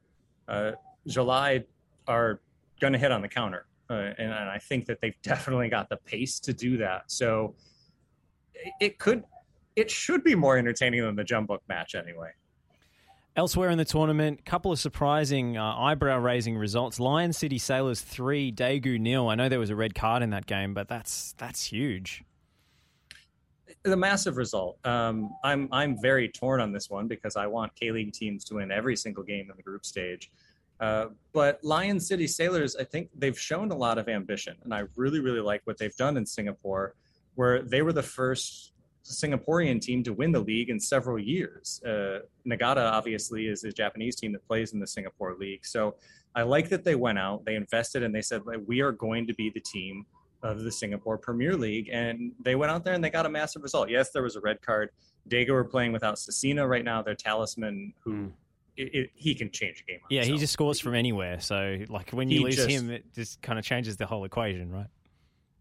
uh, 0.49 0.72
Gia 1.07 1.22
Lai 1.22 1.64
are 2.07 2.41
going 2.81 2.93
to 2.93 2.99
hit 2.99 3.12
on 3.12 3.22
the 3.22 3.29
counter. 3.29 3.66
Uh, 3.89 3.95
and, 4.18 4.33
and, 4.33 4.51
I 4.51 4.59
think 4.59 4.87
that 4.87 5.01
they've 5.01 5.14
definitely 5.22 5.68
got 5.68 5.89
the 5.89 5.97
pace 5.99 6.41
to 6.41 6.53
do 6.53 6.77
that. 6.79 7.05
So 7.07 7.55
it, 8.81 8.99
could, 8.99 9.22
it 9.77 9.89
should 9.89 10.24
be 10.24 10.35
more 10.35 10.59
entertaining 10.59 11.03
than 11.03 11.14
the 11.14 11.22
Jeonbuk 11.22 11.61
match 11.68 11.95
anyway. 11.95 12.31
Elsewhere 13.37 13.70
in 13.70 13.79
the 13.79 13.85
tournament, 13.85 14.41
a 14.41 14.43
couple 14.43 14.72
of 14.72 14.81
surprising 14.81 15.57
uh, 15.57 15.77
eyebrow-raising 15.77 16.57
results. 16.57 16.99
Lion 16.99 17.33
City 17.33 17.59
Sailors 17.59 18.01
three, 18.01 18.51
Daegu 18.51 18.99
nil. 18.99 19.29
I 19.29 19.37
know 19.37 19.49
there 19.49 19.61
was 19.61 19.70
a 19.70 19.77
red 19.77 19.95
card 19.95 20.22
in 20.22 20.31
that 20.31 20.47
game, 20.47 20.74
but 20.74 20.89
that's 20.89 21.35
that's 21.37 21.64
huge. 21.64 22.24
The 23.83 23.97
massive 23.97 24.37
result. 24.37 24.79
Um, 24.85 25.31
I'm 25.43 25.69
I'm 25.73 26.01
very 26.01 26.29
torn 26.29 26.61
on 26.61 26.73
this 26.73 26.89
one 26.89 27.09
because 27.09 27.37
I 27.37 27.47
want 27.47 27.75
K 27.75 27.91
League 27.91 28.12
teams 28.12 28.45
to 28.45 28.55
win 28.55 28.71
every 28.71 28.97
single 28.97 29.23
game 29.23 29.51
in 29.51 29.57
the 29.57 29.62
group 29.62 29.85
stage. 29.85 30.31
Uh, 30.79 31.07
but 31.33 31.62
Lion 31.64 31.99
City 31.99 32.27
Sailors, 32.27 32.77
I 32.77 32.85
think 32.85 33.09
they've 33.17 33.39
shown 33.39 33.71
a 33.71 33.75
lot 33.77 33.99
of 33.99 34.09
ambition, 34.09 34.57
and 34.62 34.73
I 34.75 34.85
really 34.95 35.21
really 35.21 35.41
like 35.41 35.62
what 35.64 35.79
they've 35.79 35.97
done 35.97 36.17
in 36.17 36.27
Singapore, 36.27 36.95
where 37.35 37.62
they 37.62 37.83
were 37.83 37.93
the 37.93 38.03
first 38.03 38.73
Singaporean 39.05 39.81
team 39.81 40.03
to 40.03 40.12
win 40.12 40.33
the 40.33 40.41
league 40.41 40.69
in 40.69 40.79
several 40.79 41.19
years. 41.19 41.81
Uh, 41.85 42.21
Niigata 42.45 42.83
obviously 42.93 43.47
is 43.47 43.64
a 43.64 43.73
Japanese 43.73 44.17
team 44.17 44.33
that 44.33 44.47
plays 44.47 44.73
in 44.73 44.81
the 44.81 44.87
Singapore 44.87 45.35
league, 45.39 45.64
so 45.64 45.97
I 46.35 46.43
like 46.43 46.69
that 46.69 46.85
they 46.85 46.95
went 46.95 47.19
out, 47.19 47.45
they 47.47 47.55
invested, 47.55 48.03
and 48.03 48.14
they 48.14 48.23
said 48.23 48.43
we 48.67 48.81
are 48.81 48.93
going 48.93 49.27
to 49.27 49.35
be 49.35 49.51
the 49.51 49.61
team 49.61 50.05
of 50.51 50.62
the 50.62 50.72
Singapore 50.72 51.18
Premier 51.18 51.57
League, 51.57 51.88
and 51.92 52.32
they 52.40 52.55
went 52.55 52.72
out 52.72 52.84
there 52.84 52.94
and 52.94 53.03
they 53.03 53.11
got 53.11 53.26
a 53.26 53.28
massive 53.28 53.62
result. 53.62 53.90
Yes, 53.90 54.11
there 54.11 54.22
was 54.22 54.36
a 54.36 54.40
red 54.40 54.62
card. 54.62 54.90
Daegu 55.28 55.51
are 55.51 55.64
playing 55.64 55.92
without 55.92 56.16
Cesinha 56.16 56.68
right 56.68 56.84
now, 56.84 57.03
their 57.03 57.14
talisman, 57.14 57.92
who 58.05 58.12
mm. 58.12 58.32
it, 58.76 58.94
it, 58.94 59.11
he 59.14 59.34
can 59.34 59.51
change 59.51 59.82
a 59.86 59.90
game. 59.90 60.01
yeah, 60.09 60.20
himself. 60.20 60.34
he 60.34 60.40
just 60.40 60.53
scores 60.53 60.80
from 60.80 60.94
anywhere. 60.94 61.40
So 61.40 61.78
like 61.88 62.11
when 62.11 62.30
you 62.30 62.38
he 62.38 62.44
lose 62.44 62.57
just, 62.57 62.70
him, 62.70 62.90
it 62.90 63.05
just 63.14 63.42
kind 63.42 63.59
of 63.59 63.64
changes 63.64 63.97
the 63.97 64.07
whole 64.07 64.24
equation, 64.24 64.70
right? 64.70 64.86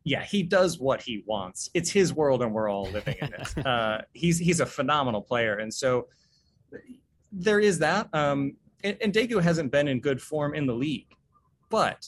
yeah, 0.06 0.24
he 0.24 0.44
does 0.44 0.80
what 0.80 1.02
he 1.02 1.24
wants. 1.26 1.70
It's 1.74 1.90
his 1.90 2.14
world, 2.14 2.44
and 2.44 2.54
we're 2.54 2.70
all 2.70 2.86
living 2.86 3.16
in 3.22 3.34
it. 3.34 3.58
uh, 3.66 4.02
he's 4.14 4.38
he's 4.38 4.60
a 4.60 4.66
phenomenal 4.66 5.22
player, 5.22 5.58
and 5.58 5.74
so 5.74 6.08
there 7.32 7.60
is 7.60 7.80
that. 7.80 8.08
Um, 8.14 8.56
and, 8.84 8.96
and 9.02 9.12
Daegu 9.12 9.42
hasn't 9.42 9.72
been 9.72 9.88
in 9.88 10.00
good 10.00 10.22
form 10.22 10.54
in 10.54 10.68
the 10.68 10.76
league, 10.76 11.08
but 11.70 12.08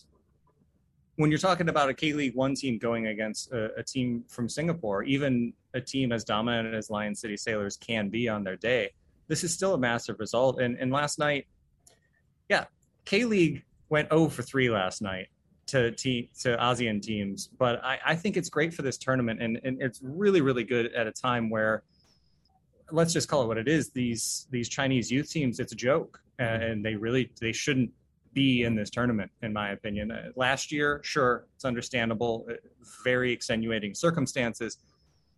when 1.17 1.31
you're 1.31 1.39
talking 1.39 1.67
about 1.67 1.89
a 1.89 1.93
K 1.93 2.13
League 2.13 2.35
One 2.35 2.55
team 2.55 2.77
going 2.77 3.07
against 3.07 3.51
a, 3.51 3.73
a, 3.75 3.83
team 3.83 4.23
from 4.29 4.47
Singapore, 4.47 5.03
even 5.03 5.51
a 5.73 5.81
team 5.81 6.11
as 6.11 6.23
dominant 6.23 6.73
as 6.73 6.89
Lion 6.89 7.15
City 7.15 7.35
Sailors 7.35 7.75
can 7.75 8.09
be 8.09 8.29
on 8.29 8.43
their 8.43 8.55
day, 8.55 8.91
this 9.27 9.43
is 9.43 9.53
still 9.53 9.73
a 9.73 9.77
massive 9.77 10.19
result. 10.19 10.61
And, 10.61 10.77
and 10.79 10.91
last 10.91 11.19
night, 11.19 11.47
yeah, 12.49 12.65
K 13.05 13.25
League 13.25 13.63
went 13.89 14.09
0 14.09 14.29
for 14.29 14.43
3 14.43 14.69
last 14.69 15.01
night 15.01 15.27
to 15.67 15.91
te- 15.91 16.29
to 16.41 16.55
ASEAN 16.57 17.01
teams. 17.01 17.47
But 17.47 17.83
I, 17.83 17.99
I 18.05 18.15
think 18.15 18.37
it's 18.37 18.49
great 18.49 18.73
for 18.73 18.83
this 18.83 18.97
tournament, 18.97 19.41
and, 19.41 19.59
and 19.63 19.81
it's 19.81 19.99
really 20.01 20.41
really 20.41 20.63
good 20.63 20.93
at 20.93 21.07
a 21.07 21.11
time 21.11 21.49
where 21.49 21.83
let's 22.91 23.11
just 23.11 23.27
call 23.27 23.43
it 23.43 23.47
what 23.47 23.57
it 23.57 23.67
is. 23.67 23.89
These 23.89 24.47
these 24.51 24.69
Chinese 24.69 25.11
youth 25.11 25.29
teams, 25.31 25.59
it's 25.59 25.73
a 25.73 25.75
joke, 25.75 26.21
mm-hmm. 26.39 26.63
and 26.63 26.85
they 26.85 26.95
really 26.95 27.31
they 27.41 27.51
shouldn't 27.51 27.91
be 28.33 28.63
in 28.63 28.75
this 28.75 28.89
tournament, 28.89 29.31
in 29.41 29.53
my 29.53 29.71
opinion. 29.71 30.11
Uh, 30.11 30.29
last 30.35 30.71
year, 30.71 31.01
sure, 31.03 31.45
it's 31.55 31.65
understandable, 31.65 32.45
uh, 32.49 32.53
very 33.03 33.31
extenuating 33.31 33.93
circumstances, 33.93 34.77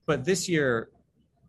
but 0.06 0.26
this 0.26 0.50
year 0.50 0.90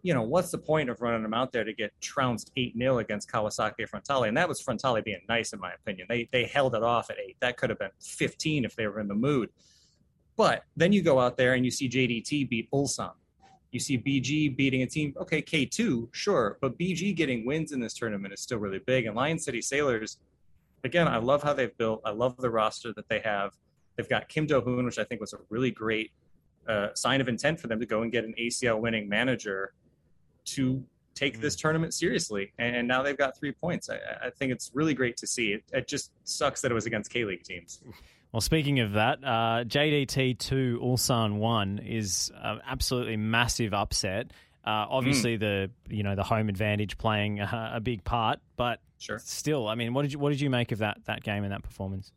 you 0.03 0.15
know, 0.15 0.23
what's 0.23 0.51
the 0.51 0.59
point 0.59 0.89
of 0.89 1.01
running 1.01 1.23
them 1.23 1.35
out 1.35 1.53
there 1.53 1.65
to 1.65 1.73
get 1.73 1.93
trounced 2.01 2.51
8 2.57 2.75
0 2.77 2.99
against 2.99 3.31
Kawasaki 3.31 3.89
Frontale? 3.89 4.29
And 4.29 4.37
that 4.37 4.49
was 4.49 4.63
Frontale 4.63 5.03
being 5.05 5.21
nice, 5.29 5.53
in 5.53 5.61
my 5.61 5.73
opinion. 5.73 6.07
They, 6.09 6.29
they 6.33 6.45
held 6.45 6.75
it 6.75 6.83
off 6.83 7.11
at 7.11 7.19
8. 7.19 7.37
That 7.41 7.57
could 7.57 7.71
have 7.71 7.79
been 7.79 7.91
15 8.01 8.65
if 8.65 8.75
they 8.77 8.87
were 8.87 9.01
in 9.01 9.09
the 9.09 9.15
mood. 9.15 9.51
But 10.37 10.65
then 10.77 10.93
you 10.93 11.03
go 11.03 11.19
out 11.19 11.37
there 11.37 11.55
and 11.55 11.65
you 11.65 11.71
see 11.71 11.89
JDT 11.89 12.49
beat 12.49 12.71
Ulsan. 12.71 13.13
You 13.73 13.79
see 13.79 13.99
BG 13.99 14.57
beating 14.57 14.83
a 14.83 14.87
team, 14.87 15.15
okay, 15.21 15.43
K2, 15.43 16.09
sure, 16.13 16.59
but 16.61 16.77
BG 16.77 17.15
getting 17.15 17.47
wins 17.47 17.71
in 17.71 17.79
this 17.79 17.95
tournament 17.95 18.35
is 18.35 18.41
still 18.41 18.59
really 18.59 18.81
big. 18.81 19.07
And 19.07 19.15
Lion 19.15 19.39
City 19.39 19.61
Sailors, 19.61 20.19
again, 20.85 21.09
I 21.09 21.19
love 21.19 21.43
how 21.43 21.53
they've 21.53 21.77
built. 21.77 22.03
I 22.05 22.11
love 22.11 22.37
the 22.37 22.51
roster 22.51 22.93
that 22.95 23.09
they 23.09 23.21
have. 23.21 23.53
They've 23.97 24.09
got 24.09 24.29
Kim 24.29 24.47
Do 24.47 24.61
Hoon, 24.61 24.85
which 24.85 24.99
I 24.99 25.05
think 25.05 25.21
was 25.21 25.33
a 25.33 25.39
really 25.49 25.71
great 25.71 26.13
uh, 26.69 26.89
sign 26.95 27.21
of 27.21 27.29
intent 27.29 27.61
for 27.61 27.67
them 27.67 27.81
to 27.81 27.87
go 27.87 28.03
and 28.03 28.13
get 28.13 28.25
an 28.25 28.35
ACL 28.39 28.81
winning 28.81 29.09
manager 29.09 29.73
to 30.47 30.85
take 31.15 31.41
this 31.41 31.57
mm. 31.57 31.61
tournament 31.61 31.95
seriously. 31.95 32.53
And 32.59 32.89
now 32.89 33.03
they've 33.03 33.17
got 33.17 33.37
three 33.37 33.53
points. 33.53 33.91
I, 33.91 34.27
I 34.27 34.31
think 34.31 34.53
it's 34.53 34.71
really 34.75 34.95
great 34.95 35.17
to 35.19 35.27
see. 35.27 35.53
It, 35.53 35.65
it 35.73 35.89
just 35.89 36.13
sucks 36.25 36.61
that 36.63 36.71
it 36.71 36.75
was 36.75 36.87
against 36.87 37.11
K 37.11 37.25
League 37.25 37.43
teams. 37.43 37.83
Well, 38.33 38.41
speaking 38.41 38.79
of 38.79 38.93
that, 38.93 39.25
uh, 39.25 39.65
JDT 39.65 40.39
2 40.39 40.81
Ulsan 40.81 41.39
1 41.39 41.81
is 41.81 42.31
an 42.41 42.61
absolutely 42.65 43.17
massive 43.17 43.75
upset. 43.75 44.31
Uh, 44.65 44.87
obviously, 44.91 45.37
mm. 45.37 45.41
the 45.41 45.71
you 45.89 46.03
know 46.03 46.15
the 46.15 46.23
home 46.23 46.49
advantage 46.49 46.99
playing 46.99 47.41
a, 47.41 47.73
a 47.75 47.81
big 47.81 48.05
part, 48.05 48.41
but 48.57 48.81
sure. 48.99 49.19
still, 49.19 49.69
I 49.69 49.75
mean, 49.75 49.95
what 49.95 50.03
did 50.03 50.13
you 50.13 50.19
what 50.19 50.31
did 50.31 50.41
you 50.41 50.51
make 50.51 50.73
of 50.73 50.79
that 50.79 50.99
that 51.07 51.23
game 51.23 51.45
and 51.45 51.53
that 51.53 51.63
performance? 51.63 52.13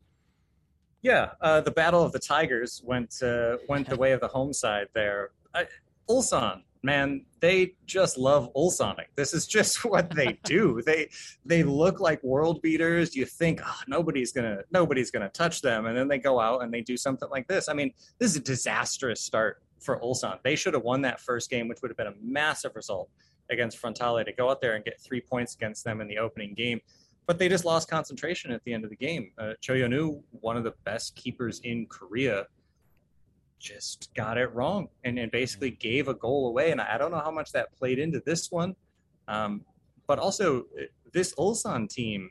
Yeah, 1.02 1.32
uh, 1.42 1.60
the 1.62 1.72
battle 1.72 2.02
of 2.02 2.14
the 2.14 2.20
Tigers 2.20 2.82
went 2.84 3.22
uh, 3.22 3.58
went 3.68 3.90
the 3.90 3.96
way 4.04 4.12
of 4.12 4.22
the 4.22 4.28
home 4.28 4.54
side 4.54 4.88
there. 4.94 5.32
I, 5.54 5.68
Ulsan, 6.10 6.64
man, 6.82 7.26
they 7.40 7.74
just 7.86 8.18
love 8.18 8.50
Ulsonic. 8.56 9.10
This 9.16 9.34
is 9.34 9.48
just 9.48 9.86
what 9.86 10.14
they 10.14 10.38
do. 10.44 10.82
they 10.86 11.10
they 11.46 11.64
look 11.64 12.00
like 12.00 12.22
world 12.24 12.62
beaters. 12.62 13.16
You 13.16 13.26
think 13.26 13.62
oh, 13.66 13.80
nobody's 13.88 14.32
gonna 14.32 14.64
nobody's 14.72 15.12
gonna 15.12 15.30
touch 15.30 15.62
them, 15.62 15.86
and 15.86 15.98
then 15.98 16.08
they 16.08 16.20
go 16.20 16.40
out 16.40 16.64
and 16.64 16.74
they 16.74 16.82
do 16.82 16.98
something 16.98 17.30
like 17.30 17.48
this. 17.48 17.70
I 17.70 17.74
mean, 17.74 17.94
this 18.20 18.32
is 18.32 18.38
a 18.38 18.42
disastrous 18.42 19.22
start 19.22 19.62
for 19.84 20.00
Ulsan. 20.00 20.40
They 20.44 20.56
should 20.56 20.74
have 20.74 20.84
won 20.84 21.02
that 21.02 21.20
first 21.20 21.50
game, 21.50 21.68
which 21.68 21.82
would 21.82 21.92
have 21.92 21.98
been 21.98 22.08
a 22.08 22.14
massive 22.22 22.76
result 22.76 23.10
against 23.50 23.82
Frontale 23.82 24.24
to 24.26 24.32
go 24.32 24.50
out 24.50 24.62
there 24.62 24.76
and 24.76 24.86
get 24.86 25.00
three 25.00 25.22
points 25.22 25.56
against 25.56 25.84
them 25.84 26.02
in 26.02 26.08
the 26.08 26.18
opening 26.18 26.54
game. 26.54 26.80
But 27.26 27.40
they 27.40 27.48
just 27.48 27.66
lost 27.66 27.90
concentration 27.90 28.52
at 28.52 28.64
the 28.64 28.74
end 28.74 28.84
of 28.84 28.90
the 28.90 28.96
game. 28.96 29.32
Uh, 29.38 29.54
Jo 29.62 29.74
Hyeon-woo, 29.74 30.24
one 30.32 30.58
of 30.58 30.64
the 30.64 30.74
best 30.84 31.16
keepers 31.16 31.60
in 31.64 31.86
Korea, 31.88 32.48
just 33.60 34.14
got 34.14 34.38
it 34.38 34.54
wrong 34.54 34.90
and, 35.06 35.18
and 35.18 35.32
basically 35.32 35.72
mm. 35.72 35.80
gave 35.80 36.08
a 36.10 36.14
goal 36.14 36.48
away. 36.48 36.72
And 36.72 36.82
I 36.82 36.98
don't 36.98 37.12
know 37.12 37.22
how 37.22 37.32
much 37.32 37.52
that 37.54 37.74
played 37.74 38.00
into 38.00 38.22
this 38.26 38.52
one. 38.52 38.76
Um, 39.28 39.62
but 40.06 40.20
also, 40.20 40.66
this 41.14 41.34
Ulsan 41.36 41.90
team, 41.90 42.30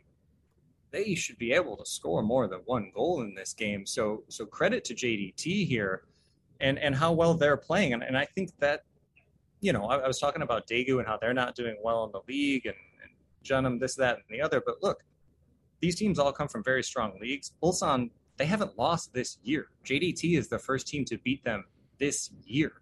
they 0.91 1.15
should 1.15 1.39
be 1.39 1.53
able 1.53 1.77
to 1.79 1.87
score 1.87 2.23
more 2.23 2.47
than 2.49 2.61
one 2.67 2.93
goal 2.95 3.23
in 3.23 3.35
this 3.35 3.55
game. 3.55 3.87
So, 3.87 4.25
so 4.29 4.45
credit 4.45 4.85
to 4.85 4.95
JDT 4.95 5.67
here 5.67 6.03
and, 6.63 6.79
and 6.79 6.95
how 6.95 7.13
well 7.13 7.35
they're 7.35 7.57
playing. 7.57 7.93
And, 7.93 8.03
and 8.03 8.17
I 8.17 8.25
think 8.25 8.51
that, 8.61 8.85
you 9.61 9.73
know, 9.73 9.85
I, 9.85 9.99
I 9.99 10.07
was 10.07 10.19
talking 10.19 10.43
about 10.43 10.67
Daegu 10.67 10.99
and 10.99 11.07
how 11.07 11.19
they're 11.21 11.35
not 11.35 11.55
doing 11.55 11.77
well 11.83 12.05
in 12.05 12.13
the 12.13 12.21
league 12.27 12.67
and, 12.67 12.77
and 13.67 13.81
this, 13.81 13.97
that, 13.97 14.17
and 14.17 14.25
the 14.31 14.41
other. 14.41 14.63
But 14.65 14.77
look, 14.83 15.03
these 15.81 15.97
teams 15.97 16.19
all 16.19 16.33
come 16.33 16.49
from 16.49 16.63
very 16.63 16.83
strong 16.83 17.19
leagues. 17.21 17.53
Ulsan 17.63 18.11
they 18.37 18.47
haven't 18.47 18.79
lost 18.79 19.13
this 19.13 19.39
year. 19.43 19.69
JDT 19.85 20.39
is 20.39 20.49
the 20.49 20.59
first 20.59 20.87
team 20.87 21.05
to 21.07 21.19
beat 21.19 21.45
them 21.45 21.65
this 21.99 22.31
year. 22.45 22.73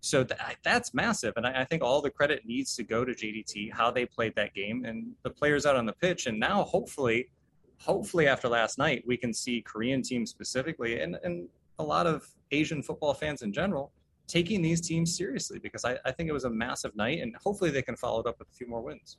So 0.00 0.22
th- 0.22 0.40
that's 0.62 0.94
massive. 0.94 1.34
And 1.36 1.46
I, 1.46 1.62
I, 1.62 1.64
think 1.64 1.82
all 1.82 2.00
the 2.00 2.10
credit 2.10 2.44
needs 2.44 2.76
to 2.76 2.84
go 2.84 3.04
to 3.04 3.12
JDT, 3.12 3.72
how 3.72 3.90
they 3.90 4.06
played 4.06 4.34
that 4.36 4.54
game 4.54 4.84
and 4.84 5.12
the 5.22 5.30
players 5.30 5.66
out 5.66 5.76
on 5.76 5.86
the 5.86 5.92
pitch. 5.92 6.26
And 6.26 6.38
now, 6.38 6.62
hopefully, 6.62 7.30
hopefully 7.78 8.26
after 8.26 8.48
last 8.48 8.78
night, 8.78 9.02
we 9.06 9.16
can 9.16 9.32
see 9.32 9.62
Korean 9.62 10.02
teams 10.02 10.30
specifically 10.30 11.00
and, 11.00 11.18
and 11.22 11.48
a 11.78 11.82
lot 11.82 12.06
of 12.06 12.28
Asian 12.54 12.82
football 12.82 13.14
fans 13.14 13.42
in 13.42 13.52
general 13.52 13.92
taking 14.26 14.62
these 14.62 14.80
teams 14.80 15.14
seriously 15.14 15.58
because 15.58 15.84
I, 15.84 15.98
I 16.04 16.10
think 16.12 16.28
it 16.30 16.32
was 16.32 16.44
a 16.44 16.50
massive 16.50 16.96
night 16.96 17.20
and 17.20 17.36
hopefully 17.36 17.70
they 17.70 17.82
can 17.82 17.96
follow 17.96 18.20
it 18.20 18.26
up 18.26 18.38
with 18.38 18.48
a 18.48 18.52
few 18.52 18.66
more 18.66 18.80
wins 18.80 19.18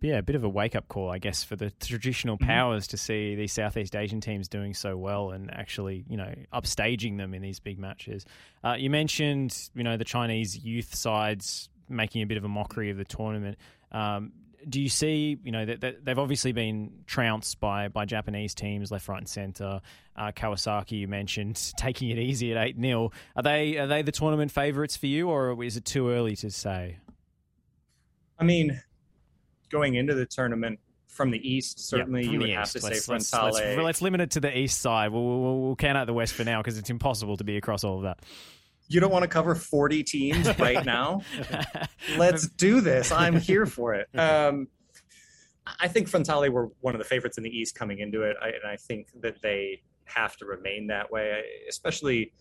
yeah, 0.00 0.18
a 0.18 0.22
bit 0.22 0.36
of 0.36 0.44
a 0.44 0.48
wake 0.48 0.76
up 0.76 0.86
call, 0.88 1.10
I 1.10 1.18
guess, 1.18 1.42
for 1.42 1.56
the 1.56 1.70
traditional 1.70 2.36
mm-hmm. 2.36 2.46
powers 2.46 2.84
mm-hmm. 2.84 2.90
to 2.90 2.96
see 2.96 3.34
these 3.34 3.52
Southeast 3.52 3.96
Asian 3.96 4.20
teams 4.20 4.48
doing 4.48 4.74
so 4.74 4.96
well 4.96 5.30
and 5.30 5.50
actually, 5.52 6.04
you 6.08 6.16
know, 6.16 6.32
upstaging 6.52 7.18
them 7.18 7.34
in 7.34 7.42
these 7.42 7.58
big 7.58 7.78
matches. 7.78 8.24
Uh, 8.62 8.76
you 8.78 8.90
mentioned, 8.90 9.70
you 9.74 9.82
know, 9.82 9.96
the 9.96 10.04
Chinese 10.04 10.56
youth 10.56 10.94
sides 10.94 11.68
making 11.88 12.22
a 12.22 12.26
bit 12.26 12.38
of 12.38 12.44
a 12.44 12.48
mockery 12.48 12.90
of 12.90 12.96
the 12.96 13.04
tournament. 13.04 13.58
Um, 13.90 14.32
do 14.68 14.80
you 14.80 14.88
see, 14.88 15.38
you 15.42 15.52
know, 15.52 15.64
that, 15.64 16.04
they've 16.04 16.18
obviously 16.18 16.52
been 16.52 17.04
trounced 17.06 17.60
by 17.60 17.88
by 17.88 18.04
Japanese 18.04 18.54
teams 18.54 18.90
left, 18.90 19.08
right, 19.08 19.18
and 19.18 19.28
centre. 19.28 19.80
Uh, 20.16 20.32
Kawasaki, 20.32 20.92
you 20.92 21.08
mentioned, 21.08 21.56
taking 21.76 22.10
it 22.10 22.18
easy 22.18 22.52
at 22.52 22.58
eight 22.58 22.80
0 22.80 23.10
Are 23.36 23.42
they 23.42 23.76
are 23.76 23.86
they 23.86 24.02
the 24.02 24.12
tournament 24.12 24.50
favourites 24.50 24.96
for 24.96 25.06
you, 25.06 25.28
or 25.28 25.62
is 25.62 25.76
it 25.76 25.84
too 25.84 26.10
early 26.10 26.36
to 26.36 26.50
say? 26.50 26.98
I 28.38 28.44
mean, 28.44 28.80
going 29.70 29.94
into 29.96 30.14
the 30.14 30.26
tournament 30.26 30.78
from 31.06 31.30
the 31.30 31.38
east, 31.38 31.80
certainly 31.88 32.26
you 32.26 32.38
would 32.38 32.50
have 32.50 32.70
to 32.70 32.80
let's, 32.80 33.04
say 33.04 33.12
let's, 33.12 33.30
Frontale. 33.30 33.52
Let's, 33.52 33.78
let's, 33.78 34.02
limit 34.02 34.20
it 34.20 34.30
to 34.32 34.40
the 34.40 34.56
east 34.56 34.80
side. 34.80 35.10
We'll, 35.10 35.24
we'll, 35.24 35.60
we'll 35.60 35.76
count 35.76 35.98
out 35.98 36.06
the 36.06 36.12
west 36.12 36.34
for 36.34 36.44
now 36.44 36.60
because 36.60 36.78
it's 36.78 36.90
impossible 36.90 37.36
to 37.38 37.44
be 37.44 37.56
across 37.56 37.82
all 37.82 37.96
of 37.96 38.02
that. 38.04 38.20
You 38.88 39.00
don't 39.00 39.12
want 39.12 39.22
to 39.22 39.28
cover 39.28 39.54
40 39.54 40.02
teams 40.02 40.58
right 40.58 40.84
now? 40.84 41.22
let's 42.16 42.48
do 42.48 42.80
this. 42.80 43.12
I'm 43.12 43.38
here 43.38 43.66
for 43.66 43.94
it. 43.94 44.08
Um, 44.18 44.68
I 45.80 45.88
think 45.88 46.08
Frontale 46.08 46.48
were 46.50 46.70
one 46.80 46.94
of 46.94 46.98
the 46.98 47.04
favorites 47.04 47.36
in 47.36 47.44
the 47.44 47.50
East 47.50 47.74
coming 47.74 47.98
into 47.98 48.22
it, 48.22 48.36
I, 48.42 48.48
and 48.48 48.64
I 48.66 48.76
think 48.76 49.08
that 49.20 49.42
they 49.42 49.82
have 50.06 50.36
to 50.38 50.46
remain 50.46 50.86
that 50.86 51.10
way, 51.10 51.42
especially 51.68 52.32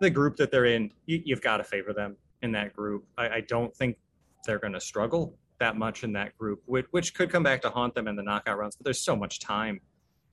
the 0.00 0.10
group 0.10 0.36
that 0.36 0.50
they're 0.50 0.64
in. 0.64 0.90
You, 1.06 1.22
have 1.34 1.42
got 1.42 1.58
to 1.58 1.64
favor 1.64 1.92
them 1.92 2.16
in 2.42 2.50
that 2.52 2.74
group. 2.74 3.04
I, 3.16 3.28
I 3.28 3.40
don't 3.42 3.74
think 3.76 3.96
they're 4.44 4.58
going 4.58 4.72
to 4.72 4.80
struggle 4.80 5.38
that 5.60 5.76
much 5.76 6.02
in 6.02 6.12
that 6.14 6.36
group, 6.36 6.60
which, 6.66 6.86
which 6.90 7.14
could 7.14 7.30
come 7.30 7.44
back 7.44 7.62
to 7.62 7.70
haunt 7.70 7.94
them 7.94 8.08
in 8.08 8.16
the 8.16 8.22
knockout 8.22 8.58
rounds. 8.58 8.74
But 8.74 8.84
there's 8.84 9.04
so 9.04 9.14
much 9.14 9.38
time 9.38 9.80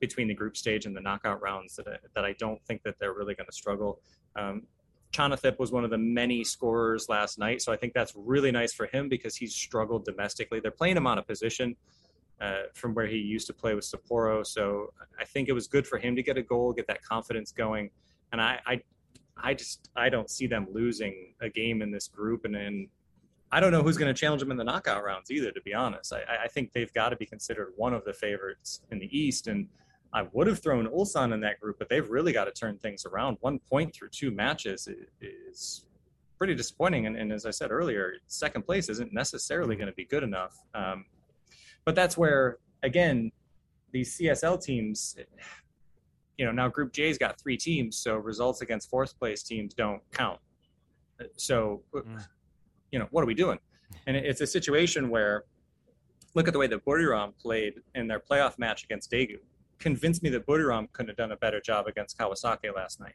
between 0.00 0.26
the 0.26 0.34
group 0.34 0.56
stage 0.56 0.86
and 0.86 0.96
the 0.96 1.00
knockout 1.00 1.40
rounds 1.40 1.76
that 1.76 1.86
I, 1.86 1.96
that 2.14 2.24
I 2.24 2.32
don't 2.38 2.60
think 2.64 2.82
that 2.82 2.96
they're 2.98 3.14
really 3.14 3.34
going 3.34 3.46
to 3.46 3.52
struggle. 3.52 4.00
Um, 4.34 4.62
Chonathip 5.12 5.58
was 5.58 5.72
one 5.72 5.84
of 5.84 5.90
the 5.90 5.98
many 5.98 6.44
scorers 6.44 7.08
last 7.08 7.38
night, 7.38 7.62
so 7.62 7.72
I 7.72 7.76
think 7.76 7.94
that's 7.94 8.12
really 8.16 8.52
nice 8.52 8.72
for 8.72 8.86
him 8.86 9.08
because 9.08 9.36
he's 9.36 9.54
struggled 9.54 10.04
domestically. 10.04 10.60
They're 10.60 10.70
playing 10.70 10.96
him 10.96 11.06
on 11.06 11.18
a 11.18 11.22
position 11.22 11.76
uh, 12.40 12.62
from 12.74 12.94
where 12.94 13.06
he 13.06 13.16
used 13.16 13.46
to 13.48 13.52
play 13.52 13.74
with 13.74 13.84
Sapporo, 13.84 14.46
so 14.46 14.92
I 15.18 15.24
think 15.24 15.48
it 15.48 15.52
was 15.52 15.66
good 15.66 15.86
for 15.86 15.98
him 15.98 16.14
to 16.16 16.22
get 16.22 16.38
a 16.38 16.42
goal, 16.42 16.72
get 16.72 16.86
that 16.86 17.02
confidence 17.02 17.50
going. 17.50 17.90
And 18.32 18.40
I, 18.40 18.60
I, 18.66 18.80
I 19.36 19.54
just 19.54 19.90
I 19.96 20.08
don't 20.08 20.30
see 20.30 20.46
them 20.46 20.66
losing 20.72 21.34
a 21.40 21.48
game 21.48 21.82
in 21.82 21.90
this 21.90 22.06
group, 22.06 22.44
and 22.44 22.54
then 22.54 22.88
I 23.52 23.58
don't 23.58 23.72
know 23.72 23.82
who's 23.82 23.96
going 23.96 24.14
to 24.14 24.18
challenge 24.18 24.40
them 24.40 24.52
in 24.52 24.56
the 24.56 24.64
knockout 24.64 25.02
rounds 25.02 25.30
either. 25.30 25.50
To 25.50 25.60
be 25.62 25.74
honest, 25.74 26.12
I, 26.12 26.44
I 26.44 26.48
think 26.48 26.72
they've 26.72 26.92
got 26.92 27.08
to 27.08 27.16
be 27.16 27.26
considered 27.26 27.72
one 27.76 27.94
of 27.94 28.04
the 28.04 28.12
favorites 28.12 28.82
in 28.92 29.00
the 29.00 29.18
East, 29.18 29.48
and 29.48 29.66
I 30.12 30.26
would 30.32 30.46
have 30.48 30.60
thrown 30.60 30.88
Ulsan 30.88 31.32
in 31.32 31.40
that 31.40 31.60
group, 31.60 31.78
but 31.78 31.88
they've 31.88 32.08
really 32.08 32.32
got 32.32 32.46
to 32.46 32.52
turn 32.52 32.78
things 32.78 33.06
around. 33.06 33.36
One 33.40 33.60
point 33.60 33.94
through 33.94 34.08
two 34.08 34.30
matches 34.30 34.88
is 35.20 35.86
pretty 36.36 36.54
disappointing. 36.54 37.06
And, 37.06 37.16
and 37.16 37.32
as 37.32 37.46
I 37.46 37.50
said 37.50 37.70
earlier, 37.70 38.14
second 38.26 38.62
place 38.62 38.88
isn't 38.88 39.12
necessarily 39.12 39.76
going 39.76 39.86
to 39.86 39.94
be 39.94 40.04
good 40.04 40.24
enough. 40.24 40.56
Um, 40.74 41.04
but 41.84 41.94
that's 41.94 42.16
where, 42.16 42.58
again, 42.82 43.30
these 43.92 44.18
CSL 44.18 44.62
teams, 44.62 45.16
you 46.38 46.44
know, 46.44 46.52
now 46.52 46.68
Group 46.68 46.92
J's 46.92 47.16
got 47.16 47.40
three 47.40 47.56
teams, 47.56 47.96
so 47.96 48.16
results 48.16 48.62
against 48.62 48.90
fourth 48.90 49.16
place 49.18 49.42
teams 49.42 49.74
don't 49.74 50.02
count. 50.12 50.40
So, 51.36 51.82
mm. 51.94 52.26
you 52.90 52.98
know, 52.98 53.06
what 53.10 53.22
are 53.22 53.26
we 53.26 53.34
doing? 53.34 53.58
And 54.06 54.16
it's 54.16 54.40
a 54.40 54.46
situation 54.46 55.08
where, 55.08 55.44
look 56.34 56.48
at 56.48 56.52
the 56.52 56.58
way 56.58 56.66
that 56.68 56.84
Buriram 56.84 57.32
played 57.38 57.74
in 57.94 58.08
their 58.08 58.20
playoff 58.20 58.58
match 58.58 58.84
against 58.84 59.10
Daegu 59.10 59.38
convinced 59.80 60.22
me 60.22 60.30
that 60.30 60.46
Buriram 60.46 60.92
couldn't 60.92 61.08
have 61.08 61.16
done 61.16 61.32
a 61.32 61.36
better 61.36 61.60
job 61.60 61.86
against 61.86 62.18
Kawasaki 62.18 62.74
last 62.74 63.00
night. 63.00 63.14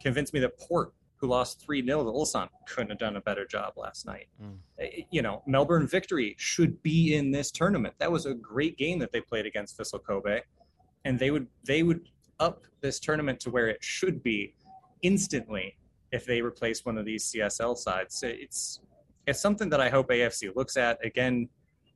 Convinced 0.00 0.32
me 0.32 0.40
that 0.40 0.58
Port, 0.58 0.92
who 1.16 1.26
lost 1.26 1.60
3 1.62 1.84
0 1.84 2.04
to 2.04 2.10
Ulsan, 2.10 2.48
couldn't 2.68 2.90
have 2.90 2.98
done 2.98 3.16
a 3.16 3.20
better 3.20 3.46
job 3.46 3.72
last 3.76 4.06
night. 4.06 4.28
Mm. 4.42 5.06
You 5.10 5.22
know, 5.22 5.42
Melbourne 5.46 5.86
victory 5.86 6.36
should 6.38 6.82
be 6.82 7.16
in 7.16 7.30
this 7.30 7.50
tournament. 7.50 7.94
That 7.98 8.12
was 8.12 8.26
a 8.26 8.34
great 8.34 8.76
game 8.76 8.98
that 9.00 9.10
they 9.12 9.20
played 9.20 9.46
against 9.46 9.78
Vissel 9.78 10.02
Kobe. 10.02 10.42
And 11.04 11.18
they 11.18 11.30
would 11.30 11.46
they 11.64 11.82
would 11.82 12.08
up 12.38 12.64
this 12.82 13.00
tournament 13.00 13.40
to 13.40 13.50
where 13.50 13.68
it 13.68 13.82
should 13.82 14.22
be 14.22 14.54
instantly 15.02 15.76
if 16.12 16.26
they 16.26 16.40
replace 16.40 16.84
one 16.84 16.98
of 16.98 17.04
these 17.04 17.32
CSL 17.32 17.76
sides. 17.76 18.22
It's 18.22 18.80
it's 19.26 19.40
something 19.40 19.68
that 19.70 19.80
I 19.80 19.88
hope 19.88 20.08
AFC 20.08 20.54
looks 20.54 20.76
at. 20.76 21.04
Again, 21.04 21.48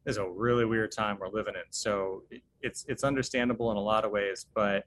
is 0.07 0.17
a 0.17 0.29
really 0.29 0.65
weird 0.65 0.93
time 0.93 1.19
we're 1.21 1.29
living 1.29 1.55
in. 1.55 1.71
So 1.71 2.23
it's 2.63 2.85
it's 2.89 3.05
understandable 3.05 3.71
in 3.71 3.77
a 3.77 3.83
lot 3.83 4.05
of 4.05 4.11
ways, 4.11 4.47
but 4.55 4.87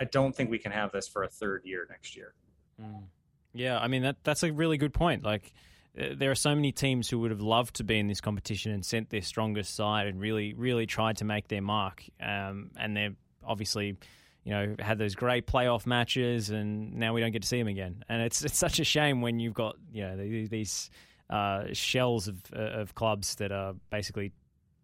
I 0.00 0.04
don't 0.04 0.34
think 0.34 0.50
we 0.50 0.58
can 0.58 0.72
have 0.72 0.92
this 0.92 1.08
for 1.08 1.22
a 1.22 1.28
third 1.28 1.62
year 1.64 1.86
next 1.90 2.16
year. 2.16 2.34
Mm. 2.80 3.04
Yeah, 3.52 3.78
I 3.78 3.88
mean 3.88 4.02
that 4.02 4.16
that's 4.24 4.42
a 4.42 4.52
really 4.52 4.78
good 4.78 4.92
point. 4.92 5.22
Like 5.22 5.52
uh, 5.98 6.08
there 6.16 6.30
are 6.30 6.36
so 6.36 6.54
many 6.54 6.72
teams 6.72 7.08
who 7.08 7.18
would 7.20 7.30
have 7.30 7.40
loved 7.40 7.76
to 7.76 7.84
be 7.84 7.98
in 7.98 8.08
this 8.08 8.20
competition 8.20 8.72
and 8.72 8.84
sent 8.84 9.10
their 9.10 9.22
strongest 9.22 9.74
side 9.74 10.06
and 10.06 10.20
really 10.20 10.54
really 10.54 10.86
tried 10.86 11.18
to 11.18 11.24
make 11.24 11.48
their 11.48 11.62
mark. 11.62 12.04
Um, 12.20 12.70
and 12.76 12.96
they're 12.96 13.14
obviously 13.44 13.96
you 14.44 14.52
know 14.52 14.74
had 14.78 14.98
those 14.98 15.14
great 15.14 15.46
playoff 15.46 15.86
matches, 15.86 16.50
and 16.50 16.94
now 16.94 17.14
we 17.14 17.20
don't 17.20 17.32
get 17.32 17.42
to 17.42 17.48
see 17.48 17.58
them 17.58 17.68
again. 17.68 18.02
And 18.08 18.22
it's 18.22 18.44
it's 18.44 18.58
such 18.58 18.80
a 18.80 18.84
shame 18.84 19.20
when 19.20 19.38
you've 19.38 19.54
got 19.54 19.76
you 19.92 20.02
know 20.02 20.16
these 20.16 20.90
uh, 21.30 21.66
shells 21.72 22.28
of 22.28 22.38
of 22.52 22.94
clubs 22.94 23.36
that 23.36 23.52
are 23.52 23.74
basically 23.90 24.32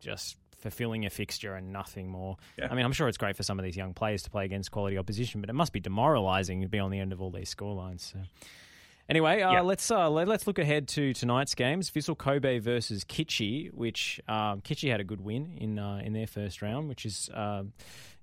just 0.01 0.36
fulfilling 0.59 1.07
a 1.07 1.11
fixture 1.11 1.55
and 1.55 1.72
nothing 1.72 2.09
more. 2.09 2.36
Yeah. 2.59 2.68
I 2.70 2.74
mean, 2.74 2.84
I'm 2.84 2.92
sure 2.92 3.09
it's 3.09 3.18
great 3.18 3.36
for 3.36 3.42
some 3.42 3.59
of 3.59 3.64
these 3.64 3.76
young 3.76 3.94
players 3.94 4.22
to 4.24 4.30
play 4.30 4.44
against 4.44 4.70
quality 4.70 4.98
opposition, 4.98 5.40
but 5.40 5.48
it 5.48 5.55
must 5.55 5.72
be 5.72 5.80
demoralising 5.80 6.62
to 6.62 6.68
be 6.68 6.78
on 6.78 6.90
the 6.90 6.98
end 6.98 7.12
of 7.12 7.20
all 7.20 7.30
these 7.30 7.55
scorelines. 7.55 8.12
So. 8.12 8.18
Anyway, 9.11 9.43
uh, 9.43 9.63
let's 9.65 9.91
uh, 9.91 10.09
let, 10.09 10.29
us 10.29 10.47
look 10.47 10.61
ahead 10.61 10.87
to 10.89 11.13
tonight's 11.13 11.57
games: 11.57 11.91
Vissel 11.91 12.17
Kobe 12.17 12.61
versus 12.61 13.03
Kitchee, 13.03 13.69
which 13.75 14.21
um, 14.29 14.61
Kitchee 14.61 14.89
had 14.89 15.01
a 15.01 15.05
good 15.05 15.21
win 15.21 15.59
in 15.59 15.81
uh, 15.81 16.01
in 16.05 16.13
their 16.13 16.29
first 16.29 16.63
round, 16.63 16.89
which 16.89 17.05
is 17.05 17.29
uh, 17.35 17.65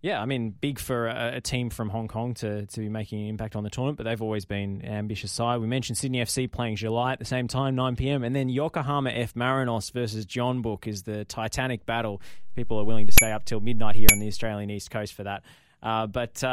yeah, 0.01 0.21
I 0.21 0.25
mean, 0.25 0.51
big 0.51 0.79
for 0.79 1.07
a, 1.07 1.37
a, 1.37 1.41
team 1.41 1.71
from 1.71 1.89
Hong 1.89 2.07
Kong 2.07 2.35
to, 2.35 2.67
to 2.67 2.79
be 2.79 2.87
making 2.87 3.23
an 3.23 3.29
impact 3.29 3.55
on 3.55 3.63
the 3.63 3.69
tournament, 3.69 3.97
but 3.97 4.03
they've 4.03 4.21
always 4.21 4.45
been 4.45 4.81
an 4.83 4.93
ambitious 4.93 5.31
side. 5.31 5.59
We 5.59 5.67
mentioned 5.67 5.97
Sydney 5.97 6.19
FC 6.19 6.49
playing 6.49 6.75
Gia 6.75 6.91
Lai 6.91 7.13
at 7.13 7.19
the 7.19 7.25
same 7.25 7.47
time, 7.47 7.75
9 7.75 7.95
p.m., 7.95 8.23
and 8.23 8.35
then 8.35 8.47
Yokohama 8.47 9.09
F. 9.09 9.33
Marinos 9.33 9.91
versus 9.91 10.25
Jeonbuk 10.27 10.85
is 10.85 11.01
the 11.03 11.25
Titanic 11.25 11.85
battle. 11.87 12.21
People 12.55 12.79
are 12.79 12.83
willing 12.83 13.07
to 13.07 13.11
stay 13.11 13.31
up 13.31 13.43
till 13.45 13.59
midnight 13.59 13.95
here 13.95 14.07
on 14.11 14.19
the 14.19 14.27
Australian 14.27 14.69
East 14.69 14.91
Coast 14.91 15.13
for 15.13 15.23
that. 15.23 15.43
Uh, 15.81 16.05
but 16.05 16.43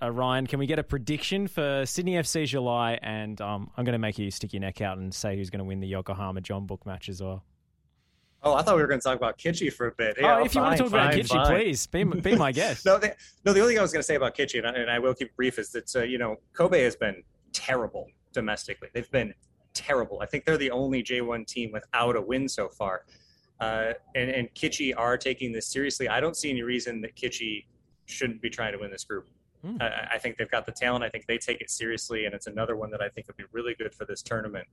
uh, 0.00 0.10
Ryan, 0.10 0.46
can 0.46 0.58
we 0.58 0.66
get 0.66 0.78
a 0.78 0.82
prediction 0.82 1.48
for 1.48 1.84
Sydney 1.86 2.14
FC 2.14 2.46
Gia 2.46 2.60
Lai? 2.60 2.98
And 3.02 3.40
um, 3.40 3.70
I'm 3.76 3.84
going 3.84 3.94
to 3.94 3.98
make 3.98 4.18
you 4.18 4.30
stick 4.30 4.52
your 4.52 4.60
neck 4.60 4.80
out 4.80 4.98
and 4.98 5.12
say 5.12 5.36
who's 5.36 5.50
going 5.50 5.58
to 5.58 5.64
win 5.64 5.80
the 5.80 5.86
Yokohama 5.86 6.40
Jeonbuk 6.40 6.84
match 6.86 7.08
as 7.08 7.22
well. 7.22 7.44
Oh, 8.44 8.54
I 8.54 8.62
thought 8.62 8.74
we 8.74 8.82
were 8.82 8.88
going 8.88 9.00
to 9.00 9.04
talk 9.04 9.16
about 9.16 9.38
Kitchee 9.38 9.70
for 9.70 9.86
a 9.86 9.92
bit. 9.92 10.16
Yeah, 10.20 10.38
oh, 10.38 10.44
if 10.44 10.54
you 10.54 10.60
want 10.60 10.76
to 10.76 10.82
talk 10.82 10.90
fine, 10.90 11.20
about 11.20 11.28
fine. 11.28 11.46
please 11.46 11.86
be, 11.86 12.02
be 12.02 12.34
my 12.34 12.50
guest. 12.60 12.84
no, 12.84 12.98
the, 12.98 13.14
no. 13.44 13.52
The 13.52 13.60
only 13.60 13.74
thing 13.74 13.78
I 13.78 13.82
was 13.82 13.92
going 13.92 14.00
to 14.00 14.06
say 14.06 14.16
about 14.16 14.34
Kitchee, 14.34 14.58
and 14.58 14.66
I, 14.66 14.70
and 14.72 14.90
I 14.90 14.98
will 14.98 15.14
keep 15.14 15.34
brief, 15.36 15.60
is 15.60 15.70
that 15.70 15.94
uh, 15.94 16.02
you 16.02 16.18
know 16.18 16.36
Kobe 16.52 16.82
has 16.82 16.96
been 16.96 17.22
terrible 17.52 18.08
domestically. 18.32 18.88
They've 18.92 19.10
been 19.12 19.32
terrible. 19.74 20.20
I 20.20 20.26
think 20.26 20.44
they're 20.44 20.56
the 20.56 20.72
only 20.72 21.04
J1 21.04 21.46
team 21.46 21.70
without 21.72 22.16
a 22.16 22.20
win 22.20 22.48
so 22.48 22.68
far. 22.68 23.04
Uh, 23.60 23.92
and 24.16 24.28
and 24.30 24.48
are 24.96 25.16
taking 25.16 25.52
this 25.52 25.68
seriously. 25.68 26.08
I 26.08 26.18
don't 26.18 26.36
see 26.36 26.50
any 26.50 26.62
reason 26.62 27.00
that 27.02 27.14
Kitchee 27.14 27.64
shouldn't 28.06 28.42
be 28.42 28.50
trying 28.50 28.72
to 28.72 28.78
win 28.78 28.90
this 28.90 29.04
group. 29.04 29.28
Hmm. 29.64 29.76
I, 29.80 30.14
I 30.14 30.18
think 30.18 30.36
they've 30.36 30.50
got 30.50 30.66
the 30.66 30.72
talent. 30.72 31.04
I 31.04 31.08
think 31.08 31.26
they 31.26 31.38
take 31.38 31.60
it 31.60 31.70
seriously, 31.70 32.24
and 32.24 32.34
it's 32.34 32.46
another 32.46 32.76
one 32.76 32.90
that 32.90 33.00
I 33.00 33.08
think 33.08 33.28
would 33.28 33.36
be 33.36 33.44
really 33.52 33.74
good 33.74 33.94
for 33.94 34.04
this 34.04 34.22
tournament 34.22 34.66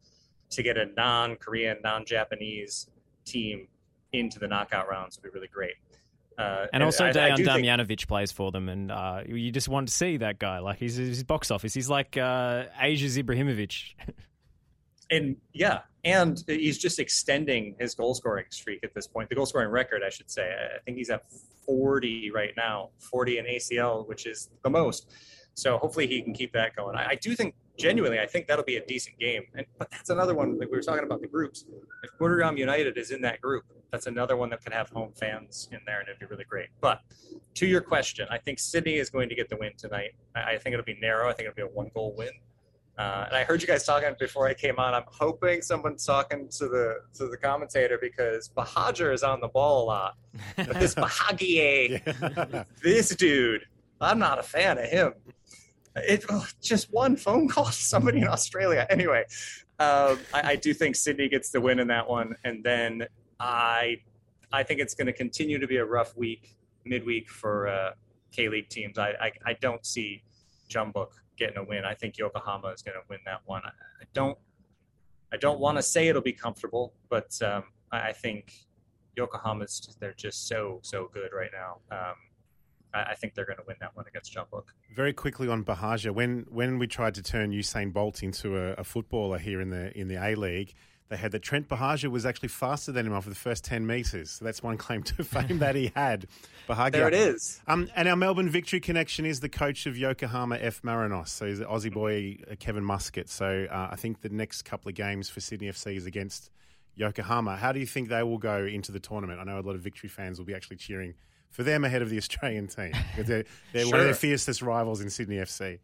to 0.52 0.64
get 0.64 0.78
a 0.78 0.88
non-Korean, 0.98 1.78
non-Japanese 1.84 2.90
team 3.26 3.68
into 4.14 4.40
the 4.40 4.48
knockout 4.48 4.90
rounds 4.90 5.18
would 5.18 5.32
be 5.32 5.34
really 5.34 5.48
great. 5.48 5.76
Uh, 6.38 6.62
and, 6.62 6.70
and, 6.74 6.84
also, 6.84 7.06
I, 7.06 7.12
Dejan 7.12 7.46
Damjanovic 7.46 7.88
think... 7.88 8.08
plays 8.08 8.32
for 8.32 8.52
them, 8.52 8.70
and 8.70 8.92
uh, 8.92 9.22
you 9.28 9.52
just 9.52 9.68
want 9.68 9.90
to 9.90 9.94
see 9.94 10.18
that 10.18 10.40
guy. 10.40 10.60
Like 10.60 10.80
he's 10.80 10.96
his 10.96 11.24
box 11.24 11.52
office. 11.52 11.74
He's 11.74 11.90
like 11.90 12.18
uh, 12.18 12.64
Asia's 12.80 13.18
Ibrahimovic. 13.18 13.94
and 15.12 15.36
yeah, 15.54 15.80
and 16.04 16.44
he's 16.48 16.78
just 16.78 17.00
extending 17.00 17.76
his 17.80 17.96
goal 17.96 18.14
scoring 18.14 18.46
streak 18.50 18.84
at 18.84 18.94
this 18.94 19.08
point. 19.08 19.30
The 19.30 19.36
goal 19.36 19.46
scoring 19.46 19.70
record, 19.70 20.02
I 20.06 20.10
should 20.10 20.30
say. 20.30 20.54
I 20.76 20.80
think 20.86 20.98
he's 20.98 21.10
at 21.10 21.24
40 21.66 22.32
right 22.32 22.54
now, 22.56 22.90
40 23.00 23.40
in 23.40 23.46
ACL, 23.46 24.08
which 24.08 24.26
is 24.26 24.50
the 24.64 24.70
most. 24.70 25.12
So 25.56 25.78
hopefully 25.78 26.08
he 26.08 26.22
can 26.22 26.34
keep 26.34 26.54
that 26.54 26.76
going. 26.76 26.96
I, 26.96 27.10
I 27.10 27.16
do 27.16 27.36
think 27.36 27.54
genuinely, 27.78 28.20
I 28.20 28.26
think 28.26 28.48
that'll 28.48 28.64
be 28.64 28.78
a 28.78 28.86
decent 28.86 29.20
game. 29.20 29.44
And 29.56 29.66
but 29.78 29.92
that's 29.92 30.10
another 30.10 30.34
one. 30.36 30.58
Like 30.58 30.70
we 30.70 30.78
were 30.78 30.84
talking 30.84 31.04
about 31.04 31.22
the 31.22 31.28
groups. 31.28 31.66
If 32.04 32.12
Buriram 32.20 32.58
United 32.58 32.98
is 32.98 33.12
in 33.12 33.22
that 33.22 33.42
group, 33.42 33.66
that's 33.92 34.08
another 34.08 34.38
one 34.38 34.50
that 34.52 34.64
could 34.64 34.74
have 34.74 34.90
home 34.90 35.12
fans 35.20 35.68
in 35.72 35.80
there, 35.86 36.00
and 36.00 36.08
it'd 36.08 36.20
be 36.20 36.26
really 36.28 36.46
great. 36.46 36.68
But 36.80 37.02
to 37.56 37.66
your 37.66 37.82
question, 37.82 38.28
I 38.30 38.38
think 38.38 38.60
Sydney 38.60 38.96
is 38.96 39.10
going 39.10 39.30
to 39.30 39.36
get 39.36 39.50
the 39.50 39.58
win 39.58 39.72
tonight. 39.78 40.12
I, 40.36 40.54
I 40.54 40.58
think 40.58 40.74
it'll 40.74 40.86
be 40.86 40.98
narrow. 41.02 41.30
I 41.30 41.34
think 41.34 41.50
it'll 41.50 41.56
be 41.56 41.62
a 41.64 41.76
one 41.76 41.90
goal 41.94 42.14
win. 42.18 42.30
Uh, 43.00 43.24
and 43.28 43.36
I 43.38 43.46
heard 43.46 43.62
you 43.62 43.68
guys 43.68 43.86
talking 43.86 44.14
before 44.20 44.46
I 44.46 44.54
came 44.54 44.78
on. 44.78 44.94
I'm 44.94 45.06
hoping 45.08 45.62
someone's 45.62 46.06
talking 46.06 46.50
to 46.50 46.68
the 46.68 46.98
to 47.14 47.28
the 47.30 47.38
commentator 47.38 47.98
because 48.00 48.50
Bahadur 48.50 49.14
is 49.14 49.24
on 49.24 49.40
the 49.40 49.48
ball 49.48 49.84
a 49.84 49.86
lot. 49.86 50.18
But 50.58 50.74
this 50.80 50.96
Bahagie, 50.96 52.66
this 52.84 53.16
dude, 53.16 53.66
I'm 54.02 54.20
not 54.20 54.38
a 54.38 54.44
fan 54.44 54.78
of 54.78 54.84
him. 54.84 55.14
It 55.96 56.26
oh, 56.30 56.46
just 56.62 56.92
one 56.92 57.16
phone 57.16 57.48
call 57.48 57.66
to 57.68 57.72
somebody 57.72 58.18
in 58.18 58.28
Australia. 58.28 58.86
Anyway, 58.90 59.24
um, 59.80 60.20
I, 60.34 60.52
I 60.52 60.56
do 60.58 60.74
think 60.74 60.98
Sydney 60.98 61.30
gets 61.30 61.52
the 61.52 61.62
win 61.62 61.80
in 61.80 61.88
that 61.88 62.10
one, 62.10 62.36
and 62.44 62.62
then 62.66 63.08
I 63.40 64.02
I 64.52 64.64
think 64.64 64.82
it's 64.82 64.94
going 64.94 65.08
to 65.08 65.14
continue 65.14 65.58
to 65.58 65.68
be 65.68 65.78
a 65.78 65.86
rough 65.86 66.18
week 66.18 66.58
midweek 66.84 67.30
for 67.30 67.70
uh, 67.70 67.92
K 68.34 68.50
League 68.50 68.68
teams. 68.68 68.98
I, 68.98 69.12
I, 69.22 69.32
I 69.46 69.54
don't 69.54 69.86
see 69.86 70.22
Jeonbuk 70.70 71.12
getting 71.40 71.58
a 71.58 71.64
win. 71.64 71.86
I 71.86 71.96
think 71.96 72.18
Yokohama 72.18 72.68
is 72.68 72.82
going 72.82 72.96
to 72.96 73.04
win 73.10 73.20
that 73.26 73.42
one. 73.46 73.62
I, 73.66 74.04
don't 74.14 74.38
I 75.32 75.38
don't 75.38 75.60
want 75.60 75.78
to 75.78 75.82
say 75.82 76.08
it'll 76.08 76.22
be 76.22 76.34
comfortable, 76.34 76.94
but 77.10 77.40
um, 77.42 77.64
I, 77.92 78.12
think 78.12 78.54
Yokohama's 79.16 79.98
they're 80.00 80.14
just 80.14 80.48
so 80.48 80.80
so 80.84 81.10
good 81.14 81.32
right 81.34 81.52
now. 81.52 81.80
Um, 81.92 82.16
I, 82.94 83.12
I, 83.12 83.16
think 83.16 83.34
they're 83.34 83.46
going 83.46 83.58
to 83.58 83.64
win 83.68 83.78
that 83.80 83.96
one 83.96 84.06
against 84.08 84.36
Jeonbuk. 84.36 84.66
Very 84.94 85.14
quickly 85.14 85.48
on 85.48 85.64
Bahadur, 85.64 86.12
when 86.12 86.46
when 86.50 86.78
we 86.78 86.88
tried 86.88 87.16
to 87.16 87.24
turn 87.24 87.52
Usain 87.52 87.94
Bolt 87.94 88.22
into 88.22 88.58
a, 88.58 88.74
a 88.74 88.84
footballer 88.84 89.38
here 89.38 89.62
in 89.62 89.70
the 89.70 89.98
in 89.98 90.08
the 90.08 90.16
A 90.16 90.36
League 90.36 90.74
they 91.10 91.18
had 91.18 91.32
that 91.32 91.42
Trent 91.42 91.68
Buhagiar 91.68 92.10
was 92.12 92.26
actually 92.26 92.50
faster 92.50 92.92
than 92.92 93.08
him 93.08 93.14
off 93.14 93.26
the 93.26 93.34
first 93.34 93.64
10 93.66 93.86
metres. 93.86 94.32
So 94.32 94.46
that's 94.46 94.62
one 94.62 94.78
claim 94.78 95.02
to 95.04 95.24
fame 95.24 95.60
that 95.60 95.76
he 95.76 95.92
had. 95.96 96.28
Buhagiar. 96.68 96.92
There 96.92 97.08
it 97.08 97.16
is. 97.16 97.62
Um, 97.68 97.90
and 97.96 98.08
our 98.08 98.16
Melbourne 98.16 98.50
victory 98.50 98.80
connection 98.80 99.26
is 99.26 99.40
the 99.40 99.50
coach 99.50 99.88
of 99.88 99.98
Yokohama 99.98 100.58
F. 100.58 100.84
Marinos. 100.84 101.30
So 101.30 101.48
he's 101.48 101.60
the 101.60 101.66
Aussie 101.66 101.92
boy, 101.92 102.38
uh, 102.50 102.56
Kevin 102.60 102.84
Muscat. 102.84 103.28
So 103.28 103.68
uh, 103.70 103.90
I 103.92 103.96
think 103.96 104.22
the 104.22 104.30
next 104.30 104.64
couple 104.64 104.90
of 104.90 104.96
games 104.96 105.30
for 105.30 105.40
Sydney 105.40 105.68
FC 105.68 105.98
is 105.98 106.06
against 106.06 106.52
Yokohama. 106.96 107.56
How 107.56 107.72
do 107.72 107.80
you 107.80 107.88
think 107.88 108.10
they 108.10 108.22
will 108.22 108.38
go 108.38 108.66
into 108.66 108.92
the 108.92 109.00
tournament? 109.00 109.40
I 109.40 109.44
know 109.46 109.60
a 109.60 109.62
lot 109.62 109.76
of 109.76 109.82
victory 109.82 110.10
fans 110.10 110.38
will 110.38 110.46
be 110.46 110.54
actually 110.54 110.78
cheering 110.78 111.16
for 111.50 111.64
them 111.64 111.84
ahead 111.84 112.04
of 112.04 112.12
the 112.12 112.18
Australian 112.18 112.68
team 112.68 112.92
they're, 113.18 113.44
they're 113.74 113.88
one 113.88 114.00
of 114.00 114.06
their 114.06 114.14
fiercest 114.14 114.62
rivals 114.62 115.02
in 115.02 115.10
Sydney 115.10 115.38
FC. 115.38 115.80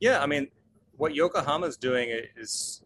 Yeah, 0.00 0.20
I 0.20 0.26
mean, 0.26 0.48
what 0.96 1.14
Yokohama's 1.14 1.76
doing 1.76 2.08
is 2.36 2.82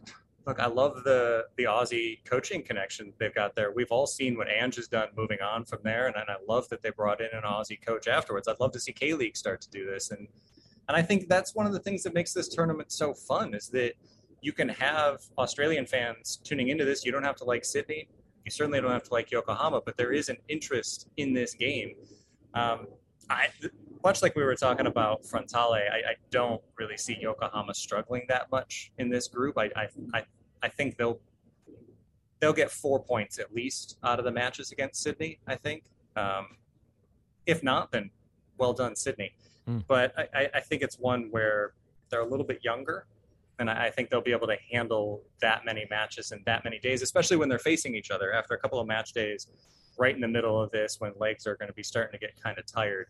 look. 0.47 0.61
I 0.61 0.66
love 0.66 1.05
the 1.05 1.47
the 1.57 1.64
Aussie 1.64 2.24
coaching 2.24 2.62
connection 2.62 3.12
they've 3.18 3.34
got 3.34 3.55
there. 3.55 3.72
We've 3.72 3.90
all 3.90 4.07
seen 4.07 4.36
what 4.36 4.49
Ange 4.49 4.76
has 4.76 4.88
done 4.88 5.09
moving 5.16 5.38
on 5.40 5.64
from 5.64 5.80
there, 5.82 6.07
and, 6.07 6.16
and 6.16 6.28
I 6.28 6.36
love 6.49 6.68
that 6.68 6.82
they 6.82 6.90
brought 6.90 7.20
in 7.20 7.28
an 7.32 7.42
Aussie 7.42 7.84
coach 7.84 8.09
afterwards. 8.09 8.49
I'd 8.49 8.61
love 8.61 8.72
to 8.72 8.80
see 8.80 8.92
K 8.92 9.14
League 9.14 9.36
start 9.36 9.61
to 9.62 9.70
do 9.70 9.86
this, 9.86 10.11
and 10.11 10.28
and 10.88 10.97
I 10.97 11.03
think 11.03 11.28
that's 11.28 11.55
one 11.55 11.66
of 11.66 11.72
the 11.72 11.80
things 11.80 12.03
that 12.03 12.14
makes 12.14 12.32
this 12.32 12.49
tournament 12.49 12.92
so 12.92 13.14
fun 13.14 13.55
is 13.55 13.68
that 13.68 13.95
you 14.42 14.53
can 14.53 14.68
have 14.68 15.22
Australian 15.38 15.86
fans 15.86 16.38
tuning 16.45 16.68
into 16.68 16.84
this. 16.84 17.05
You 17.05 17.12
don't 17.12 17.24
have 17.24 17.36
to 17.36 17.45
like 17.45 17.64
Sydney. 17.64 18.09
You 18.45 18.51
certainly 18.51 18.80
don't 18.80 18.90
have 18.90 19.05
to 19.05 19.12
like 19.12 19.30
Yokohama, 19.30 19.80
but 19.86 19.97
there 19.97 20.12
is 20.12 20.28
an 20.28 20.36
interest 20.49 21.09
in 21.16 21.32
this 21.32 21.55
game. 21.55 21.95
Um, 22.53 22.88
I, 23.30 23.49
much 24.05 24.23
like 24.23 24.37
we 24.37 24.43
were 24.45 24.55
talking 24.55 24.87
about 24.87 25.23
Frontale, 25.25 25.73
I, 25.91 25.97
I 26.11 26.15
don't 26.31 26.61
really 26.79 26.97
see 26.97 27.17
Yokohama 27.21 27.75
struggling 27.75 28.27
that 28.29 28.51
much 28.53 28.93
in 28.99 29.09
this 29.09 29.29
group. 29.29 29.57
I, 29.59 29.71
I, 29.75 29.89
I, 30.13 30.23
I 30.63 30.69
think 30.69 30.97
they'll 30.97 31.19
they'll 32.41 32.53
get 32.53 32.71
four 32.71 33.03
points 33.03 33.39
at 33.39 33.55
least 33.55 33.97
out 34.05 34.19
of 34.19 34.25
the 34.25 34.31
matches 34.33 34.71
against 34.73 35.03
Sydney. 35.03 35.39
I 35.47 35.55
think, 35.57 35.85
um, 36.17 36.49
if 37.47 37.63
not, 37.63 37.91
then 37.93 38.11
well 38.59 38.75
done, 38.75 38.95
Sydney. 38.97 39.35
Hmm. 39.67 39.79
But 39.89 40.13
I, 40.19 40.29
I- 40.35 40.51
I 40.55 40.61
think 40.61 40.83
it's 40.83 40.99
one 40.99 41.29
where 41.31 41.73
they're 42.11 42.21
a 42.21 42.27
little 42.29 42.47
bit 42.47 42.61
younger, 42.63 43.07
and 43.59 43.71
I 43.71 43.87
I 43.87 43.91
think 43.91 44.11
they'll 44.11 44.21
be 44.21 44.33
able 44.33 44.47
to 44.49 44.59
handle 44.71 45.23
that 45.41 45.65
many 45.65 45.87
matches 45.91 46.33
in 46.33 46.43
that 46.45 46.65
many 46.65 46.79
days, 46.79 47.01
especially 47.03 47.39
when 47.39 47.49
they're 47.49 47.59
facing 47.59 47.95
each 47.95 48.11
other 48.11 48.33
after 48.35 48.55
a 48.55 48.59
couple 48.59 48.79
of 48.79 48.87
match 48.87 49.13
days, 49.15 49.49
right 49.99 50.15
in 50.15 50.21
the 50.21 50.29
middle 50.29 50.61
of 50.61 50.71
this 50.71 50.97
when 51.01 51.13
legs 51.19 51.47
are 51.47 51.57
going 51.57 51.69
to 51.69 51.75
be 51.75 51.83
starting 51.83 52.13
to 52.13 52.19
get 52.19 52.39
kind 52.43 52.59
of 52.59 52.67
tired. 52.67 53.07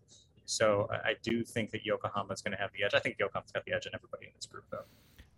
So 0.46 0.88
I 0.90 1.10
I 1.10 1.16
do 1.22 1.44
think 1.44 1.70
that 1.70 1.84
Yokohama's 1.84 2.42
going 2.42 2.52
to 2.52 2.58
have 2.58 2.70
the 2.72 2.84
edge. 2.84 2.94
I 2.94 2.98
think 2.98 3.16
Yokohama's 3.18 3.52
got 3.52 3.64
the 3.64 3.72
edge 3.72 3.86
on 3.86 3.92
everybody 3.94 4.26
in 4.26 4.32
this 4.36 4.46
group, 4.46 4.64
though. 4.70 4.84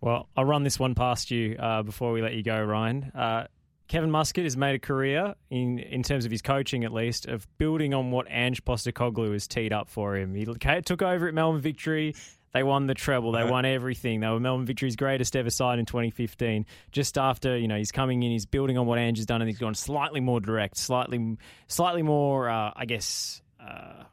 Well, 0.01 0.29
I'll 0.37 0.45
run 0.45 0.63
this 0.63 0.79
one 0.79 0.95
past 0.95 1.31
you 1.31 1.57
uh, 1.59 1.83
before 1.83 2.13
we 2.13 2.23
let 2.23 2.35
you 2.35 2.43
go, 2.43 2.63
Ryan. 2.63 3.11
Uh, 3.15 3.47
Kevin 3.89 4.11
Muscat 4.11 4.45
has 4.45 4.57
made 4.57 4.75
a 4.75 4.79
career, 4.79 5.35
in, 5.49 5.79
in 5.79 6.03
terms 6.03 6.25
of 6.25 6.31
his 6.31 6.43
coaching 6.43 6.85
at 6.85 6.93
least, 6.93 7.27
of 7.27 7.47
building 7.57 7.95
on 7.95 8.11
what 8.11 8.27
Ange 8.29 8.65
Postecoglou 8.65 9.33
has 9.33 9.47
teed 9.47 9.73
up 9.73 9.89
for 9.89 10.17
him. 10.17 10.35
He 10.35 10.45
took 10.45 11.03
over 11.03 11.29
at 11.29 11.35
Melbourne 11.35 11.61
Victory. 11.61 12.15
They 12.53 12.63
won 12.63 12.87
the 12.87 12.95
treble. 12.95 13.33
They 13.33 13.45
won 13.45 13.65
everything. 13.65 14.21
They 14.21 14.29
were 14.29 14.41
Melbourne 14.41 14.67
Victory's 14.67 14.97
greatest 14.97 15.37
ever 15.37 15.51
side 15.51 15.79
in 15.79 15.85
2015. 15.85 16.67
Just 16.91 17.19
after, 17.19 17.57
you 17.57 17.69
know, 17.69 17.77
he's 17.77 17.93
coming 17.93 18.23
in, 18.23 18.31
he's 18.31 18.47
building 18.47 18.79
on 18.79 18.87
what 18.87 18.99
Ange 18.99 19.19
has 19.19 19.27
done, 19.27 19.43
and 19.43 19.49
he's 19.49 19.59
gone 19.59 19.75
slightly 19.75 20.21
more 20.21 20.41
direct, 20.41 20.79
slightly, 20.79 21.37
slightly 21.69 22.03
more, 22.03 22.49
uh, 22.49 22.73
I 22.75 22.87
guess, 22.87 23.43
uh, 23.61 24.05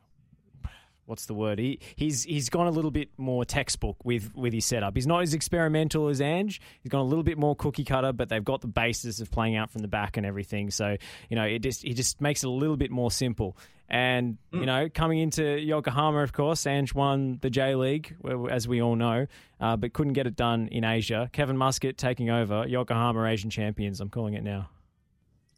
what's 1.05 1.25
the 1.25 1.33
word? 1.33 1.59
He 1.59 1.79
he's 1.95 2.23
he's 2.23 2.49
gone 2.49 2.67
a 2.67 2.71
little 2.71 2.91
bit 2.91 3.09
more 3.17 3.45
textbook 3.45 4.03
with 4.03 4.33
with 4.35 4.53
his 4.53 4.65
setup. 4.65 4.95
He's 4.95 5.07
not 5.07 5.21
as 5.21 5.33
experimental 5.33 6.07
as 6.07 6.21
Ange. 6.21 6.61
He's 6.81 6.89
gone 6.89 7.01
a 7.01 7.07
little 7.07 7.23
bit 7.23 7.37
more 7.37 7.55
cookie 7.55 7.83
cutter, 7.83 8.13
but 8.13 8.29
they've 8.29 8.43
got 8.43 8.61
the 8.61 8.67
basis 8.67 9.19
of 9.19 9.31
playing 9.31 9.55
out 9.55 9.71
from 9.71 9.81
the 9.81 9.87
back 9.87 10.17
and 10.17 10.25
everything. 10.25 10.71
So 10.71 10.97
you 11.29 11.35
know, 11.35 11.43
it 11.43 11.59
just 11.59 11.83
he 11.83 11.93
just 11.93 12.21
makes 12.21 12.43
it 12.43 12.47
a 12.47 12.51
little 12.51 12.77
bit 12.77 12.91
more 12.91 13.11
simple. 13.11 13.57
And 13.89 14.37
you 14.51 14.65
know, 14.65 14.89
coming 14.91 15.19
into 15.19 15.59
Yokohama, 15.59 16.23
of 16.23 16.33
course, 16.33 16.65
Ange 16.65 16.95
won 16.95 17.37
the 17.41 17.51
J 17.51 17.75
League, 17.75 18.15
as 18.49 18.67
we 18.67 18.81
all 18.81 18.95
know, 18.95 19.27
uh, 19.59 19.77
but 19.77 19.93
couldn't 19.93 20.13
get 20.13 20.25
it 20.25 20.35
done 20.35 20.67
in 20.71 20.83
Asia. 20.83 21.29
Kevin 21.31 21.57
Muscat 21.57 21.97
taking 21.97 22.29
over 22.29 22.65
Yokohama 22.67 23.23
Asian 23.25 23.51
champions. 23.51 24.01
I'm 24.01 24.09
calling 24.09 24.33
it 24.33 24.43
now. 24.43 24.69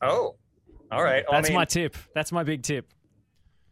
Oh, 0.02 0.36
all 0.92 1.04
right. 1.04 1.24
Well, 1.28 1.38
I 1.38 1.42
That's 1.42 1.50
mean, 1.50 1.56
my 1.56 1.66
tip. 1.66 1.96
That's 2.14 2.32
my 2.32 2.44
big 2.44 2.64
tip. 2.64 2.92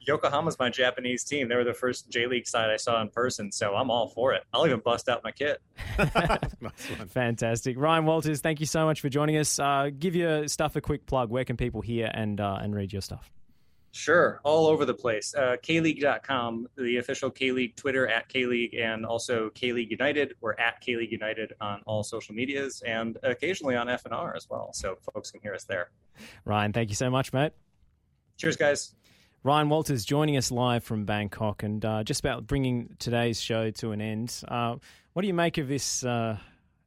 Yokohama's 0.05 0.57
my 0.59 0.69
Japanese 0.69 1.23
team. 1.23 1.47
They 1.47 1.55
were 1.55 1.63
the 1.63 1.73
first 1.73 2.09
J 2.09 2.27
League 2.27 2.47
side 2.47 2.69
I 2.69 2.77
saw 2.77 3.01
in 3.01 3.09
person, 3.09 3.51
so 3.51 3.75
I'm 3.75 3.89
all 3.89 4.07
for 4.09 4.33
it. 4.33 4.43
I'll 4.53 4.65
even 4.65 4.79
bust 4.79 5.09
out 5.09 5.23
my 5.23 5.31
kit. 5.31 5.61
Fantastic, 7.09 7.77
Ryan 7.77 8.05
Walters. 8.05 8.41
Thank 8.41 8.59
you 8.59 8.65
so 8.65 8.85
much 8.85 9.01
for 9.01 9.09
joining 9.09 9.37
us. 9.37 9.59
Uh, 9.59 9.89
give 9.97 10.15
your 10.15 10.47
stuff 10.47 10.75
a 10.75 10.81
quick 10.81 11.05
plug. 11.05 11.29
Where 11.29 11.45
can 11.45 11.57
people 11.57 11.81
hear 11.81 12.09
and 12.13 12.39
uh, 12.39 12.59
and 12.61 12.75
read 12.75 12.93
your 12.93 13.01
stuff? 13.01 13.31
Sure, 13.95 14.41
all 14.43 14.65
over 14.65 14.85
the 14.85 14.93
place. 14.93 15.35
Uh, 15.35 15.55
K-League.com, 15.61 16.67
the 16.75 16.97
official 16.97 17.29
K-League 17.29 17.75
Twitter 17.75 18.07
at 18.07 18.27
K-League, 18.27 18.73
and 18.73 19.05
also 19.05 19.51
K-League 19.51 19.91
United. 19.91 20.33
We're 20.41 20.55
at 20.55 20.81
K-League 20.81 21.11
United 21.11 21.53
on 21.61 21.83
all 21.85 22.01
social 22.03 22.33
medias 22.33 22.81
and 22.87 23.19
occasionally 23.21 23.75
on 23.75 23.85
FNR 23.85 24.35
as 24.35 24.49
well, 24.49 24.73
so 24.73 24.97
folks 25.13 25.29
can 25.29 25.41
hear 25.41 25.53
us 25.53 25.65
there. 25.65 25.91
Ryan, 26.43 26.73
thank 26.73 26.89
you 26.89 26.95
so 26.95 27.11
much, 27.11 27.33
mate. 27.33 27.53
Cheers, 28.37 28.57
guys. 28.57 28.95
Ryan 29.43 29.67
Walters 29.69 30.05
joining 30.05 30.37
us 30.37 30.51
live 30.51 30.83
from 30.85 31.03
Bangkok 31.05 31.63
and 31.63 31.83
uh, 31.83 32.03
just 32.03 32.21
about 32.21 32.47
bringing 32.47 32.95
today's 32.99 33.41
show 33.41 33.71
to 33.71 33.91
an 33.91 33.99
end. 33.99 34.41
Uh, 34.47 34.77
what 35.13 35.21
do 35.21 35.27
you 35.27 35.33
make 35.33 35.57
of 35.57 35.67
this 35.67 36.05
uh, 36.05 36.37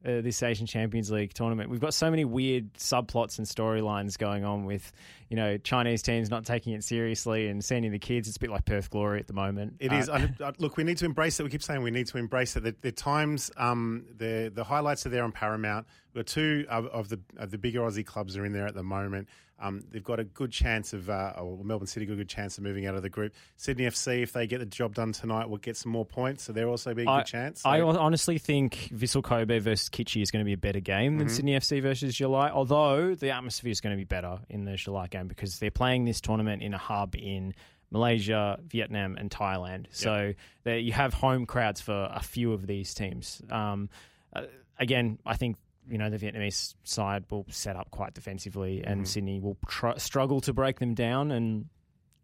uh, 0.03 0.21
this 0.21 0.41
Asian 0.41 0.65
Champions 0.65 1.11
League 1.11 1.33
tournament? 1.35 1.69
We've 1.69 1.79
got 1.79 1.93
so 1.93 2.09
many 2.09 2.25
weird 2.25 2.73
subplots 2.73 3.37
and 3.37 3.45
storylines 3.45 4.17
going 4.17 4.43
on 4.43 4.65
with 4.65 4.91
you 5.29 5.35
know 5.35 5.57
Chinese 5.59 6.01
teams 6.01 6.31
not 6.31 6.45
taking 6.45 6.73
it 6.73 6.83
seriously 6.83 7.47
and 7.47 7.63
sending 7.63 7.91
the 7.91 7.99
kids. 7.99 8.27
It's 8.27 8.37
a 8.37 8.39
bit 8.39 8.49
like 8.49 8.65
Perth 8.65 8.89
Glory 8.89 9.19
at 9.19 9.27
the 9.27 9.33
moment. 9.33 9.75
It 9.79 9.91
Uh, 9.93 9.95
is. 9.97 10.09
I- 10.09 10.33
I- 10.43 10.53
Look, 10.57 10.77
we 10.77 10.83
need 10.83 10.97
to 10.97 11.05
embrace 11.05 11.39
it. 11.39 11.43
We 11.43 11.51
keep 11.51 11.61
saying 11.61 11.83
we 11.83 11.91
need 11.91 12.07
to 12.07 12.17
embrace 12.17 12.55
it. 12.55 12.63
The, 12.63 12.75
the 12.81 12.91
times, 12.91 13.51
um, 13.57 14.05
the 14.17 14.51
the 14.53 14.63
highlights 14.63 15.05
are 15.05 15.09
there 15.09 15.23
on 15.23 15.31
Paramount. 15.31 15.85
The 16.13 16.23
two 16.23 16.65
of, 16.69 16.87
of 16.87 17.09
the 17.09 17.19
of 17.37 17.51
the 17.51 17.59
bigger 17.59 17.81
Aussie 17.81 18.03
clubs 18.05 18.35
are 18.35 18.45
in 18.45 18.51
there 18.51 18.65
at 18.65 18.73
the 18.73 18.81
moment. 18.83 19.27
Um, 19.59 19.83
they've 19.89 20.03
got 20.03 20.19
a 20.19 20.23
good 20.23 20.51
chance 20.51 20.93
of, 20.93 21.09
uh, 21.09 21.33
or 21.37 21.63
Melbourne 21.63 21.87
City 21.87 22.05
got 22.05 22.13
a 22.13 22.17
good 22.17 22.29
chance 22.29 22.57
of 22.59 22.63
moving 22.63 22.85
out 22.85 22.93
of 22.95 23.01
the 23.01 23.09
group. 23.09 23.33
Sydney 23.55 23.85
FC, 23.85 24.21
if 24.21 24.31
they 24.33 24.45
get 24.45 24.59
the 24.59 24.65
job 24.67 24.93
done 24.93 25.13
tonight, 25.13 25.49
will 25.49 25.57
get 25.57 25.75
some 25.77 25.91
more 25.91 26.05
points. 26.05 26.43
So 26.43 26.53
they're 26.53 26.69
also 26.69 26.93
being 26.93 27.07
a 27.07 27.11
I, 27.11 27.17
good 27.21 27.27
chance. 27.27 27.61
I 27.65 27.81
honestly 27.81 28.37
think 28.37 28.91
Vissel 28.93 29.23
Kobe 29.23 29.57
versus 29.59 29.89
Kitchee 29.89 30.21
is 30.21 30.29
going 30.29 30.41
to 30.41 30.45
be 30.45 30.53
a 30.53 30.57
better 30.57 30.79
game 30.79 31.13
Mm-hmm. 31.13 31.19
than 31.19 31.29
Sydney 31.29 31.53
FC 31.53 31.81
versus 31.81 32.13
Gia 32.15 32.27
Lai, 32.27 32.49
although 32.51 33.15
the 33.15 33.31
atmosphere 33.31 33.71
is 33.71 33.81
going 33.81 33.95
to 33.95 33.97
be 33.97 34.03
better 34.03 34.39
in 34.49 34.65
the 34.65 34.75
Gia 34.75 34.91
Lai 34.91 35.07
game 35.07 35.27
because 35.27 35.57
they're 35.59 35.71
playing 35.71 36.05
this 36.05 36.21
tournament 36.21 36.61
in 36.61 36.73
a 36.73 36.77
hub 36.77 37.15
in 37.15 37.53
Malaysia, 37.91 38.59
Vietnam, 38.67 39.15
and 39.17 39.31
Thailand. 39.31 39.85
So 39.91 40.33
there 40.63 40.77
you 40.77 40.91
have 40.91 41.13
home 41.13 41.45
crowds 41.45 41.81
for 41.81 42.09
a 42.13 42.21
few 42.21 42.53
of 42.53 42.67
these 42.67 42.93
teams. 42.93 43.41
Um, 43.49 43.89
uh, 44.35 44.43
again, 44.77 45.19
I 45.25 45.35
think 45.37 45.55
you 45.89 45.97
know 45.97 46.09
the 46.09 46.17
Vietnamese 46.17 46.75
side 46.83 47.25
will 47.29 47.45
set 47.49 47.75
up 47.75 47.91
quite 47.91 48.13
defensively, 48.13 48.83
and 48.83 49.01
Mm-hmm. 49.01 49.05
Sydney 49.05 49.39
will 49.39 49.57
tr- 49.67 49.97
struggle 49.97 50.41
to 50.41 50.53
break 50.53 50.79
them 50.79 50.93
down. 50.93 51.31
And 51.31 51.65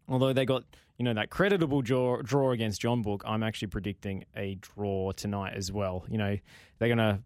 although 0.08 0.32
they 0.32 0.44
got 0.44 0.64
you 0.98 1.04
know 1.04 1.14
that 1.14 1.30
creditable 1.30 1.82
draw, 1.82 2.22
draw 2.22 2.52
against 2.52 2.82
Jeonbuk, 2.82 3.22
I'm 3.24 3.42
actually 3.42 3.68
predicting 3.68 4.24
a 4.36 4.56
draw 4.56 5.12
tonight 5.12 5.54
as 5.54 5.72
well. 5.72 6.04
You 6.08 6.18
know 6.18 6.38
they're 6.78 6.88
gonna 6.88 7.22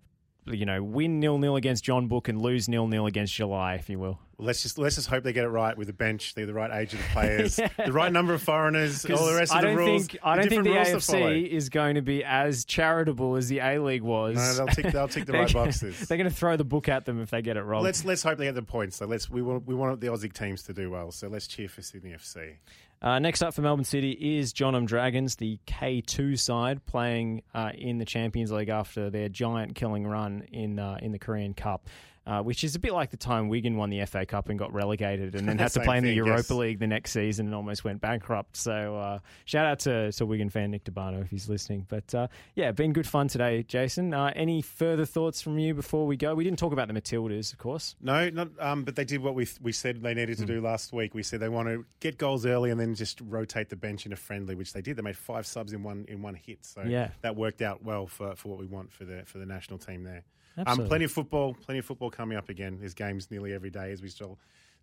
you 0.47 0.65
know 0.65 0.83
win 0.83 1.21
nil 1.21 1.39
nil 1.39 1.57
against 1.57 1.85
Jeonbuk 1.85 2.29
and 2.29 2.41
lose 2.41 2.69
nil 2.69 2.87
nil 2.87 3.07
against 3.07 3.35
Gia 3.35 3.47
Lai, 3.47 3.75
if 3.75 3.91
you 3.91 3.99
will. 3.99 4.19
Well, 4.39 4.47
let's 4.47 4.63
just 4.63 4.79
let's 4.79 4.95
just 4.95 5.09
hope 5.09 5.25
they 5.25 5.33
get 5.33 5.43
it 5.45 5.49
right 5.49 5.77
with 5.77 5.89
the 5.89 5.93
bench. 5.93 6.35
They're 6.35 6.47
the 6.47 6.55
right 6.55 6.71
age 6.83 6.93
of 6.95 7.01
the 7.01 7.05
players, 7.13 7.57
the 7.57 7.93
right 7.93 8.13
number 8.13 8.35
of 8.35 8.43
foreigners, 8.43 9.05
all 9.07 9.27
the 9.27 9.35
rest 9.35 9.53
I 9.53 9.57
of 9.59 9.63
the 9.63 9.69
don't 9.69 9.77
rules. 9.77 10.07
think 10.07 10.21
I 10.23 10.37
don't 10.37 10.49
think 10.49 10.63
the 10.63 10.71
different 10.71 10.89
rules 10.93 11.07
to 11.07 11.13
follow. 11.13 11.31
AFC 11.33 11.49
is 11.49 11.69
going 11.71 11.95
to 11.97 12.03
be 12.03 12.23
as 12.25 12.65
charitable 12.65 13.35
as 13.35 13.49
the 13.49 13.59
A 13.59 13.79
League 13.81 14.03
was. 14.03 14.37
No, 14.37 14.55
they'll 14.65 14.75
tick- 14.75 14.93
they'll 14.93 15.09
tick 15.09 15.27
the 15.27 15.33
right 15.35 15.53
gonna- 15.53 15.67
boxes. 15.67 16.07
They're 16.07 16.19
going 16.19 16.31
to 16.31 16.35
throw 16.35 16.57
the 16.57 16.65
book 16.65 16.89
at 16.89 17.05
them 17.05 17.21
if 17.21 17.31
they 17.31 17.43
get 17.43 17.57
it 17.57 17.63
wrong. 17.63 17.83
Let's 17.83 18.05
let's 18.05 18.23
hope 18.23 18.39
they 18.39 18.45
get 18.45 18.55
the 18.55 18.63
points. 18.63 18.97
So 18.97 19.07
let's 19.07 19.29
we 19.29 19.43
want 19.43 19.67
we 19.67 19.75
want 19.75 20.01
the 20.01 20.07
Aussie 20.07 20.33
teams 20.33 20.63
to 20.65 20.73
do 20.73 20.89
well. 20.91 21.11
So 21.11 21.27
let's 21.27 21.49
cheer 21.49 21.69
for 21.69 21.83
Sydney 21.83 22.11
FC. 22.13 22.55
Uh, 23.01 23.19
next 23.21 23.43
up 23.43 23.55
for 23.55 23.63
Melbourne 23.63 23.85
City 23.85 24.11
is 24.39 24.53
Jeonnam 24.53 24.85
Dragons, 24.85 25.37
the 25.37 25.61
K2 25.69 26.37
side, 26.37 26.85
playing 26.85 27.43
uh, 27.55 27.71
in 27.73 27.99
the 27.99 28.05
Champions 28.05 28.51
League 28.51 28.71
after 28.71 29.09
their 29.09 29.29
giant 29.29 29.77
killing 29.77 30.05
run 30.05 30.43
in 30.53 30.79
uh, 30.79 30.99
in 31.01 31.13
the 31.13 31.19
Korean 31.19 31.55
Cup. 31.55 31.89
Uh, 32.29 32.43
which 32.43 32.63
is 32.63 32.75
a 32.75 32.79
bit 32.79 32.93
like 32.93 33.11
the 33.11 33.17
time 33.17 33.49
Wigan 33.49 33.79
won 33.79 33.89
the 33.89 34.05
FA 34.05 34.27
Cup 34.27 34.51
and 34.51 34.59
got 34.59 34.71
relegated, 34.71 35.35
and 35.35 35.49
then 35.49 35.57
had 35.65 35.73
to 35.73 35.81
play 35.81 35.97
in 35.97 36.05
the 36.05 36.11
thing, 36.11 36.17
Europa 36.19 36.37
yes. 36.41 36.51
League 36.51 36.79
the 36.79 36.87
next 36.87 37.13
season 37.13 37.47
and 37.47 37.55
almost 37.55 37.85
went 37.85 38.03
bankrupt. 38.03 38.55
So 38.55 38.97
uh, 38.99 39.19
shout 39.47 39.65
out 39.65 39.79
to, 39.81 40.13
to 40.13 40.27
Wigan 40.27 40.51
fan 40.51 40.71
Nick 40.71 40.85
Dabano 40.85 41.23
if 41.23 41.31
he's 41.31 41.49
listening. 41.49 41.87
But 41.89 42.15
uh, 42.15 42.29
yeah, 42.55 42.71
been 42.73 42.93
good 42.93 43.07
fun 43.07 43.29
today, 43.29 43.63
Jason. 43.63 44.13
Uh, 44.13 44.31
any 44.37 44.61
further 44.61 45.07
thoughts 45.07 45.41
from 45.41 45.59
you 45.59 45.73
before 45.73 46.07
we 46.07 46.19
go? 46.19 46.35
We 46.35 46.45
didn't 46.45 46.59
talk 46.59 46.75
about 46.75 46.87
the 46.89 46.93
Matildas, 46.93 47.51
of 47.55 47.59
course. 47.59 47.97
No, 48.03 48.29
not. 48.29 48.49
Um, 48.61 48.85
but 48.85 48.95
they 48.95 49.07
did 49.07 49.23
what 49.23 49.35
we 49.35 49.49
we 49.63 49.73
said 49.73 50.03
they 50.03 50.13
needed 50.13 50.37
to 50.37 50.43
Hmm. 50.43 50.49
do 50.49 50.61
last 50.61 50.93
week. 50.93 51.15
We 51.15 51.23
said 51.23 51.41
they 51.41 51.49
want 51.49 51.69
to 51.69 51.87
get 52.01 52.19
goals 52.19 52.45
early 52.45 52.71
and 52.71 52.79
then 52.79 52.95
just 52.95 53.23
rotate 53.23 53.71
the 53.71 53.77
bench 53.77 54.05
in 54.05 54.13
a 54.13 54.17
friendly, 54.17 54.55
which 54.55 54.75
they 54.75 54.83
did. 54.83 54.97
They 54.99 55.03
made 55.03 55.17
five 55.17 55.47
subs 55.47 55.73
in 55.73 55.83
one 55.83 56.05
in 56.09 56.21
one 56.21 56.35
hit. 56.35 56.67
So 56.67 56.83
Yeah. 56.87 57.09
that 57.23 57.37
worked 57.37 57.63
out 57.63 57.83
well 57.83 58.07
for, 58.07 58.37
for 58.37 58.49
what 58.51 58.59
we 58.59 58.67
want 58.67 58.93
for 58.93 59.07
the 59.07 59.23
for 59.25 59.39
the 59.39 59.47
national 59.47 59.79
team 59.79 60.03
there. 60.05 60.25
Um, 60.59 60.65
Absolutely. 60.67 60.89
plenty 60.89 61.05
of 61.05 61.13
football, 61.13 61.55
plenty 61.55 61.79
of 61.79 61.85
football 61.85 62.11
coming 62.11 62.37
up 62.37 62.49
again. 62.49 62.79
There's 62.81 62.95
games 62.95 63.31
nearly 63.31 63.53
every 63.53 63.71
day 63.71 63.93
as 63.93 64.03
we 64.03 64.09
still 64.09 64.39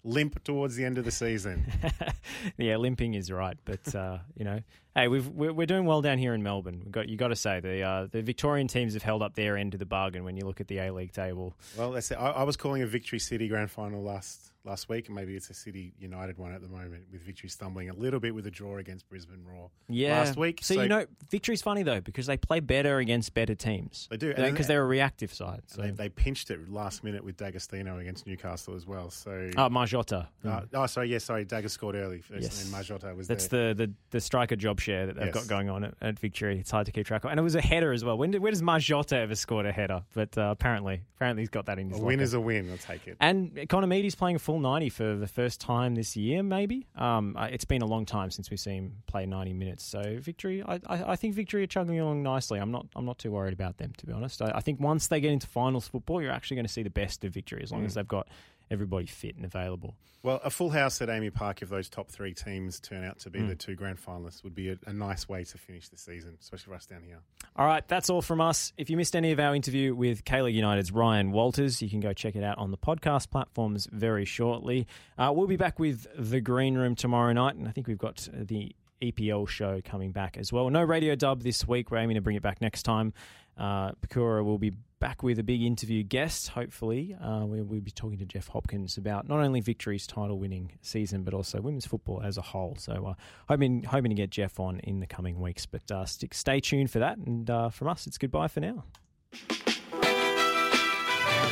limp 0.05 0.41
towards 0.43 0.75
the 0.75 0.85
end 0.85 0.97
of 0.97 1.03
the 1.03 1.11
season. 1.11 1.65
yeah, 2.57 2.77
limping 2.77 3.15
is 3.15 3.29
right, 3.29 3.57
but 3.65 3.93
uh, 3.93 4.19
you 4.37 4.45
know, 4.45 4.61
hey, 4.95 5.09
we've 5.09 5.27
we're, 5.27 5.51
we're 5.51 5.65
doing 5.65 5.85
well 5.85 6.01
down 6.01 6.17
here 6.17 6.33
in 6.33 6.41
Melbourne. 6.41 6.79
We've 6.83 6.91
got 6.91 7.09
you 7.09 7.17
got 7.17 7.29
to 7.29 7.35
say 7.35 7.59
the 7.59 7.81
uh, 7.81 8.07
the 8.09 8.21
Victorian 8.21 8.67
teams 8.69 8.93
have 8.93 9.03
held 9.03 9.21
up 9.21 9.35
their 9.35 9.57
end 9.57 9.73
of 9.73 9.79
the 9.79 9.85
bargain 9.85 10.23
when 10.23 10.37
you 10.37 10.45
look 10.45 10.61
at 10.61 10.67
the 10.69 10.77
A 10.77 10.93
League 10.93 11.11
table. 11.11 11.55
Well, 11.77 11.91
that's 11.91 12.09
it. 12.11 12.15
I, 12.15 12.29
I 12.29 12.43
was 12.43 12.55
calling 12.55 12.81
a 12.81 12.87
Victory 12.87 13.19
City 13.19 13.49
grand 13.49 13.69
final 13.69 14.01
last 14.01 14.51
last 14.65 14.89
week, 14.89 15.07
and 15.07 15.15
maybe 15.15 15.35
it's 15.35 15.49
a 15.49 15.53
City 15.53 15.93
United 15.99 16.37
one 16.37 16.51
at 16.53 16.61
the 16.61 16.67
moment, 16.67 17.03
with 17.11 17.21
Victory 17.21 17.49
stumbling 17.49 17.89
a 17.89 17.93
little 17.93 18.19
bit 18.19 18.33
with 18.33 18.45
a 18.47 18.51
draw 18.51 18.77
against 18.77 19.07
Brisbane 19.09 19.43
Roar 19.45 19.69
Yeah, 19.87 20.19
last 20.19 20.37
week. 20.37 20.59
So, 20.63 20.81
you 20.81 20.87
know, 20.89 21.05
victory's 21.29 21.61
funny 21.61 21.83
though 21.83 22.01
because 22.01 22.25
they 22.25 22.37
play 22.37 22.59
better 22.59 22.97
against 22.97 23.33
better 23.33 23.55
teams. 23.55 24.07
They 24.09 24.17
do, 24.17 24.29
because 24.33 24.57
then- 24.57 24.67
they're 24.67 24.83
a 24.83 24.87
reactive 24.87 25.33
side. 25.33 25.61
So. 25.67 25.81
they, 25.83 25.91
they 25.91 26.09
pinched 26.09 26.51
it 26.51 26.69
last 26.69 27.03
minute 27.03 27.23
with 27.23 27.37
D'Agostino 27.37 27.99
against 27.99 28.25
Newcastle 28.27 28.75
as 28.75 28.85
well. 28.85 29.09
So, 29.09 29.51
Oh, 29.57 29.69
Marjota. 29.69 30.27
uh, 30.43 30.61
oh, 30.73 30.85
sorry, 30.87 31.09
yes, 31.09 31.23
sorry, 31.23 31.45
Dagger 31.45 31.69
scored 31.69 31.95
early, 31.95 32.19
first, 32.21 32.41
Yes. 32.43 32.63
and 32.65 32.73
Majota 32.73 33.15
was 33.15 33.27
That's 33.27 33.47
there. 33.47 33.73
the, 33.73 33.87
the, 33.87 33.93
the 34.11 34.21
striker 34.21 34.55
job 34.55 34.79
share 34.79 35.05
that 35.07 35.15
they've 35.15 35.25
Yes. 35.27 35.33
got 35.35 35.47
going 35.47 35.69
on 35.69 35.83
at, 35.83 35.93
at 36.01 36.19
Victory. 36.19 36.59
It's 36.59 36.71
hard 36.71 36.85
to 36.87 36.91
keep 36.91 37.05
track 37.05 37.23
of, 37.23 37.31
and 37.31 37.39
it 37.39 37.43
was 37.43 37.55
a 37.55 37.61
header 37.61 37.91
as 37.91 38.03
well. 38.03 38.17
When 38.17 38.31
did, 38.31 38.41
where 38.41 38.51
does 38.51 38.61
Marjota 38.61 39.13
ever 39.13 39.35
scored 39.35 39.65
a 39.65 39.71
header? 39.71 40.03
But 40.13 40.37
uh, 40.37 40.49
apparently, 40.51 41.01
apparently 41.17 41.43
he's 41.43 41.49
got 41.49 41.65
that 41.67 41.79
in 41.79 41.89
his 41.89 41.99
a 41.99 42.03
win 42.03 42.19
is 42.19 42.33
a 42.33 42.39
win. 42.39 42.69
I'll 42.71 42.77
take 42.77 43.07
it. 43.07 43.17
And 43.19 43.67
Connor 43.69 43.87
Meady's 43.87 44.15
playing 44.15 44.35
a 44.37 44.39
full 44.39 44.54
90 44.59 44.89
for 44.89 45.15
the 45.15 45.27
first 45.27 45.59
time 45.61 45.95
this 45.95 46.15
year, 46.15 46.43
maybe. 46.43 46.87
Um, 46.95 47.35
uh, 47.37 47.45
it's 47.51 47.65
been 47.65 47.81
a 47.81 47.85
long 47.85 48.05
time 48.05 48.31
since 48.31 48.49
we've 48.49 48.59
seen 48.59 48.75
him 48.75 48.93
play 49.07 49.25
90 49.25 49.53
minutes. 49.53 49.83
So 49.83 50.17
Victory, 50.19 50.63
I, 50.63 50.75
I, 50.87 51.11
I 51.11 51.15
think 51.15 51.35
Victory 51.35 51.63
are 51.63 51.67
chugging 51.67 51.99
along 51.99 52.23
nicely. 52.23 52.59
I'm 52.59 52.71
not 52.71 52.85
I'm 52.95 53.05
not 53.05 53.17
too 53.19 53.31
worried 53.31 53.53
about 53.53 53.77
them, 53.77 53.93
to 53.97 54.05
be 54.05 54.13
honest. 54.13 54.41
I, 54.41 54.51
I 54.55 54.61
think 54.61 54.79
once 54.79 55.07
they 55.07 55.19
get 55.19 55.31
into 55.31 55.47
finals 55.47 55.87
football, 55.87 56.21
you're 56.21 56.31
actually 56.31 56.55
going 56.55 56.65
to 56.67 56.71
see 56.73 56.83
the 56.83 56.89
best 56.89 57.23
of 57.23 57.33
Victory 57.33 57.61
as 57.63 57.71
long 57.71 57.81
Mm. 57.81 57.85
as 57.87 57.93
they've 57.95 58.07
got 58.07 58.27
everybody 58.71 59.05
fit 59.05 59.35
and 59.35 59.45
available. 59.45 59.95
Well, 60.23 60.41
a 60.43 60.49
full 60.49 60.71
house 60.71 61.03
at 61.03 61.09
AAMI 61.09 61.31
Park 61.35 61.61
if 61.61 61.69
those 61.69 61.87
top 61.87 62.09
three 62.09 62.33
teams 62.33 62.79
turn 62.79 63.03
out 63.03 63.19
to 63.19 63.29
be 63.29 63.39
Mm. 63.39 63.49
the 63.49 63.55
two 63.55 63.75
grand 63.75 64.03
finalists 64.03 64.43
would 64.43 64.55
be 64.55 64.69
a, 64.69 64.77
a 64.87 64.91
nice 64.93 65.29
way 65.29 65.43
to 65.43 65.57
finish 65.59 65.87
the 65.89 65.97
season, 65.97 66.35
especially 66.41 66.71
for 66.71 66.73
us 66.75 66.87
down 66.87 67.03
here. 67.03 67.19
All 67.55 67.67
right, 67.67 67.87
that's 67.87 68.09
all 68.09 68.23
from 68.23 68.41
us. 68.41 68.73
If 68.75 68.89
you 68.89 68.97
missed 68.97 69.15
any 69.15 69.31
of 69.33 69.39
our 69.39 69.53
interview 69.53 69.93
with 69.93 70.25
K 70.25 70.41
League 70.41 70.55
United's 70.55 70.91
Ryan 70.91 71.31
Walters, 71.31 71.79
you 71.79 71.89
can 71.91 71.99
go 71.99 72.11
check 72.11 72.35
it 72.35 72.43
out 72.43 72.57
on 72.57 72.71
the 72.71 72.77
podcast 72.77 73.29
platforms 73.29 73.87
very 73.91 74.25
shortly. 74.25 74.87
Uh, 75.15 75.31
we'll 75.35 75.45
be 75.45 75.57
back 75.57 75.77
with 75.77 76.07
the 76.17 76.41
Green 76.41 76.75
Room 76.75 76.95
tomorrow 76.95 77.31
night, 77.31 77.55
and 77.55 77.67
I 77.67 77.71
think 77.71 77.85
we've 77.85 77.97
got 77.99 78.27
the 78.33 78.75
EPL 79.03 79.47
show 79.47 79.79
coming 79.85 80.11
back 80.11 80.37
as 80.37 80.51
well. 80.51 80.67
No 80.71 80.81
radio 80.81 81.13
dub 81.13 81.43
this 81.43 81.67
week. 81.67 81.91
We're 81.91 81.97
aiming 81.99 82.15
to 82.15 82.21
bring 82.21 82.35
it 82.35 82.41
back 82.41 82.61
next 82.61 82.81
time. 82.81 83.13
Uh, 83.57 83.91
Pakura 84.01 84.43
will 84.43 84.57
be 84.57 84.71
back 84.99 85.23
with 85.23 85.39
a 85.39 85.43
big 85.43 85.61
interview 85.61 86.03
guest, 86.03 86.49
hopefully. 86.49 87.15
Uh, 87.21 87.45
we, 87.45 87.61
we'll 87.61 87.81
be 87.81 87.91
talking 87.91 88.17
to 88.17 88.25
Jeff 88.25 88.47
Hopkins 88.47 88.97
about 88.97 89.27
not 89.27 89.39
only 89.39 89.59
Victory's 89.59 90.07
title 90.07 90.39
winning 90.39 90.71
season, 90.81 91.23
but 91.23 91.33
also 91.33 91.61
women's 91.61 91.85
football 91.85 92.21
as 92.21 92.37
a 92.37 92.41
whole. 92.41 92.75
So, 92.77 93.07
uh, 93.07 93.13
hoping, 93.47 93.83
hoping 93.83 94.09
to 94.09 94.15
get 94.15 94.29
Jeff 94.29 94.59
on 94.59 94.79
in 94.79 94.99
the 94.99 95.07
coming 95.07 95.39
weeks. 95.39 95.65
But 95.65 95.89
uh, 95.91 96.05
stick, 96.05 96.33
stay 96.33 96.59
tuned 96.59 96.91
for 96.91 96.99
that. 96.99 97.17
And 97.17 97.49
uh, 97.49 97.69
from 97.69 97.89
us, 97.89 98.07
it's 98.07 98.17
goodbye 98.17 98.47
for 98.47 98.59
now. 98.61 98.83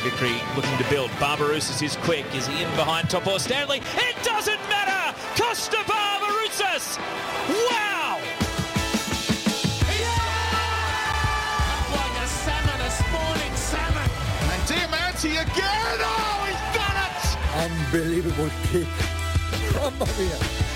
Victory 0.02 0.34
looking 0.54 0.76
to 0.76 0.90
build. 0.90 1.10
Barbarouses 1.12 1.82
is 1.82 1.96
quick. 1.96 2.26
Is 2.34 2.46
he 2.46 2.62
in 2.62 2.70
behind 2.72 3.08
top 3.08 3.22
Topor 3.22 3.40
Stanley? 3.40 3.78
It 3.78 4.22
doesn't 4.22 4.60
matter! 4.68 5.18
Kosta 5.34 5.82
Barbarouses! 5.84 6.98
Wow! 7.48 7.93
Diamanti 15.24 15.40
again. 15.40 15.98
Oh, 16.00 16.44
he's 16.46 16.64
done 16.76 16.98
it. 17.00 17.92
Unbelievable 17.92 18.50
kick. 18.70 18.88
Mamma 19.74 20.06
mia. 20.18 20.73